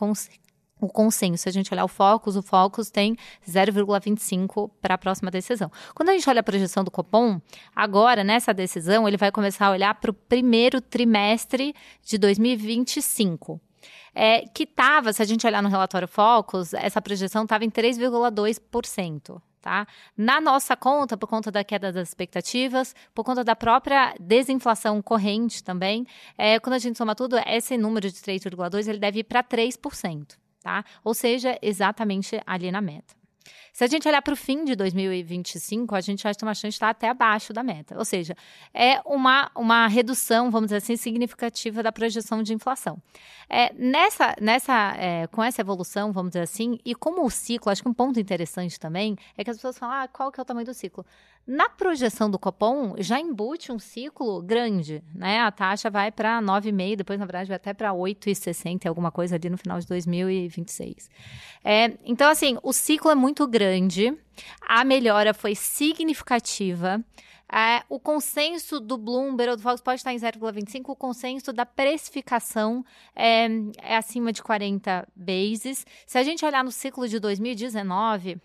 o 0.86 0.90
consenso. 0.90 1.44
Se 1.44 1.50
a 1.50 1.52
gente 1.52 1.74
olhar 1.74 1.86
o 1.86 1.88
Focus, 1.88 2.36
o 2.36 2.42
Focus 2.42 2.90
tem 2.90 3.16
0,25 3.48 4.70
para 4.82 4.96
a 4.96 4.98
próxima 4.98 5.32
decisão. 5.32 5.72
Quando 5.94 6.10
a 6.10 6.14
gente 6.14 6.30
olha 6.30 6.40
a 6.40 6.44
projeção 6.44 6.84
do 6.84 6.92
Copom, 6.92 7.40
agora 7.76 8.24
nessa 8.24 8.54
decisão, 8.54 9.08
ele 9.08 9.18
vai 9.18 9.32
começar 9.32 9.68
a 9.68 9.72
olhar 9.72 9.94
para 9.96 10.12
o 10.12 10.14
primeiro 10.14 10.82
trimestre 10.82 11.74
de 12.04 12.18
2025 12.18 13.60
é, 14.16 14.42
que 14.42 14.64
estava, 14.64 15.12
se 15.12 15.22
a 15.22 15.26
gente 15.26 15.46
olhar 15.46 15.62
no 15.62 15.70
relatório 15.70 16.08
Focus, 16.08 16.74
essa 16.74 17.02
projeção 17.02 17.44
estava 17.44 17.66
em 17.66 17.70
3,2%. 17.70 19.42
Tá? 19.62 19.88
Na 20.18 20.42
nossa 20.42 20.76
conta, 20.76 21.16
por 21.16 21.26
conta 21.26 21.50
da 21.50 21.64
queda 21.64 21.90
das 21.90 22.10
expectativas, 22.10 22.94
por 23.16 23.24
conta 23.24 23.46
da 23.46 23.56
própria 23.56 24.14
desinflação 24.20 25.02
corrente 25.02 25.64
também, 25.64 26.06
é, 26.38 26.60
quando 26.60 26.74
a 26.74 26.80
gente 26.80 26.98
soma 26.98 27.16
tudo, 27.16 27.38
esse 27.48 27.78
número 27.78 28.12
de 28.12 28.18
3,2 28.18 28.90
ele 28.90 29.00
deve 29.00 29.20
ir 29.20 29.24
para 29.24 29.42
3%, 29.42 30.38
tá? 30.64 30.84
Ou 31.04 31.14
seja, 31.14 31.60
exatamente 31.62 32.42
ali 32.48 32.72
na 32.72 32.82
meta. 32.82 33.14
Se 33.74 33.84
a 33.84 33.88
gente 33.88 34.08
olhar 34.08 34.22
para 34.22 34.34
o 34.34 34.38
fim 34.38 34.64
de 34.64 34.76
2025, 34.76 35.96
a 35.96 36.02
gente 36.02 36.28
acha 36.28 36.38
que 36.38 36.46
uma 36.46 36.54
chance 36.54 36.76
estar 36.76 36.90
até 36.90 37.10
abaixo 37.10 37.52
da 37.52 37.64
meta. 37.64 37.98
Ou 37.98 38.06
seja, 38.06 38.36
é 38.72 39.02
uma, 39.04 39.50
uma 39.56 39.88
redução, 39.88 40.52
vamos 40.52 40.68
dizer 40.68 40.78
assim, 40.78 40.96
significativa 40.96 41.82
da 41.82 41.92
projeção 41.92 42.44
de 42.44 42.54
inflação. 42.54 43.02
É, 43.50 43.74
nessa, 43.74 44.36
nessa, 44.40 44.94
é, 44.96 45.26
com 45.28 45.44
essa 45.44 45.62
evolução, 45.62 46.12
vamos 46.14 46.32
dizer 46.32 46.44
assim, 46.44 46.78
e 46.86 46.94
como 46.94 47.26
o 47.26 47.32
ciclo, 47.32 47.72
acho 47.72 47.82
que 47.82 47.90
um 47.90 47.94
ponto 47.94 48.20
interessante 48.20 48.80
também 48.80 49.18
é 49.36 49.44
que 49.44 49.50
as 49.50 49.58
pessoas 49.58 49.78
falam, 49.78 49.96
ah, 49.96 50.08
qual 50.08 50.32
que 50.32 50.40
é 50.40 50.44
o 50.44 50.46
tamanho 50.46 50.68
do 50.68 50.74
ciclo? 50.74 51.04
Na 51.46 51.68
projeção 51.68 52.32
do 52.32 52.40
Copom, 52.40 52.96
já 53.00 53.20
embute 53.20 53.70
um 53.70 53.78
ciclo 53.78 54.42
grande, 54.42 55.04
né? 55.14 55.42
A 55.42 55.52
taxa 55.52 55.90
vai 55.90 56.10
para 56.10 56.42
9,5, 56.42 56.96
depois, 56.96 57.20
na 57.20 57.26
verdade, 57.26 57.50
vai 57.50 57.58
até 57.58 57.74
para 57.74 57.92
8,60, 57.92 58.88
alguma 58.88 59.12
coisa 59.12 59.36
ali 59.36 59.50
no 59.50 59.58
final 59.58 59.78
de 59.78 59.86
2026. 59.86 61.10
É, 61.62 61.98
então, 62.06 62.30
assim, 62.30 62.58
o 62.64 62.72
ciclo 62.72 63.12
é 63.12 63.16
muito 63.16 63.46
grande, 63.46 64.18
a 64.62 64.86
melhora 64.86 65.34
foi 65.34 65.54
significativa. 65.54 67.04
É, 67.52 67.84
o 67.90 68.00
consenso 68.00 68.80
do 68.80 68.98
Bloomberg 68.98 69.52
ou 69.52 69.58
do 69.58 69.62
Fox 69.62 69.82
pode 69.82 70.00
estar 70.00 70.14
em 70.14 70.18
0,25, 70.18 70.86
o 70.88 70.96
consenso 70.96 71.52
da 71.52 71.66
precificação 71.66 72.86
é, 73.14 73.48
é 73.82 73.98
acima 73.98 74.32
de 74.32 74.42
40 74.42 75.06
bases. 75.14 75.86
Se 76.08 76.18
a 76.18 76.24
gente 76.24 76.46
olhar 76.46 76.64
no 76.64 76.72
ciclo 76.72 77.06
de 77.06 77.20
2019, 77.20 78.42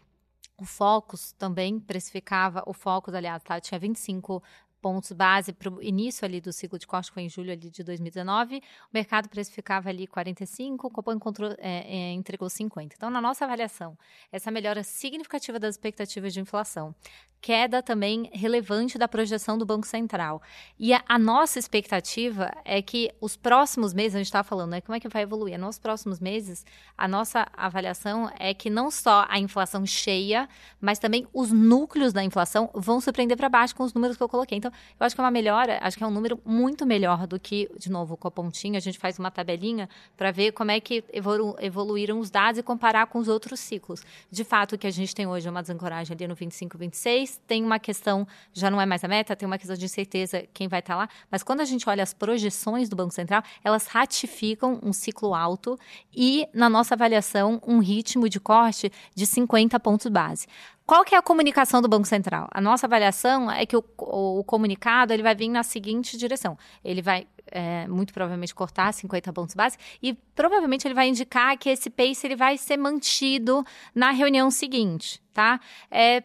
o 0.59 0.65
Focus 0.65 1.33
também 1.33 1.79
precificava, 1.79 2.63
o 2.67 2.73
Focus, 2.75 3.15
aliás, 3.15 3.43
tá, 3.43 3.61
tinha 3.61 3.79
25 3.79 4.43
pontos 4.81 5.13
base 5.13 5.53
para 5.53 5.71
o 5.71 5.83
início 5.83 6.25
ali 6.25 6.41
do 6.41 6.53
ciclo 6.53 6.79
de 6.79 6.87
corte, 6.87 7.11
foi 7.11 7.23
em 7.23 7.29
julho 7.29 7.53
ali 7.53 7.71
de 7.71 7.83
2019, 7.83 8.59
o 8.59 8.61
mercado 8.93 9.29
precificava 9.29 9.89
ali 9.89 10.07
45, 10.07 10.87
o 10.87 10.91
Copom 10.91 11.13
encontrou, 11.13 11.55
é, 11.59 12.11
é, 12.11 12.13
entregou 12.13 12.49
50. 12.49 12.95
Então, 12.97 13.11
na 13.11 13.21
nossa 13.21 13.45
avaliação, 13.45 13.97
essa 14.33 14.51
melhora 14.51 14.83
significativa 14.83 15.59
das 15.59 15.75
expectativas 15.75 16.33
de 16.33 16.41
inflação, 16.41 16.95
queda 17.41 17.83
também 17.83 18.31
relevante 18.33 18.99
da 18.99 19.07
projeção 19.07 19.57
do 19.57 19.65
Banco 19.65 19.87
Central. 19.87 20.43
E 20.79 20.93
a, 20.93 21.03
a 21.09 21.19
nossa 21.19 21.59
expectativa 21.59 22.51
é 22.65 22.83
que 22.83 23.11
os 23.21 23.37
próximos 23.37 23.95
meses, 23.95 24.17
a 24.17 24.19
gente 24.19 24.27
estava 24.27 24.47
falando, 24.47 24.71
né, 24.71 24.81
como 24.81 24.97
é 24.97 25.01
que 25.01 25.09
vai 25.09 25.23
evoluir? 25.23 25.59
Nos 25.59 25.79
próximos 25.79 26.19
meses, 26.19 26.65
a 26.97 27.07
nossa 27.07 27.47
avaliação 27.57 28.31
é 28.39 28.53
que 28.53 28.69
não 28.69 28.91
só 28.91 29.25
a 29.29 29.39
inflação 29.39 29.87
cheia, 29.87 30.49
mas 30.81 30.99
também 30.99 31.27
os 31.33 31.53
núcleos 31.53 32.13
da 32.13 32.25
inflação 32.25 32.71
vão 32.75 33.01
surpreender 33.01 33.37
para 33.37 33.49
baixo 33.49 33.75
com 33.75 33.85
os 33.85 33.95
números 33.95 34.17
que 34.17 34.23
eu 34.23 34.29
coloquei. 34.29 34.59
Então, 34.59 34.68
eu 34.99 35.07
acho 35.07 35.15
que 35.15 35.21
é 35.21 35.25
uma 35.25 35.31
melhora, 35.31 35.79
acho 35.83 35.97
que 35.97 36.05
é 36.05 36.07
um 36.07 36.11
número 36.11 36.41
muito 36.45 36.87
melhor 36.87 37.27
do 37.27 37.39
que, 37.39 37.71
de 37.79 37.91
novo, 37.91 38.17
com 38.17 38.29
a 38.29 38.31
pontinha, 38.31 38.79
a 38.79 38.81
gente 38.81 38.99
faz 38.99 39.19
uma 39.19 39.31
tabelinha 39.31 39.89
para 40.17 40.31
ver 40.31 40.53
como 40.53 40.71
é 40.71 40.81
que 40.81 41.05
evolu 41.13 41.57
evoluíram 41.61 42.19
os 42.19 42.31
dados 42.31 42.59
e 42.59 42.63
comparar 42.63 43.07
com 43.07 43.19
os 43.19 43.29
outros 43.29 43.61
ciclos. 43.61 44.03
De 44.31 44.45
fato, 44.45 44.75
o 44.75 44.79
que 44.79 44.87
a 44.87 44.91
gente 44.91 45.15
tem 45.15 45.27
hoje 45.27 45.47
é 45.49 45.51
uma 45.51 45.63
desancoragem 45.63 46.15
ali 46.15 46.27
no 46.27 46.35
25, 46.35 46.79
26, 46.79 47.41
tem 47.47 47.65
uma 47.65 47.79
questão, 47.79 48.27
já 48.53 48.71
não 48.71 48.81
é 48.81 48.87
mais 48.87 49.05
a 49.05 49.09
meta, 49.09 49.35
tem 49.35 49.47
uma 49.47 49.59
questão 49.59 49.77
de 49.77 49.85
incerteza 49.85 50.45
quem 50.53 50.69
vai 50.69 50.81
estar 50.81 50.95
tá 50.95 50.99
lá, 51.01 51.09
mas 51.31 51.43
quando 51.43 51.61
a 51.61 51.65
gente 51.65 51.89
olha 51.89 52.03
as 52.03 52.13
projeções 52.13 52.89
do 52.89 52.97
Banco 52.97 53.15
Central, 53.15 53.43
elas 53.63 53.87
ratificam 53.87 54.79
um 54.83 54.93
ciclo 54.93 55.35
alto 55.35 55.79
e, 56.15 56.47
na 56.53 56.69
nossa 56.69 56.95
avaliação, 56.95 57.61
um 57.67 57.79
ritmo 57.79 58.29
de 58.29 58.41
corte 58.41 58.91
de 59.15 59.27
50 59.27 59.79
pontos 59.81 60.11
base. 60.11 60.47
Qual 60.89 61.05
que 61.05 61.15
é 61.15 61.19
a 61.19 61.23
comunicação 61.23 61.83
do 61.83 61.87
Banco 61.87 62.09
Central? 62.09 62.49
A 62.51 62.63
nossa 62.63 62.87
avaliação 62.87 63.51
é 63.51 63.67
que 63.67 63.77
o, 63.77 63.85
o, 63.99 64.43
comunicado 64.43 65.13
ele 65.13 65.23
vai 65.23 65.35
vir 65.35 65.51
na 65.51 65.63
seguinte 65.63 66.17
direção. 66.17 66.57
Ele 66.83 67.03
vai 67.03 67.27
é, 67.49 67.87
muito 67.87 68.11
provavelmente 68.11 68.55
cortar 68.55 68.91
50 68.95 69.31
pontos 69.35 69.55
base 69.55 69.77
e 70.03 70.15
provavelmente 70.35 70.89
ele 70.89 70.95
vai 70.95 71.07
indicar 71.07 71.59
que 71.59 71.69
esse 71.69 71.91
pace 71.91 72.27
ele 72.27 72.37
vai 72.37 72.57
ser 72.57 72.79
mantido 72.79 73.63
na 73.95 74.13
reunião 74.13 74.51
seguinte, 74.51 75.23
tá? 75.35 75.61
É, 75.91 76.23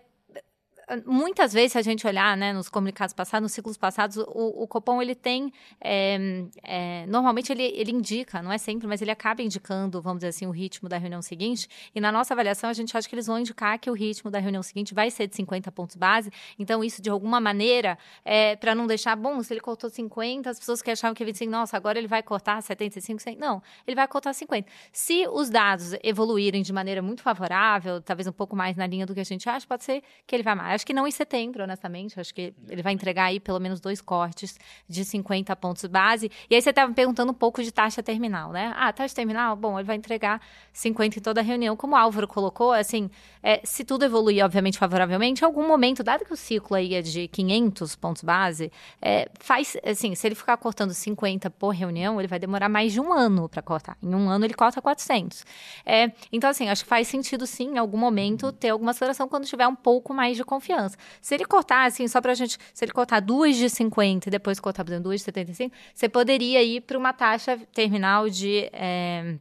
muitas 1.06 1.54
vezes, 1.54 1.74
se 1.74 1.78
a 1.78 1.82
gente 1.82 2.06
olhar 2.06 2.36
né, 2.38 2.54
nos 2.54 2.70
comunicados 2.70 3.14
passados, 3.14 3.44
nos 3.44 3.52
ciclos 3.52 3.78
passados, 3.78 4.18
o, 4.18 4.64
o 4.64 4.68
Copom 4.68 5.02
ele 5.02 5.16
tem. 5.16 5.52
É, 5.82 6.46
é, 6.64 7.06
normalmente 7.08 7.52
ele, 7.52 7.64
ele 7.64 7.92
indica, 7.92 8.42
não 8.42 8.52
é 8.52 8.58
sempre, 8.58 8.88
mas 8.88 9.02
ele 9.02 9.12
acaba 9.12 9.42
indicando, 9.42 10.02
vamos 10.02 10.20
dizer 10.20 10.30
assim, 10.30 10.46
o 10.46 10.52
ritmo 10.52 10.88
da 10.90 10.98
reunião 10.98 11.22
seguinte. 11.22 11.68
E 11.94 12.02
na 12.02 12.12
nossa 12.12 12.34
avaliação, 12.34 12.70
a 12.70 12.74
gente 12.74 12.96
acha 12.96 13.08
que 13.08 13.16
eles 13.16 13.28
vão 13.28 13.40
indicar 13.40 13.78
que 13.80 13.90
o 13.90 13.94
ritmo 13.94 14.30
da 14.30 14.40
reunião 14.40 14.64
seguinte 14.64 14.94
vai 14.94 15.10
ser 15.10 15.28
de 15.28 15.36
50 15.36 15.72
pontos 15.72 15.96
base. 15.96 16.32
Então, 16.58 16.84
isso 16.84 17.02
de 17.02 17.10
alguma 17.10 17.40
maneira, 17.40 17.98
é, 18.24 18.56
para 18.56 18.76
não 18.76 18.88
deixar, 18.88 19.16
bom, 19.16 19.42
se 19.44 19.54
ele 19.54 19.62
cortou 19.62 19.90
50, 19.90 20.50
as 20.50 20.60
pessoas 20.60 20.82
que 20.82 20.92
achavam 20.92 21.14
que 21.14 21.24
ia 21.24 21.28
25, 21.28 21.52
nossa, 21.52 21.78
agora 21.78 21.98
ele 21.98 22.08
vai 22.08 22.22
cortar 22.24 22.62
75, 22.62 23.22
100. 23.22 23.38
Não, 23.38 23.62
ele 23.88 23.96
vai 23.96 24.08
cortar 24.08 24.34
50. 24.34 24.70
Se 24.92 25.28
os 25.28 25.50
dados 25.50 25.94
evoluírem 26.04 26.62
de 26.62 26.74
maneira 26.74 27.02
muito 27.02 27.22
favorável, 27.22 28.02
talvez 28.02 28.28
um 28.28 28.32
pouco 28.32 28.56
mais 28.56 28.76
na 28.76 28.86
linha 28.86 29.06
do 29.06 29.14
que 29.14 29.20
a 29.20 29.26
gente 29.26 29.48
acha, 29.50 29.66
pode 29.68 29.84
ser 29.84 30.04
que 30.26 30.36
ele 30.36 30.44
vai 30.44 30.56
mais. 30.56 30.83
Acho 30.84 30.88
que 30.88 30.94
não 30.94 31.08
em 31.08 31.12
setembro, 31.12 31.64
honestamente. 31.64 32.20
Acho 32.20 32.34
que 32.36 32.54
ele 32.68 32.82
vai 32.82 32.92
entregar 32.92 33.26
aí 33.26 33.40
pelo 33.40 33.58
menos 33.58 33.80
dois 33.80 34.02
cortes 34.02 34.60
de 34.86 35.06
50 35.06 35.56
pontos 35.56 35.86
base. 35.86 36.30
E 36.50 36.56
aí 36.56 36.62
você 36.62 36.72
estava 36.72 36.92
perguntando 36.92 37.32
um 37.32 37.34
pouco 37.34 37.64
de 37.64 37.72
taxa 37.72 38.04
terminal, 38.04 38.52
né? 38.52 38.74
Ah, 38.76 38.92
taxa 38.92 39.16
terminal, 39.16 39.56
bom, 39.56 39.80
ele 39.80 39.88
vai 39.88 39.96
entregar 39.96 40.42
50 40.74 41.20
em 41.20 41.22
toda 41.22 41.40
a 41.40 41.44
reunião. 41.44 41.78
Como 41.78 41.94
o 41.94 41.96
Álvaro 41.96 42.28
colocou, 42.28 42.74
assim, 42.74 43.10
é, 43.42 43.62
se 43.64 43.86
tudo 43.86 44.04
evoluir, 44.04 44.44
obviamente, 44.44 44.78
favoravelmente, 44.78 45.42
em 45.42 45.46
algum 45.46 45.66
momento, 45.66 46.04
dado 46.04 46.26
que 46.26 46.34
o 46.34 46.36
ciclo 46.36 46.76
aí 46.76 46.96
é 46.96 47.02
de 47.02 47.30
500 47.30 47.96
pontos 47.96 48.22
base, 48.22 48.70
é, 49.02 49.30
faz, 49.40 49.78
assim, 49.86 50.14
se 50.16 50.28
ele 50.28 50.36
ficar 50.36 50.58
cortando 50.58 50.94
50 50.94 51.50
por 51.50 51.70
reunião, 51.70 52.20
ele 52.20 52.28
vai 52.28 52.40
demorar 52.40 52.68
mais 52.68 52.92
de 52.92 53.00
um 53.00 53.14
ano 53.14 53.48
para 53.48 53.62
cortar. 53.62 53.98
Em 54.04 54.14
um 54.14 54.28
ano, 54.28 54.44
ele 54.44 54.54
corta 54.54 54.82
400. 54.82 55.46
É, 55.86 56.12
então, 56.30 56.50
assim, 56.50 56.68
acho 56.68 56.84
que 56.84 56.90
faz 56.90 57.08
sentido, 57.08 57.48
sim, 57.48 57.76
em 57.76 57.78
algum 57.78 57.98
momento, 57.98 58.52
ter 58.52 58.72
alguma 58.72 58.92
aceleração 58.92 59.30
quando 59.30 59.46
tiver 59.46 59.66
um 59.66 59.76
pouco 59.76 60.14
mais 60.14 60.36
de 60.36 60.44
confiança. 60.64 60.98
Se 61.22 61.36
ele 61.36 61.46
cortar, 61.46 61.86
assim, 61.86 62.08
só 62.08 62.22
pra 62.22 62.34
gente, 62.34 62.58
se 62.74 62.86
ele 62.86 62.92
cortar 62.92 63.20
duas 63.20 63.56
de 63.56 63.70
50 63.70 64.30
e 64.30 64.32
depois 64.32 64.60
cortar, 64.60 64.84
por 64.84 64.92
exemplo, 64.92 65.06
duas 65.06 65.20
de 65.20 65.26
75, 65.26 65.76
você 65.94 66.08
poderia 66.08 66.64
ir 66.64 66.82
para 66.82 66.98
uma 66.98 67.12
taxa 67.12 67.60
terminal 67.74 68.30
de. 68.30 68.70
É, 68.72 69.36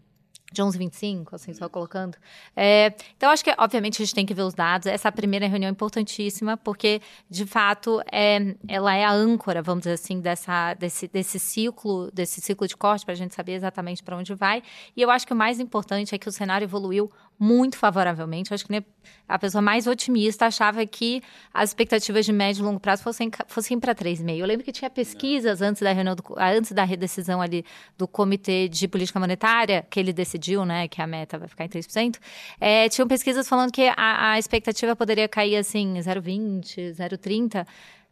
de 0.53 0.63
11,25, 0.63 1.33
assim, 1.33 1.55
só 1.55 1.67
colocando. 1.67 2.17
É, 2.55 2.93
então, 3.17 3.31
acho 3.31 3.43
que, 3.43 3.55
obviamente, 3.57 4.03
a 4.03 4.05
gente 4.05 4.15
tem 4.15 4.27
que 4.27 4.35
ver 4.35 4.43
os 4.43 4.53
dados. 4.53 4.87
Essa 4.87 5.11
primeira 5.11 5.49
reunião 5.49 5.69
é 5.69 5.73
importantíssima, 5.73 6.59
porque, 6.59 7.01
de 7.29 7.47
fato, 7.47 8.03
é, 8.13 8.55
ela 8.69 8.95
é 8.95 9.03
a 9.03 9.11
âncora, 9.11 9.63
vamos 9.63 9.85
dizer 9.85 9.95
assim, 9.95 10.21
dessa, 10.21 10.75
desse, 10.75 11.09
desse 11.09 11.39
ciclo, 11.39 12.11
desse 12.13 12.43
ciclo 12.43 12.69
de 12.69 12.77
corte, 12.77 13.03
para 13.05 13.15
a 13.15 13.17
gente 13.17 13.35
saber 13.35 13.53
exatamente 13.53 14.03
para 14.03 14.15
onde 14.15 14.35
vai. 14.35 14.63
E 14.95 15.01
eu 15.01 15.11
acho 15.11 15.27
que 15.27 15.33
o 15.33 15.37
mais 15.37 15.59
importante 15.59 16.15
é 16.15 16.19
que 16.19 16.29
o 16.29 16.33
cenário 16.33 16.67
evoluiu 16.67 17.11
muito 17.39 17.77
favoravelmente. 17.77 18.51
Eu 18.51 18.55
acho 18.55 18.67
que 18.67 18.85
a 19.29 19.39
pessoa 19.39 19.63
mais 19.63 19.87
otimista 19.87 20.47
achava 20.47 20.85
que 20.87 21.23
as 21.53 21.71
expectativas 21.71 22.25
de 22.25 22.33
médio 22.33 22.63
e 22.63 22.65
longo 22.65 22.79
prazo 22.79 23.03
fossem, 23.03 23.31
fossem 23.47 23.81
para 23.81 23.95
3,5. 23.95 24.39
Eu 24.39 24.47
lembro 24.47 24.65
que 24.65 24.73
tinha 24.73 24.91
pesquisas 24.91 25.63
antes 25.63 25.83
da 25.83 25.93
reunião, 25.93 26.15
do, 26.15 26.23
antes 26.39 26.73
da 26.73 26.85
redecisão 26.85 27.41
ali 27.41 27.65
do 27.97 28.07
Comitê 28.07 28.69
de 28.69 28.87
Política 28.87 29.19
Monetária, 29.19 29.87
que 29.91 29.99
ele 29.99 30.13
decidiu, 30.13 30.65
né, 30.65 30.87
que 30.87 31.01
a 31.01 31.07
meta 31.07 31.39
vai 31.39 31.49
ficar 31.49 31.65
em 31.65 31.69
3%. 31.69 32.19
É, 32.61 32.89
tinham 32.89 33.09
pesquisas 33.09 33.49
falando 33.49 33.73
que 33.73 33.89
a, 33.97 34.33
a 34.33 34.39
expectativa 34.39 34.95
poderia 34.95 35.29
cair 35.29 35.57
assim, 35.57 35.95
0,20, 35.95 36.95
0,30%. 36.95 37.67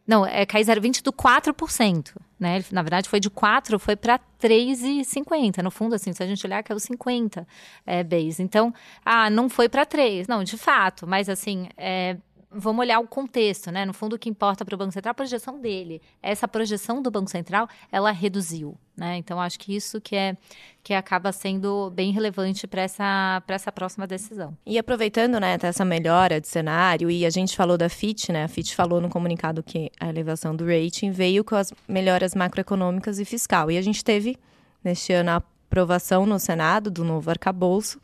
Não, 0.05 0.25
é 0.25 0.45
cair 0.45 0.65
0,20 0.65 1.03
do 1.03 1.13
4%, 1.13 2.15
né? 2.39 2.63
Na 2.71 2.81
verdade, 2.81 3.07
foi 3.07 3.19
de 3.19 3.29
4, 3.29 3.77
foi 3.79 3.95
para 3.95 4.19
3,50. 4.41 5.61
No 5.61 5.69
fundo, 5.69 5.95
assim, 5.95 6.11
se 6.11 6.21
a 6.23 6.27
gente 6.27 6.45
olhar, 6.45 6.63
caiu 6.63 6.79
50 6.79 7.47
é, 7.85 8.03
base. 8.03 8.41
Então, 8.41 8.73
ah, 9.05 9.29
não 9.29 9.47
foi 9.47 9.69
para 9.69 9.85
3. 9.85 10.27
Não, 10.27 10.43
de 10.43 10.57
fato, 10.57 11.05
mas 11.05 11.29
assim, 11.29 11.69
é, 11.77 12.17
vamos 12.51 12.81
olhar 12.81 12.99
o 12.99 13.07
contexto, 13.07 13.71
né? 13.71 13.85
No 13.85 13.93
fundo, 13.93 14.15
o 14.15 14.19
que 14.19 14.29
importa 14.29 14.65
para 14.65 14.75
o 14.75 14.77
Banco 14.77 14.91
Central 14.91 15.11
é 15.11 15.13
a 15.13 15.15
projeção 15.15 15.59
dele. 15.59 16.01
Essa 16.21 16.47
projeção 16.47 17.01
do 17.01 17.09
Banco 17.09 17.29
Central, 17.29 17.67
ela 17.91 18.11
reduziu, 18.11 18.77
né? 18.95 19.17
Então, 19.17 19.39
acho 19.39 19.57
que 19.57 19.75
isso 19.75 20.01
que 20.01 20.15
é 20.15 20.35
que 20.83 20.93
acaba 20.93 21.31
sendo 21.31 21.91
bem 21.91 22.11
relevante 22.11 22.67
para 22.67 22.81
essa, 22.81 23.41
essa 23.47 23.71
próxima 23.71 24.07
decisão. 24.07 24.57
E 24.65 24.79
aproveitando, 24.79 25.39
né, 25.39 25.57
essa 25.61 25.85
melhora 25.85 26.41
de 26.41 26.47
cenário, 26.47 27.09
e 27.09 27.25
a 27.25 27.29
gente 27.29 27.55
falou 27.55 27.77
da 27.77 27.87
FIT, 27.87 28.31
né? 28.31 28.43
A 28.43 28.47
FIT 28.47 28.75
falou 28.75 28.99
no 28.99 29.09
comunicado 29.09 29.63
que 29.63 29.91
a 29.99 30.09
elevação 30.09 30.55
do 30.55 30.65
rating 30.65 31.11
veio 31.11 31.43
com 31.43 31.55
as 31.55 31.71
melhoras 31.87 32.35
macroeconômicas 32.35 33.19
e 33.19 33.25
fiscal. 33.25 33.71
E 33.71 33.77
a 33.77 33.81
gente 33.81 34.03
teve, 34.03 34.37
neste 34.83 35.13
ano, 35.13 35.31
a 35.31 35.35
aprovação 35.35 36.25
no 36.25 36.39
Senado 36.39 36.91
do 36.91 37.03
novo 37.03 37.29
arcabouço 37.29 37.99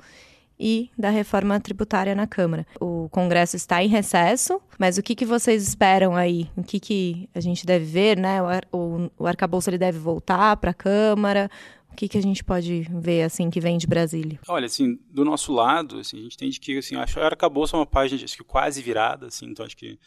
e 0.60 0.90
da 0.98 1.10
reforma 1.10 1.60
tributária 1.60 2.16
na 2.16 2.26
Câmara. 2.28 2.66
O 2.80 3.08
Congresso 3.10 3.56
está 3.56 3.84
em 3.84 3.88
recesso, 3.88 4.62
mas 4.78 4.98
o 4.98 5.04
que, 5.04 5.16
que 5.16 5.26
vocês 5.26 5.68
esperam 5.68 6.16
aí? 6.16 6.50
O 6.56 6.64
que, 6.64 6.80
que 6.80 7.30
a 7.34 7.40
gente 7.40 7.66
deve 7.66 7.86
ver, 7.86 8.18
né? 8.18 8.42
O, 8.72 8.78
o, 8.78 9.12
o 9.20 9.28
arcabouço 9.28 9.70
ele 9.70 9.78
deve 9.78 10.00
voltar 10.00 10.58
para 10.58 10.72
a 10.72 10.74
Câmara? 10.74 11.50
O 11.92 11.96
que, 11.98 12.08
que 12.08 12.18
a 12.18 12.22
gente 12.22 12.44
pode 12.44 12.86
ver, 12.92 13.24
assim, 13.24 13.50
que 13.50 13.60
vem 13.60 13.76
de 13.76 13.88
Brasília? 13.88 14.40
Olha, 14.48 14.68
assim, 14.68 15.00
do 15.10 15.26
nosso 15.26 15.52
lado, 15.52 15.98
assim, 16.00 16.20
a 16.20 16.22
gente 16.22 16.38
tem 16.38 16.52
que, 16.52 16.78
assim, 16.78 16.96
acho 16.96 17.16
que 17.16 17.20
o 17.20 17.24
arcabouço 17.24 17.76
é 17.76 17.80
uma 17.80 17.88
página, 17.88 18.24
acho 18.24 18.38
que 18.38 18.44
quase 18.44 18.84
virada, 18.84 19.26
assim, 19.26 19.48
então 19.48 19.66
acho 19.66 19.76
que 19.76 19.98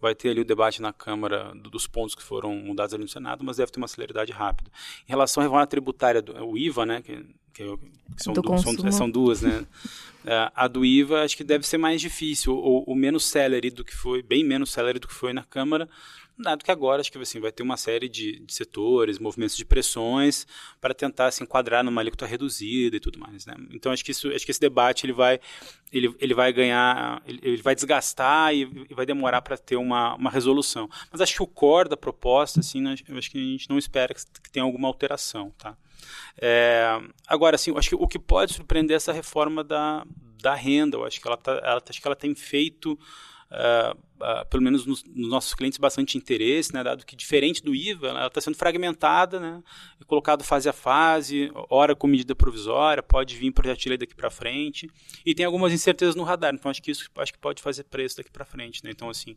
vai 0.00 0.14
ter 0.14 0.30
ali 0.30 0.40
o 0.40 0.46
debate 0.46 0.80
na 0.80 0.94
Câmara 0.94 1.52
dos 1.54 1.86
pontos 1.86 2.14
que 2.14 2.22
foram 2.22 2.54
mudados 2.54 2.94
ali 2.94 3.02
no 3.02 3.08
Senado, 3.08 3.44
mas 3.44 3.58
deve 3.58 3.70
ter 3.70 3.78
uma 3.78 3.88
celeridade 3.88 4.32
rápida. 4.32 4.70
Em 5.06 5.10
relação 5.10 5.42
à 5.42 5.44
reforma 5.44 5.66
tributária, 5.66 6.24
o 6.42 6.56
IVA, 6.56 6.86
né, 6.86 7.02
que 7.02 7.22
que, 7.56 7.62
eu, 7.62 7.78
que 7.78 8.22
são, 8.22 8.34
du 8.34 8.58
são, 8.58 8.92
são, 8.92 9.10
duas, 9.10 9.40
né? 9.40 9.66
Uh, 10.24 10.52
a 10.54 10.68
do 10.68 10.84
IVA 10.84 11.22
acho 11.22 11.34
que 11.34 11.42
deve 11.42 11.66
ser 11.66 11.78
mais 11.78 12.02
difícil, 12.02 12.54
ou, 12.54 12.84
ou 12.86 12.94
menos 12.94 13.24
celery 13.24 13.70
do 13.70 13.82
que 13.82 13.96
foi, 13.96 14.22
bem 14.22 14.44
menos 14.44 14.70
celery 14.70 14.98
do 14.98 15.08
que 15.08 15.14
foi 15.14 15.32
na 15.32 15.42
Câmara, 15.42 15.88
dado 16.38 16.62
que 16.62 16.70
agora 16.70 17.00
acho 17.00 17.10
que 17.10 17.16
assim, 17.16 17.40
vai 17.40 17.50
ter 17.50 17.62
uma 17.62 17.78
série 17.78 18.10
de, 18.10 18.40
de 18.40 18.52
setores, 18.52 19.18
movimentos 19.18 19.56
de 19.56 19.64
pressões 19.64 20.46
para 20.82 20.92
tentar 20.92 21.30
se 21.30 21.42
enquadrar 21.42 21.82
numa 21.82 22.02
alíquota 22.02 22.26
reduzida 22.26 22.94
e 22.94 23.00
tudo 23.00 23.18
mais, 23.18 23.46
né? 23.46 23.54
Então 23.70 23.90
acho 23.90 24.04
que 24.04 24.10
isso, 24.10 24.28
acho 24.28 24.44
que 24.44 24.50
esse 24.50 24.60
debate 24.60 25.06
ele 25.06 25.14
vai, 25.14 25.40
ele, 25.90 26.14
ele 26.20 26.34
vai 26.34 26.52
ganhar, 26.52 27.22
ele, 27.26 27.40
ele 27.42 27.62
vai 27.62 27.74
desgastar 27.74 28.54
e, 28.54 28.86
e 28.90 28.94
vai 28.94 29.06
demorar 29.06 29.40
para 29.40 29.56
ter 29.56 29.76
uma, 29.76 30.14
uma 30.14 30.28
resolução. 30.28 30.90
Mas 31.10 31.22
acho 31.22 31.34
que 31.34 31.42
o 31.42 31.46
core 31.46 31.88
da 31.88 31.96
proposta, 31.96 32.60
assim, 32.60 32.82
né, 32.82 32.96
acho 33.16 33.30
que 33.30 33.38
a 33.38 33.40
gente 33.40 33.70
não 33.70 33.78
espera 33.78 34.12
que, 34.12 34.20
que 34.42 34.50
tenha 34.50 34.64
alguma 34.64 34.88
alteração, 34.88 35.50
tá? 35.56 35.74
É, 36.38 37.00
agora, 37.26 37.56
assim, 37.56 37.76
acho 37.76 37.90
que 37.90 37.94
o 37.94 38.06
que 38.06 38.18
pode 38.18 38.54
surpreender 38.54 38.94
é 38.94 38.96
essa 38.96 39.12
reforma 39.12 39.62
da, 39.64 40.04
da 40.42 40.54
renda. 40.54 40.96
Eu 40.96 41.04
acho 41.04 41.20
que 41.20 41.26
ela, 41.26 41.36
tá, 41.36 41.52
ela, 41.62 41.82
acho 41.88 42.00
que 42.00 42.06
ela 42.06 42.16
tem 42.16 42.34
feito 42.34 42.92
uh, 42.92 43.98
uh, 44.20 44.46
pelo 44.48 44.62
menos 44.62 44.86
nos, 44.86 45.04
nos, 45.04 45.28
nossos 45.28 45.54
clientes, 45.54 45.78
bastante 45.78 46.16
interesse, 46.16 46.72
né, 46.72 46.82
dado 46.82 47.04
que, 47.04 47.16
diferente 47.16 47.62
do 47.62 47.74
IVA, 47.74 48.08
ela 48.08 48.26
está 48.26 48.40
sendo 48.40 48.56
fragmentada, 48.56 49.40
né, 49.40 49.62
e 50.00 50.04
colocado 50.04 50.44
fase 50.44 50.68
a 50.68 50.72
fase, 50.72 51.50
hora 51.68 51.94
com 51.94 52.06
medida 52.06 52.34
provisória, 52.34 53.02
pode 53.02 53.36
vir 53.36 53.50
projeto 53.52 53.78
de 53.80 53.88
lei 53.88 53.98
daqui 53.98 54.14
para 54.14 54.30
frente, 54.30 54.90
e 55.24 55.34
tem 55.34 55.46
algumas 55.46 55.72
incertezas 55.72 56.14
no 56.14 56.22
radar, 56.22 56.54
então 56.54 56.70
acho 56.70 56.82
que 56.82 56.90
isso 56.90 57.10
acho 57.16 57.32
que 57.32 57.38
pode 57.38 57.62
fazer 57.62 57.84
preço 57.84 58.16
daqui 58.16 58.30
para 58.30 58.44
frente. 58.44 58.84
Né, 58.84 58.90
então, 58.90 59.08
assim, 59.08 59.32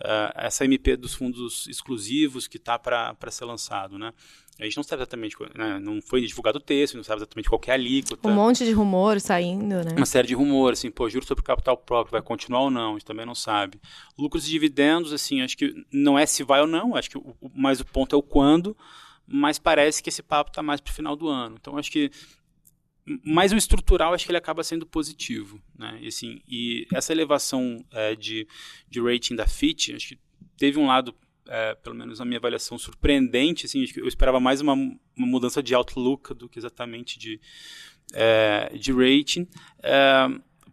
uh, 0.00 0.32
essa 0.34 0.64
MP 0.64 0.96
dos 0.96 1.14
fundos 1.14 1.66
exclusivos 1.66 2.46
que 2.46 2.56
está 2.56 2.78
para 2.78 3.30
ser 3.30 3.44
lançado, 3.44 3.98
né, 3.98 4.12
a 4.58 4.64
gente 4.64 4.76
não 4.76 4.84
sabe 4.84 5.02
exatamente, 5.02 5.36
né, 5.54 5.80
não 5.80 6.00
foi 6.00 6.20
divulgado 6.20 6.58
o 6.58 6.60
texto, 6.60 6.96
não 6.96 7.02
sabe 7.02 7.18
exatamente 7.18 7.48
qual 7.48 7.60
é 7.66 7.70
a 7.72 7.74
alíquota. 7.74 8.28
Um 8.28 8.34
monte 8.34 8.64
de 8.64 8.70
rumor 8.70 9.20
saindo, 9.20 9.82
né? 9.82 9.94
Uma 9.96 10.06
série 10.06 10.28
de 10.28 10.34
rumores, 10.34 10.78
assim, 10.78 10.92
pô, 10.92 11.08
juro 11.08 11.26
sobre 11.26 11.42
capital 11.42 11.76
próprio, 11.76 12.12
vai 12.12 12.22
continuar 12.22 12.60
ou 12.60 12.70
não, 12.70 12.90
a 12.90 12.92
gente 12.92 13.04
também 13.04 13.26
não 13.26 13.34
sabe. 13.34 13.80
Lucros 14.16 14.46
e 14.46 14.50
dividendos, 14.50 15.12
assim, 15.12 15.40
acho 15.40 15.56
que 15.56 15.74
não 15.92 16.18
é 16.18 16.24
se 16.26 16.42
vai 16.42 16.60
ou 16.60 16.66
não, 16.66 16.94
acho 16.94 17.10
que 17.10 17.18
o, 17.18 17.36
mais 17.54 17.80
o 17.80 17.84
ponto 17.84 18.14
é 18.14 18.18
o 18.18 18.22
quando, 18.22 18.76
mas 19.26 19.58
parece 19.58 20.02
que 20.02 20.08
esse 20.08 20.22
papo 20.22 20.50
está 20.50 20.62
mais 20.62 20.80
para 20.80 20.90
o 20.90 20.94
final 20.94 21.16
do 21.16 21.28
ano. 21.28 21.56
Então, 21.58 21.76
acho 21.76 21.90
que 21.90 22.10
mais 23.22 23.52
o 23.52 23.56
estrutural 23.56 24.14
acho 24.14 24.24
que 24.24 24.30
ele 24.30 24.38
acaba 24.38 24.64
sendo 24.64 24.86
positivo, 24.86 25.60
né? 25.78 25.98
E, 26.00 26.08
assim, 26.08 26.40
e 26.48 26.86
essa 26.92 27.12
elevação 27.12 27.84
é, 27.92 28.14
de, 28.14 28.46
de 28.88 29.00
rating 29.00 29.34
da 29.34 29.46
Fitch, 29.46 29.90
acho 29.90 30.08
que 30.08 30.18
teve 30.56 30.78
um 30.78 30.86
lado 30.86 31.14
é, 31.46 31.74
pelo 31.74 31.94
menos 31.94 32.18
na 32.18 32.24
minha 32.24 32.38
avaliação, 32.38 32.78
surpreendente. 32.78 33.66
Assim, 33.66 33.84
eu 33.96 34.08
esperava 34.08 34.40
mais 34.40 34.60
uma, 34.60 34.72
uma 34.72 35.26
mudança 35.26 35.62
de 35.62 35.74
outlook 35.74 36.34
do 36.34 36.48
que 36.48 36.58
exatamente 36.58 37.18
de, 37.18 37.40
é, 38.12 38.72
de 38.78 38.92
rating. 38.92 39.46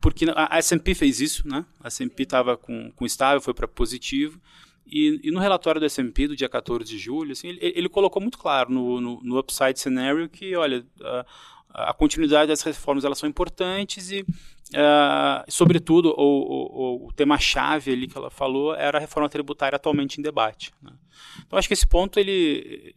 Porque 0.01 0.25
a 0.35 0.57
S&P 0.57 0.95
fez 0.95 1.21
isso, 1.21 1.47
né? 1.47 1.63
A 1.79 1.87
S&P 1.87 2.23
estava 2.23 2.57
com, 2.57 2.91
com 2.91 3.05
estável, 3.05 3.39
foi 3.39 3.53
para 3.53 3.67
positivo. 3.67 4.41
E, 4.85 5.21
e, 5.23 5.31
no 5.31 5.39
relatório 5.39 5.79
do 5.79 5.85
S&P 5.85 6.27
do 6.27 6.35
dia 6.35 6.49
14 6.49 6.83
de 6.83 6.97
julho, 6.97 7.31
assim, 7.31 7.49
ele, 7.49 7.59
ele 7.61 7.87
colocou 7.87 8.21
muito 8.21 8.37
claro 8.37 8.71
no, 8.71 8.99
no, 8.99 9.21
no 9.23 9.39
upside 9.39 9.79
scenario 9.79 10.27
que, 10.27 10.55
olha, 10.55 10.83
a, 11.69 11.91
a, 11.91 11.93
continuidade 11.93 12.49
das 12.49 12.61
reformas 12.61 13.05
elas 13.05 13.19
são 13.19 13.29
importantes 13.29 14.11
e, 14.11 14.21
uh, 14.21 15.45
sobretudo, 15.47 16.13
o, 16.17 17.05
o, 17.05 17.07
o 17.07 17.13
tema-chave 17.13 17.91
ali 17.91 18.07
que 18.07 18.17
ela 18.17 18.29
falou 18.29 18.75
era 18.75 18.97
a 18.97 19.01
reforma 19.01 19.29
tributária 19.29 19.75
atualmente 19.75 20.19
em 20.19 20.23
debate. 20.23 20.73
Né? 20.81 20.91
Então, 21.45 21.57
acho 21.57 21.67
que 21.67 21.73
esse 21.73 21.87
ponto 21.87 22.19
ele, 22.19 22.93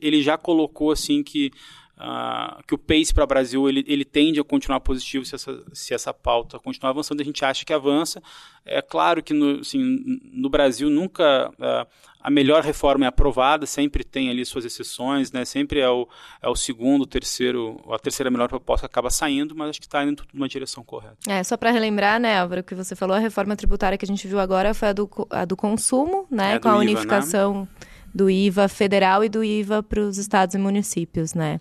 ele 0.00 0.22
já 0.22 0.38
colocou 0.38 0.92
assim 0.92 1.22
que 1.22 1.50
Uh, 1.96 2.60
que 2.66 2.74
o 2.74 2.78
pace 2.78 3.14
para 3.14 3.22
o 3.22 3.26
Brasil 3.26 3.68
ele, 3.68 3.84
ele 3.86 4.04
tende 4.04 4.40
a 4.40 4.44
continuar 4.44 4.80
positivo 4.80 5.24
se 5.24 5.36
essa, 5.36 5.62
se 5.72 5.94
essa 5.94 6.12
pauta 6.12 6.58
continuar 6.58 6.90
avançando, 6.90 7.20
a 7.20 7.24
gente 7.24 7.44
acha 7.44 7.64
que 7.64 7.72
avança. 7.72 8.20
É 8.66 8.82
claro 8.82 9.22
que 9.22 9.32
no, 9.32 9.60
assim, 9.60 10.20
no 10.32 10.50
Brasil 10.50 10.90
nunca 10.90 11.50
uh, 11.50 11.86
a 12.24 12.30
melhor 12.30 12.64
reforma 12.64 13.04
é 13.04 13.08
aprovada, 13.08 13.66
sempre 13.66 14.02
tem 14.02 14.30
ali 14.30 14.46
suas 14.46 14.64
exceções, 14.64 15.30
né? 15.30 15.44
sempre 15.44 15.78
é 15.78 15.88
o, 15.88 16.08
é 16.40 16.48
o 16.48 16.56
segundo, 16.56 17.04
terceiro, 17.04 17.78
a 17.92 17.98
terceira 17.98 18.30
melhor 18.30 18.48
proposta 18.48 18.88
que 18.88 18.92
acaba 18.92 19.10
saindo, 19.10 19.54
mas 19.54 19.68
acho 19.68 19.80
que 19.80 19.86
está 19.86 20.02
indo 20.02 20.24
numa 20.32 20.48
direção 20.48 20.82
correta. 20.82 21.18
É, 21.28 21.44
só 21.44 21.54
para 21.56 21.70
relembrar, 21.70 22.18
né, 22.18 22.38
Álvaro, 22.38 22.62
o 22.62 22.64
que 22.64 22.74
você 22.74 22.96
falou, 22.96 23.14
a 23.14 23.20
reforma 23.20 23.54
tributária 23.54 23.98
que 23.98 24.06
a 24.06 24.08
gente 24.08 24.26
viu 24.26 24.40
agora 24.40 24.72
foi 24.72 24.88
a 24.88 24.92
do, 24.94 25.08
a 25.28 25.44
do 25.44 25.54
consumo, 25.54 26.26
né, 26.30 26.54
é, 26.54 26.58
com 26.58 26.68
a 26.68 26.72
IVA, 26.72 26.84
né? 26.84 26.90
unificação 26.92 27.60
né? 27.60 27.68
Do 28.14 28.30
IVA 28.30 28.68
federal 28.68 29.24
e 29.24 29.28
do 29.28 29.42
IVA 29.42 29.82
para 29.82 30.00
os 30.00 30.18
estados 30.18 30.54
e 30.54 30.58
municípios, 30.58 31.34
né? 31.34 31.60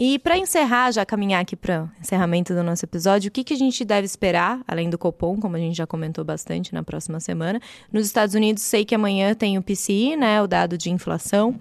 E 0.00 0.18
para 0.18 0.38
encerrar, 0.38 0.92
já 0.92 1.04
caminhar 1.04 1.42
aqui 1.42 1.56
para 1.56 1.84
o 1.84 2.00
encerramento 2.00 2.54
do 2.54 2.62
nosso 2.62 2.84
episódio, 2.84 3.28
o 3.28 3.32
que, 3.32 3.42
que 3.42 3.54
a 3.54 3.56
gente 3.56 3.84
deve 3.84 4.04
esperar, 4.04 4.60
além 4.68 4.88
do 4.88 4.98
Copom, 4.98 5.40
como 5.40 5.56
a 5.56 5.58
gente 5.58 5.76
já 5.76 5.86
comentou 5.86 6.24
bastante 6.24 6.72
na 6.72 6.82
próxima 6.82 7.18
semana? 7.18 7.60
Nos 7.92 8.06
Estados 8.06 8.34
Unidos, 8.34 8.62
sei 8.62 8.84
que 8.84 8.94
amanhã 8.94 9.34
tem 9.34 9.58
o 9.58 9.62
PCI, 9.62 10.16
né, 10.16 10.40
o 10.40 10.46
dado 10.46 10.78
de 10.78 10.90
inflação. 10.90 11.58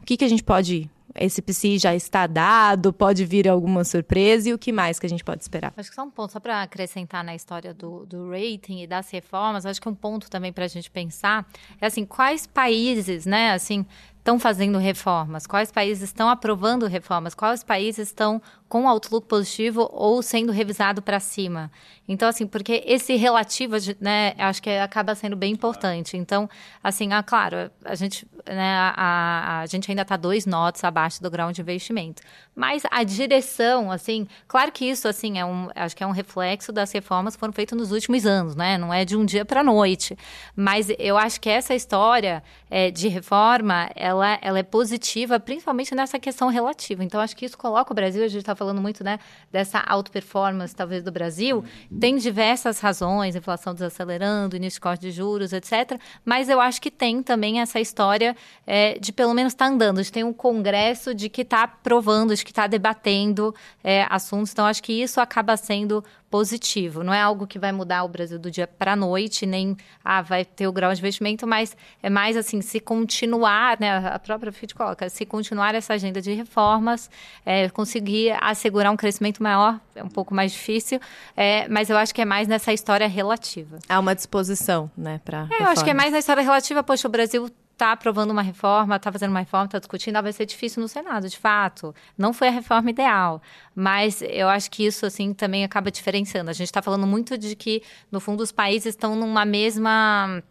O 0.00 0.04
que, 0.04 0.16
que 0.16 0.24
a 0.24 0.28
gente 0.28 0.44
pode 0.44 0.88
esse 1.14 1.42
PCI 1.42 1.78
já 1.78 1.94
está 1.94 2.26
dado? 2.26 2.92
Pode 2.92 3.24
vir 3.24 3.48
alguma 3.48 3.84
surpresa? 3.84 4.48
E 4.48 4.54
o 4.54 4.58
que 4.58 4.72
mais 4.72 4.98
que 4.98 5.06
a 5.06 5.08
gente 5.08 5.24
pode 5.24 5.42
esperar? 5.42 5.72
Acho 5.76 5.90
que 5.90 5.94
só 5.94 6.02
um 6.02 6.10
ponto, 6.10 6.32
só 6.32 6.40
para 6.40 6.62
acrescentar 6.62 7.22
na 7.22 7.34
história 7.34 7.74
do, 7.74 8.06
do 8.06 8.30
rating 8.30 8.82
e 8.82 8.86
das 8.86 9.10
reformas, 9.10 9.66
acho 9.66 9.80
que 9.80 9.88
um 9.88 9.94
ponto 9.94 10.30
também 10.30 10.52
para 10.52 10.64
a 10.64 10.68
gente 10.68 10.90
pensar 10.90 11.46
é 11.80 11.86
assim, 11.86 12.04
quais 12.04 12.46
países, 12.46 13.26
né, 13.26 13.52
assim, 13.52 13.84
estão 14.22 14.38
fazendo 14.38 14.78
reformas, 14.78 15.48
quais 15.48 15.72
países 15.72 16.04
estão 16.04 16.28
aprovando 16.28 16.86
reformas, 16.86 17.34
quais 17.34 17.64
países 17.64 18.06
estão 18.06 18.40
com 18.68 18.88
outlook 18.88 19.26
positivo 19.26 19.86
ou 19.92 20.22
sendo 20.22 20.52
revisado 20.52 21.02
para 21.02 21.18
cima. 21.18 21.70
Então, 22.08 22.28
assim, 22.28 22.46
porque 22.46 22.82
esse 22.86 23.16
relativo, 23.16 23.74
né, 24.00 24.32
acho 24.38 24.62
que 24.62 24.70
acaba 24.70 25.14
sendo 25.14 25.36
bem 25.36 25.52
importante. 25.52 26.16
Então, 26.16 26.48
assim, 26.82 27.12
ah, 27.12 27.22
claro, 27.22 27.70
a 27.84 27.94
gente, 27.94 28.26
né, 28.46 28.74
a, 28.96 29.60
a 29.60 29.66
gente 29.66 29.90
ainda 29.90 30.02
está 30.02 30.16
dois 30.16 30.46
notas 30.46 30.82
abaixo 30.84 31.22
do 31.22 31.30
grau 31.30 31.52
de 31.52 31.60
investimento. 31.60 32.22
Mas 32.54 32.82
a 32.90 33.02
direção, 33.02 33.90
assim, 33.90 34.26
claro 34.48 34.72
que 34.72 34.84
isso, 34.84 35.06
assim, 35.06 35.38
é 35.38 35.44
um, 35.44 35.68
acho 35.74 35.96
que 35.96 36.02
é 36.02 36.06
um 36.06 36.10
reflexo 36.10 36.72
das 36.72 36.90
reformas 36.92 37.34
que 37.36 37.40
foram 37.40 37.52
feitas 37.52 37.78
nos 37.78 37.92
últimos 37.92 38.24
anos, 38.24 38.56
né? 38.56 38.78
Não 38.78 38.92
é 38.92 39.04
de 39.04 39.16
um 39.16 39.24
dia 39.24 39.44
para 39.44 39.60
a 39.60 39.64
noite. 39.64 40.16
Mas 40.56 40.88
eu 40.98 41.18
acho 41.18 41.40
que 41.40 41.48
essa 41.48 41.74
história 41.74 42.42
é, 42.70 42.90
de 42.90 43.08
reforma, 43.08 43.90
ela, 43.94 44.11
ela 44.42 44.58
é 44.58 44.62
positiva, 44.62 45.38
principalmente 45.38 45.94
nessa 45.94 46.18
questão 46.18 46.48
relativa. 46.48 47.04
Então, 47.04 47.20
acho 47.20 47.36
que 47.36 47.44
isso 47.44 47.56
coloca 47.56 47.92
o 47.92 47.94
Brasil, 47.94 48.24
a 48.24 48.28
gente 48.28 48.40
está 48.40 48.56
falando 48.56 48.80
muito, 48.80 49.04
né, 49.04 49.20
dessa 49.50 49.78
auto-performance, 49.78 50.74
talvez, 50.74 51.04
do 51.04 51.12
Brasil. 51.12 51.64
Tem 52.00 52.16
diversas 52.16 52.80
razões, 52.80 53.36
inflação 53.36 53.72
desacelerando, 53.72 54.56
início 54.56 54.78
de 54.78 54.80
corte 54.80 55.02
de 55.02 55.12
juros, 55.12 55.52
etc. 55.52 56.00
Mas 56.24 56.48
eu 56.48 56.60
acho 56.60 56.82
que 56.82 56.90
tem 56.90 57.22
também 57.22 57.60
essa 57.60 57.78
história 57.78 58.36
é, 58.66 58.98
de, 58.98 59.12
pelo 59.12 59.32
menos, 59.32 59.52
estar 59.52 59.66
tá 59.66 59.70
andando, 59.70 60.02
de 60.02 60.10
ter 60.10 60.24
um 60.24 60.32
congresso 60.32 61.14
de 61.14 61.28
que 61.28 61.42
está 61.42 61.68
provando, 61.68 62.34
que 62.36 62.50
está 62.50 62.66
debatendo 62.66 63.54
é, 63.84 64.06
assuntos. 64.10 64.52
Então, 64.52 64.66
acho 64.66 64.82
que 64.82 64.92
isso 64.92 65.20
acaba 65.20 65.56
sendo 65.56 66.02
positivo. 66.32 67.04
Não 67.04 67.12
é 67.12 67.20
algo 67.20 67.46
que 67.46 67.58
vai 67.58 67.70
mudar 67.72 68.04
o 68.04 68.08
Brasil 68.08 68.38
do 68.38 68.50
dia 68.50 68.66
para 68.66 68.94
a 68.94 68.96
noite, 68.96 69.44
nem 69.44 69.76
ah, 70.02 70.22
vai 70.22 70.46
ter 70.46 70.66
o 70.66 70.72
grau 70.72 70.90
de 70.90 70.98
investimento, 70.98 71.46
mas 71.46 71.76
é 72.02 72.08
mais 72.08 72.38
assim, 72.38 72.62
se 72.62 72.80
continuar, 72.80 73.78
né, 73.78 73.98
a 73.98 74.18
própria 74.18 74.50
FIT 74.50 74.74
coloca, 74.74 75.10
se 75.10 75.26
continuar 75.26 75.74
essa 75.74 75.92
agenda 75.92 76.22
de 76.22 76.32
reformas, 76.32 77.10
é, 77.44 77.68
conseguir 77.68 78.34
assegurar 78.40 78.90
um 78.90 78.96
crescimento 78.96 79.42
maior, 79.42 79.78
é 79.94 80.02
um 80.02 80.08
pouco 80.08 80.34
mais 80.34 80.52
difícil, 80.52 80.98
é, 81.36 81.68
mas 81.68 81.90
eu 81.90 81.98
acho 81.98 82.14
que 82.14 82.22
é 82.22 82.24
mais 82.24 82.48
nessa 82.48 82.72
história 82.72 83.06
relativa. 83.06 83.78
Há 83.86 84.00
uma 84.00 84.14
disposição, 84.14 84.90
né, 84.96 85.20
para 85.22 85.46
é, 85.50 85.64
Eu 85.64 85.66
acho 85.66 85.84
que 85.84 85.90
é 85.90 85.94
mais 85.94 86.12
na 86.12 86.18
história 86.18 86.42
relativa, 86.42 86.82
poxa, 86.82 87.06
o 87.06 87.10
Brasil 87.10 87.50
está 87.82 87.92
aprovando 87.92 88.30
uma 88.30 88.42
reforma, 88.42 88.94
está 88.94 89.10
fazendo 89.10 89.30
uma 89.30 89.40
reforma, 89.40 89.64
está 89.66 89.78
discutindo, 89.80 90.14
ah, 90.16 90.20
vai 90.20 90.32
ser 90.32 90.46
difícil 90.46 90.80
no 90.80 90.86
Senado, 90.86 91.28
de 91.28 91.36
fato. 91.36 91.92
Não 92.16 92.32
foi 92.32 92.46
a 92.46 92.50
reforma 92.52 92.90
ideal, 92.90 93.42
mas 93.74 94.22
eu 94.22 94.48
acho 94.48 94.70
que 94.70 94.86
isso 94.86 95.04
assim 95.04 95.34
também 95.34 95.64
acaba 95.64 95.90
diferenciando. 95.90 96.48
A 96.48 96.52
gente 96.52 96.68
está 96.68 96.80
falando 96.80 97.06
muito 97.08 97.36
de 97.36 97.56
que, 97.56 97.82
no 98.10 98.20
fundo, 98.20 98.40
os 98.40 98.52
países 98.52 98.94
estão 98.94 99.16
numa 99.16 99.44
mesma 99.44 100.42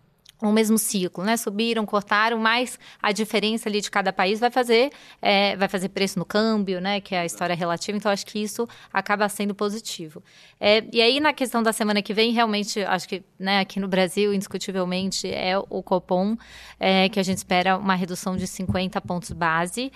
o 0.42 0.52
mesmo 0.52 0.78
ciclo, 0.78 1.24
né? 1.24 1.38
Subiram, 1.38 1.86
cortaram, 1.86 2.38
mas 2.38 2.80
a 3.02 3.12
diferença 3.12 3.70
ali 3.70 3.82
de 3.82 3.92
cada 3.92 4.12
país 4.12 4.40
vai 4.40 4.50
fazer, 4.50 4.92
é, 5.22 5.56
vai 5.56 5.68
fazer 5.68 5.90
preço 5.90 6.18
no 6.18 6.26
câmbio, 6.26 6.82
né? 6.82 7.00
Que 7.00 7.16
é 7.16 7.20
a 7.20 7.26
história 7.26 7.56
relativa. 7.56 7.98
Então 7.98 8.12
acho 8.12 8.26
que 8.26 8.40
isso 8.40 8.68
acaba 8.92 9.28
sendo 9.30 9.54
positivo. 9.54 10.24
É, 10.60 10.84
e 10.92 11.02
aí 11.02 11.20
na 11.20 11.34
questão 11.34 11.62
da 11.62 11.72
semana 11.72 12.02
que 12.02 12.14
vem, 12.14 12.32
realmente 12.32 12.82
acho 12.82 13.08
que, 13.08 13.24
né? 13.40 13.60
Aqui 13.60 13.80
no 13.80 13.88
Brasil, 13.88 14.34
indiscutivelmente 14.34 15.32
é 15.32 15.58
o 15.58 15.84
Copom 15.84 16.36
é, 16.80 17.10
que 17.10 17.20
a 17.20 17.24
gente 17.24 17.38
espera 17.38 17.78
uma 17.78 17.96
redução 17.96 18.36
de 18.36 18.48
50 18.48 19.00
pontos 19.02 19.32
base. 19.32 19.92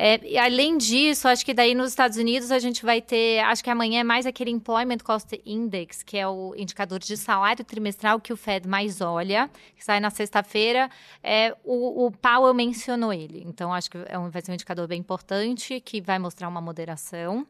É, 0.00 0.20
e 0.24 0.38
além 0.38 0.78
disso, 0.78 1.26
acho 1.26 1.44
que 1.44 1.52
daí 1.52 1.74
nos 1.74 1.88
Estados 1.88 2.16
Unidos 2.16 2.52
a 2.52 2.60
gente 2.60 2.84
vai 2.84 3.02
ter, 3.02 3.40
acho 3.40 3.64
que 3.64 3.68
amanhã 3.68 3.98
é 3.98 4.04
mais 4.04 4.26
aquele 4.26 4.48
Employment 4.48 4.98
Cost 4.98 5.40
Index, 5.44 6.04
que 6.04 6.16
é 6.16 6.28
o 6.28 6.54
indicador 6.56 7.00
de 7.00 7.16
salário 7.16 7.64
trimestral 7.64 8.20
que 8.20 8.32
o 8.32 8.36
Fed 8.36 8.68
mais 8.68 9.00
olha, 9.00 9.50
que 9.74 9.84
sai 9.88 10.00
na 10.00 10.10
sexta-feira. 10.10 10.90
É, 11.22 11.56
o, 11.64 12.06
o 12.06 12.10
Powell 12.10 12.52
mencionou 12.52 13.10
ele, 13.10 13.42
então 13.46 13.72
acho 13.72 13.90
que 13.90 13.98
é 14.06 14.18
um, 14.18 14.28
vai 14.28 14.42
ser 14.42 14.50
um 14.50 14.54
indicador 14.54 14.86
bem 14.86 15.00
importante, 15.00 15.80
que 15.80 15.98
vai 16.00 16.18
mostrar 16.18 16.46
uma 16.46 16.60
moderação. 16.60 17.46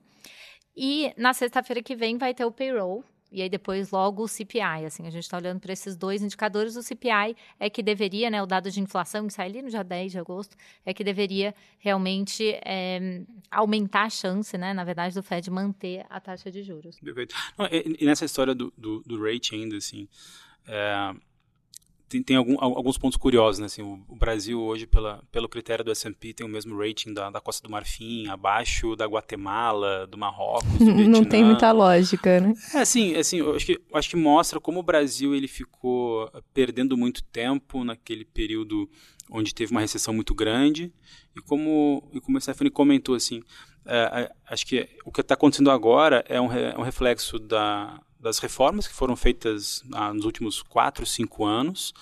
E 0.76 1.12
na 1.16 1.34
sexta-feira 1.34 1.82
que 1.82 1.96
vem 1.96 2.16
vai 2.16 2.32
ter 2.32 2.44
o 2.44 2.52
payroll, 2.52 3.04
e 3.32 3.42
aí 3.42 3.48
depois 3.48 3.90
logo 3.90 4.22
o 4.22 4.28
CPI, 4.28 4.86
assim, 4.86 5.04
a 5.04 5.10
gente 5.10 5.24
está 5.24 5.36
olhando 5.36 5.58
para 5.58 5.72
esses 5.72 5.96
dois 5.96 6.22
indicadores, 6.22 6.76
o 6.76 6.82
CPI 6.82 7.36
é 7.58 7.68
que 7.68 7.82
deveria, 7.82 8.30
né, 8.30 8.40
o 8.40 8.46
dado 8.46 8.70
de 8.70 8.80
inflação 8.80 9.26
que 9.26 9.32
sai 9.32 9.46
ali 9.46 9.60
no 9.60 9.68
dia 9.68 9.82
10 9.82 10.12
de 10.12 10.18
agosto, 10.20 10.56
é 10.86 10.94
que 10.94 11.02
deveria 11.02 11.52
realmente 11.80 12.52
é, 12.64 13.22
aumentar 13.50 14.04
a 14.04 14.10
chance, 14.10 14.56
né, 14.56 14.72
na 14.72 14.84
verdade, 14.84 15.12
do 15.12 15.24
Fed 15.24 15.50
manter 15.50 16.06
a 16.08 16.20
taxa 16.20 16.52
de 16.52 16.62
juros. 16.62 17.00
Perfeito. 17.00 17.34
Não, 17.58 17.66
e, 17.66 17.96
e, 17.98 18.06
nessa 18.06 18.24
história 18.24 18.54
do, 18.54 18.72
do, 18.78 19.02
do 19.02 19.20
rate 19.20 19.56
ainda, 19.56 19.76
assim, 19.76 20.08
é, 20.68 21.14
tem, 22.08 22.22
tem 22.22 22.36
algum, 22.36 22.56
alguns 22.58 22.96
pontos 22.96 23.18
curiosos, 23.18 23.58
né? 23.58 23.66
Assim, 23.66 23.82
o, 23.82 24.02
o, 24.08 24.16
Brasil 24.16 24.60
hoje, 24.60 24.86
pela, 24.86 25.22
pelo 25.30 25.48
critério 25.48 25.84
do 25.84 25.90
S&P, 25.90 26.32
tem 26.32 26.46
o 26.46 26.48
mesmo 26.48 26.78
rating 26.78 27.12
da, 27.12 27.30
da 27.30 27.40
Costa 27.40 27.66
do 27.66 27.70
Marfim, 27.70 28.28
abaixo 28.28 28.96
da 28.96 29.06
Guatemala, 29.06 30.06
do 30.06 30.16
Marrocos, 30.16 30.78
do 30.78 30.94
Não 31.08 31.24
tem 31.24 31.44
muita 31.44 31.70
lógica, 31.70 32.40
né? 32.40 32.54
É, 32.74 32.78
assim, 32.78 33.14
assim 33.14 33.38
eu 33.38 33.54
acho 33.54 33.66
que, 33.66 33.72
eu 33.72 33.98
acho 33.98 34.08
que 34.08 34.16
mostra 34.16 34.58
como 34.58 34.80
o 34.80 34.82
Brasil 34.82 35.34
ele 35.34 35.48
ficou 35.48 36.30
perdendo 36.54 36.96
muito 36.96 37.22
tempo 37.24 37.84
naquele 37.84 38.24
período 38.24 38.88
onde 39.30 39.54
teve 39.54 39.70
uma 39.70 39.80
recessão 39.80 40.14
muito 40.14 40.34
grande 40.34 40.92
e 41.36 41.40
como, 41.42 42.08
e 42.14 42.20
como 42.20 42.38
a 42.38 42.40
Stephanie 42.40 42.70
comentou, 42.70 43.14
assim, 43.14 43.42
é, 43.84 44.30
acho 44.48 44.66
que 44.66 44.88
o 45.04 45.12
que 45.12 45.20
está 45.20 45.34
acontecendo 45.34 45.70
agora 45.70 46.24
é 46.28 46.40
um, 46.40 46.52
é 46.52 46.76
um 46.78 46.82
reflexo 46.82 47.38
da, 47.38 48.00
das 48.18 48.38
reformas 48.38 48.86
que 48.86 48.94
foram 48.94 49.16
feitas 49.16 49.82
ah, 49.92 50.12
nos 50.12 50.24
últimos 50.24 50.62
quatro, 50.62 51.06
cinco 51.06 51.44
anos. 51.44 51.94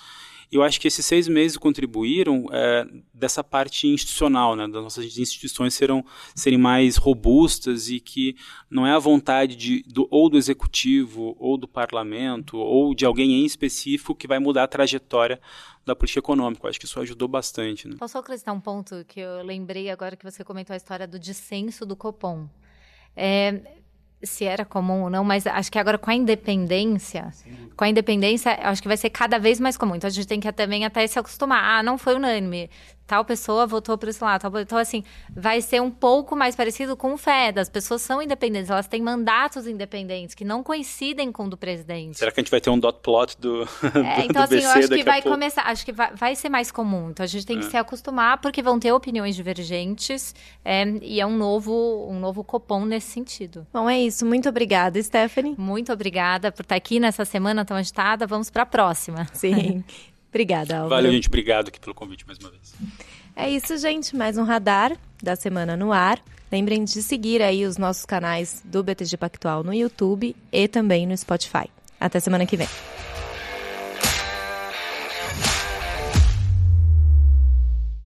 E 0.49 0.55
eu 0.55 0.63
acho 0.63 0.79
que 0.79 0.87
esses 0.87 1.05
seis 1.05 1.27
meses 1.27 1.57
contribuíram 1.57 2.45
é, 2.51 2.87
dessa 3.13 3.43
parte 3.43 3.85
institucional, 3.85 4.55
né, 4.55 4.65
das 4.65 4.81
nossas 4.81 5.17
instituições 5.17 5.73
serão, 5.73 6.05
serem 6.33 6.57
mais 6.57 6.95
robustas 6.95 7.89
e 7.89 7.99
que 7.99 8.35
não 8.69 8.87
é 8.87 8.91
a 8.91 8.99
vontade 8.99 9.57
de, 9.57 9.83
do, 9.83 10.07
ou 10.09 10.29
do 10.29 10.37
executivo, 10.37 11.35
ou 11.37 11.57
do 11.57 11.67
parlamento, 11.67 12.57
ou 12.57 12.95
de 12.95 13.05
alguém 13.05 13.41
em 13.41 13.45
específico 13.45 14.15
que 14.15 14.25
vai 14.25 14.39
mudar 14.39 14.63
a 14.63 14.67
trajetória 14.67 15.39
da 15.85 15.93
política 15.93 16.19
econômica. 16.19 16.65
Eu 16.65 16.69
acho 16.69 16.79
que 16.79 16.85
isso 16.85 16.99
ajudou 17.01 17.27
bastante. 17.27 17.85
Né? 17.85 17.97
Posso 17.99 18.17
acrescentar 18.17 18.55
um 18.55 18.61
ponto 18.61 19.03
que 19.05 19.19
eu 19.19 19.43
lembrei 19.43 19.89
agora 19.89 20.15
que 20.15 20.23
você 20.23 20.45
comentou 20.45 20.73
a 20.73 20.77
história 20.77 21.05
do 21.05 21.19
dissenso 21.19 21.85
do 21.85 21.95
Copom. 21.95 22.47
É, 23.17 23.61
se 24.23 24.45
era 24.45 24.65
comum 24.65 25.03
ou 25.03 25.09
não, 25.09 25.23
mas 25.23 25.45
acho 25.45 25.71
que 25.71 25.77
agora 25.77 25.97
com 25.97 26.09
a 26.09 26.15
independência, 26.15 27.31
com 27.75 27.83
a 27.83 27.89
independência, 27.89 28.57
acho 28.63 28.81
que 28.81 28.87
vai 28.87 28.97
ser 28.97 29.09
cada 29.09 29.37
vez 29.37 29.59
mais 29.59 29.77
comum. 29.77 29.95
Então 29.95 30.07
a 30.07 30.11
gente 30.11 30.27
tem 30.27 30.39
que 30.39 30.51
também 30.51 30.85
até 30.85 31.05
se 31.05 31.19
acostumar. 31.19 31.63
Ah, 31.63 31.83
não 31.83 31.97
foi 31.97 32.15
unânime 32.15 32.69
tal 33.07 33.23
pessoa 33.23 33.65
votou 33.65 33.97
para 33.97 34.09
esse 34.09 34.23
lado. 34.23 34.41
Tal... 34.41 34.59
Então, 34.59 34.77
assim, 34.77 35.03
vai 35.33 35.61
ser 35.61 35.81
um 35.81 35.89
pouco 35.89 36.35
mais 36.35 36.55
parecido 36.55 36.95
com 36.95 37.13
o 37.13 37.17
FED. 37.17 37.59
As 37.59 37.69
pessoas 37.69 38.01
são 38.01 38.21
independentes, 38.21 38.69
elas 38.69 38.87
têm 38.87 39.01
mandatos 39.01 39.65
independentes 39.65 40.35
que 40.35 40.43
não 40.43 40.61
coincidem 40.61 41.31
com 41.31 41.45
o 41.45 41.49
do 41.49 41.57
presidente. 41.57 42.17
Será 42.17 42.31
que 42.31 42.39
a 42.39 42.43
gente 42.43 42.51
vai 42.51 42.59
ter 42.59 42.69
um 42.69 42.77
dot 42.77 42.99
plot 43.01 43.39
do, 43.39 43.63
é, 43.63 44.25
Então, 44.27 44.45
do 44.45 44.55
assim, 44.55 44.63
eu 44.63 44.69
acho 44.69 44.89
que 44.89 45.03
vai 45.03 45.21
começar, 45.21 45.61
acho 45.63 45.85
que 45.85 45.93
vai, 45.93 46.13
vai, 46.13 46.35
ser 46.35 46.49
mais 46.49 46.69
comum. 46.69 47.09
Então, 47.09 47.23
a 47.23 47.27
gente 47.27 47.45
tem 47.45 47.57
é. 47.57 47.59
que 47.61 47.65
se 47.67 47.77
acostumar, 47.77 48.39
porque 48.39 48.61
vão 48.61 48.77
ter 48.77 48.91
opiniões 48.91 49.35
divergentes 49.35 50.35
é, 50.65 50.83
e 51.01 51.21
é 51.21 51.25
um 51.25 51.37
novo, 51.37 52.07
um 52.09 52.19
novo 52.19 52.43
copom 52.43 52.85
nesse 52.85 53.11
sentido. 53.11 53.65
Bom, 53.73 53.89
é 53.89 53.99
isso. 53.99 54.25
Muito 54.25 54.49
obrigada, 54.49 55.01
Stephanie. 55.01 55.55
Muito 55.57 55.93
obrigada 55.93 56.51
por 56.51 56.63
estar 56.63 56.75
aqui 56.75 56.99
nessa 56.99 57.23
semana 57.23 57.63
tão 57.63 57.77
agitada. 57.77 58.27
Vamos 58.27 58.49
para 58.49 58.63
a 58.63 58.65
próxima. 58.65 59.27
Sim. 59.33 59.83
Obrigada, 60.37 60.75
Álvaro. 60.75 60.89
Valeu, 60.89 61.11
gente. 61.11 61.27
Obrigado 61.27 61.69
aqui 61.69 61.79
pelo 61.79 61.95
convite 61.95 62.23
mais 62.27 62.37
uma 62.37 62.51
vez. 62.51 62.75
É 63.35 63.49
isso, 63.49 63.75
gente. 63.79 64.15
Mais 64.15 64.37
um 64.37 64.43
radar 64.43 64.95
da 65.21 65.35
semana 65.35 65.75
no 65.75 65.91
ar. 65.91 66.21
Lembrem 66.51 66.83
de 66.83 67.01
seguir 67.01 67.41
aí 67.41 67.65
os 67.65 67.75
nossos 67.75 68.05
canais 68.05 68.61
do 68.63 68.83
BTG 68.83 69.17
Pactual 69.17 69.63
no 69.63 69.73
YouTube 69.73 70.35
e 70.51 70.67
também 70.67 71.07
no 71.07 71.17
Spotify. 71.17 71.67
Até 71.99 72.19
semana 72.19 72.45
que 72.45 72.55
vem. 72.55 72.67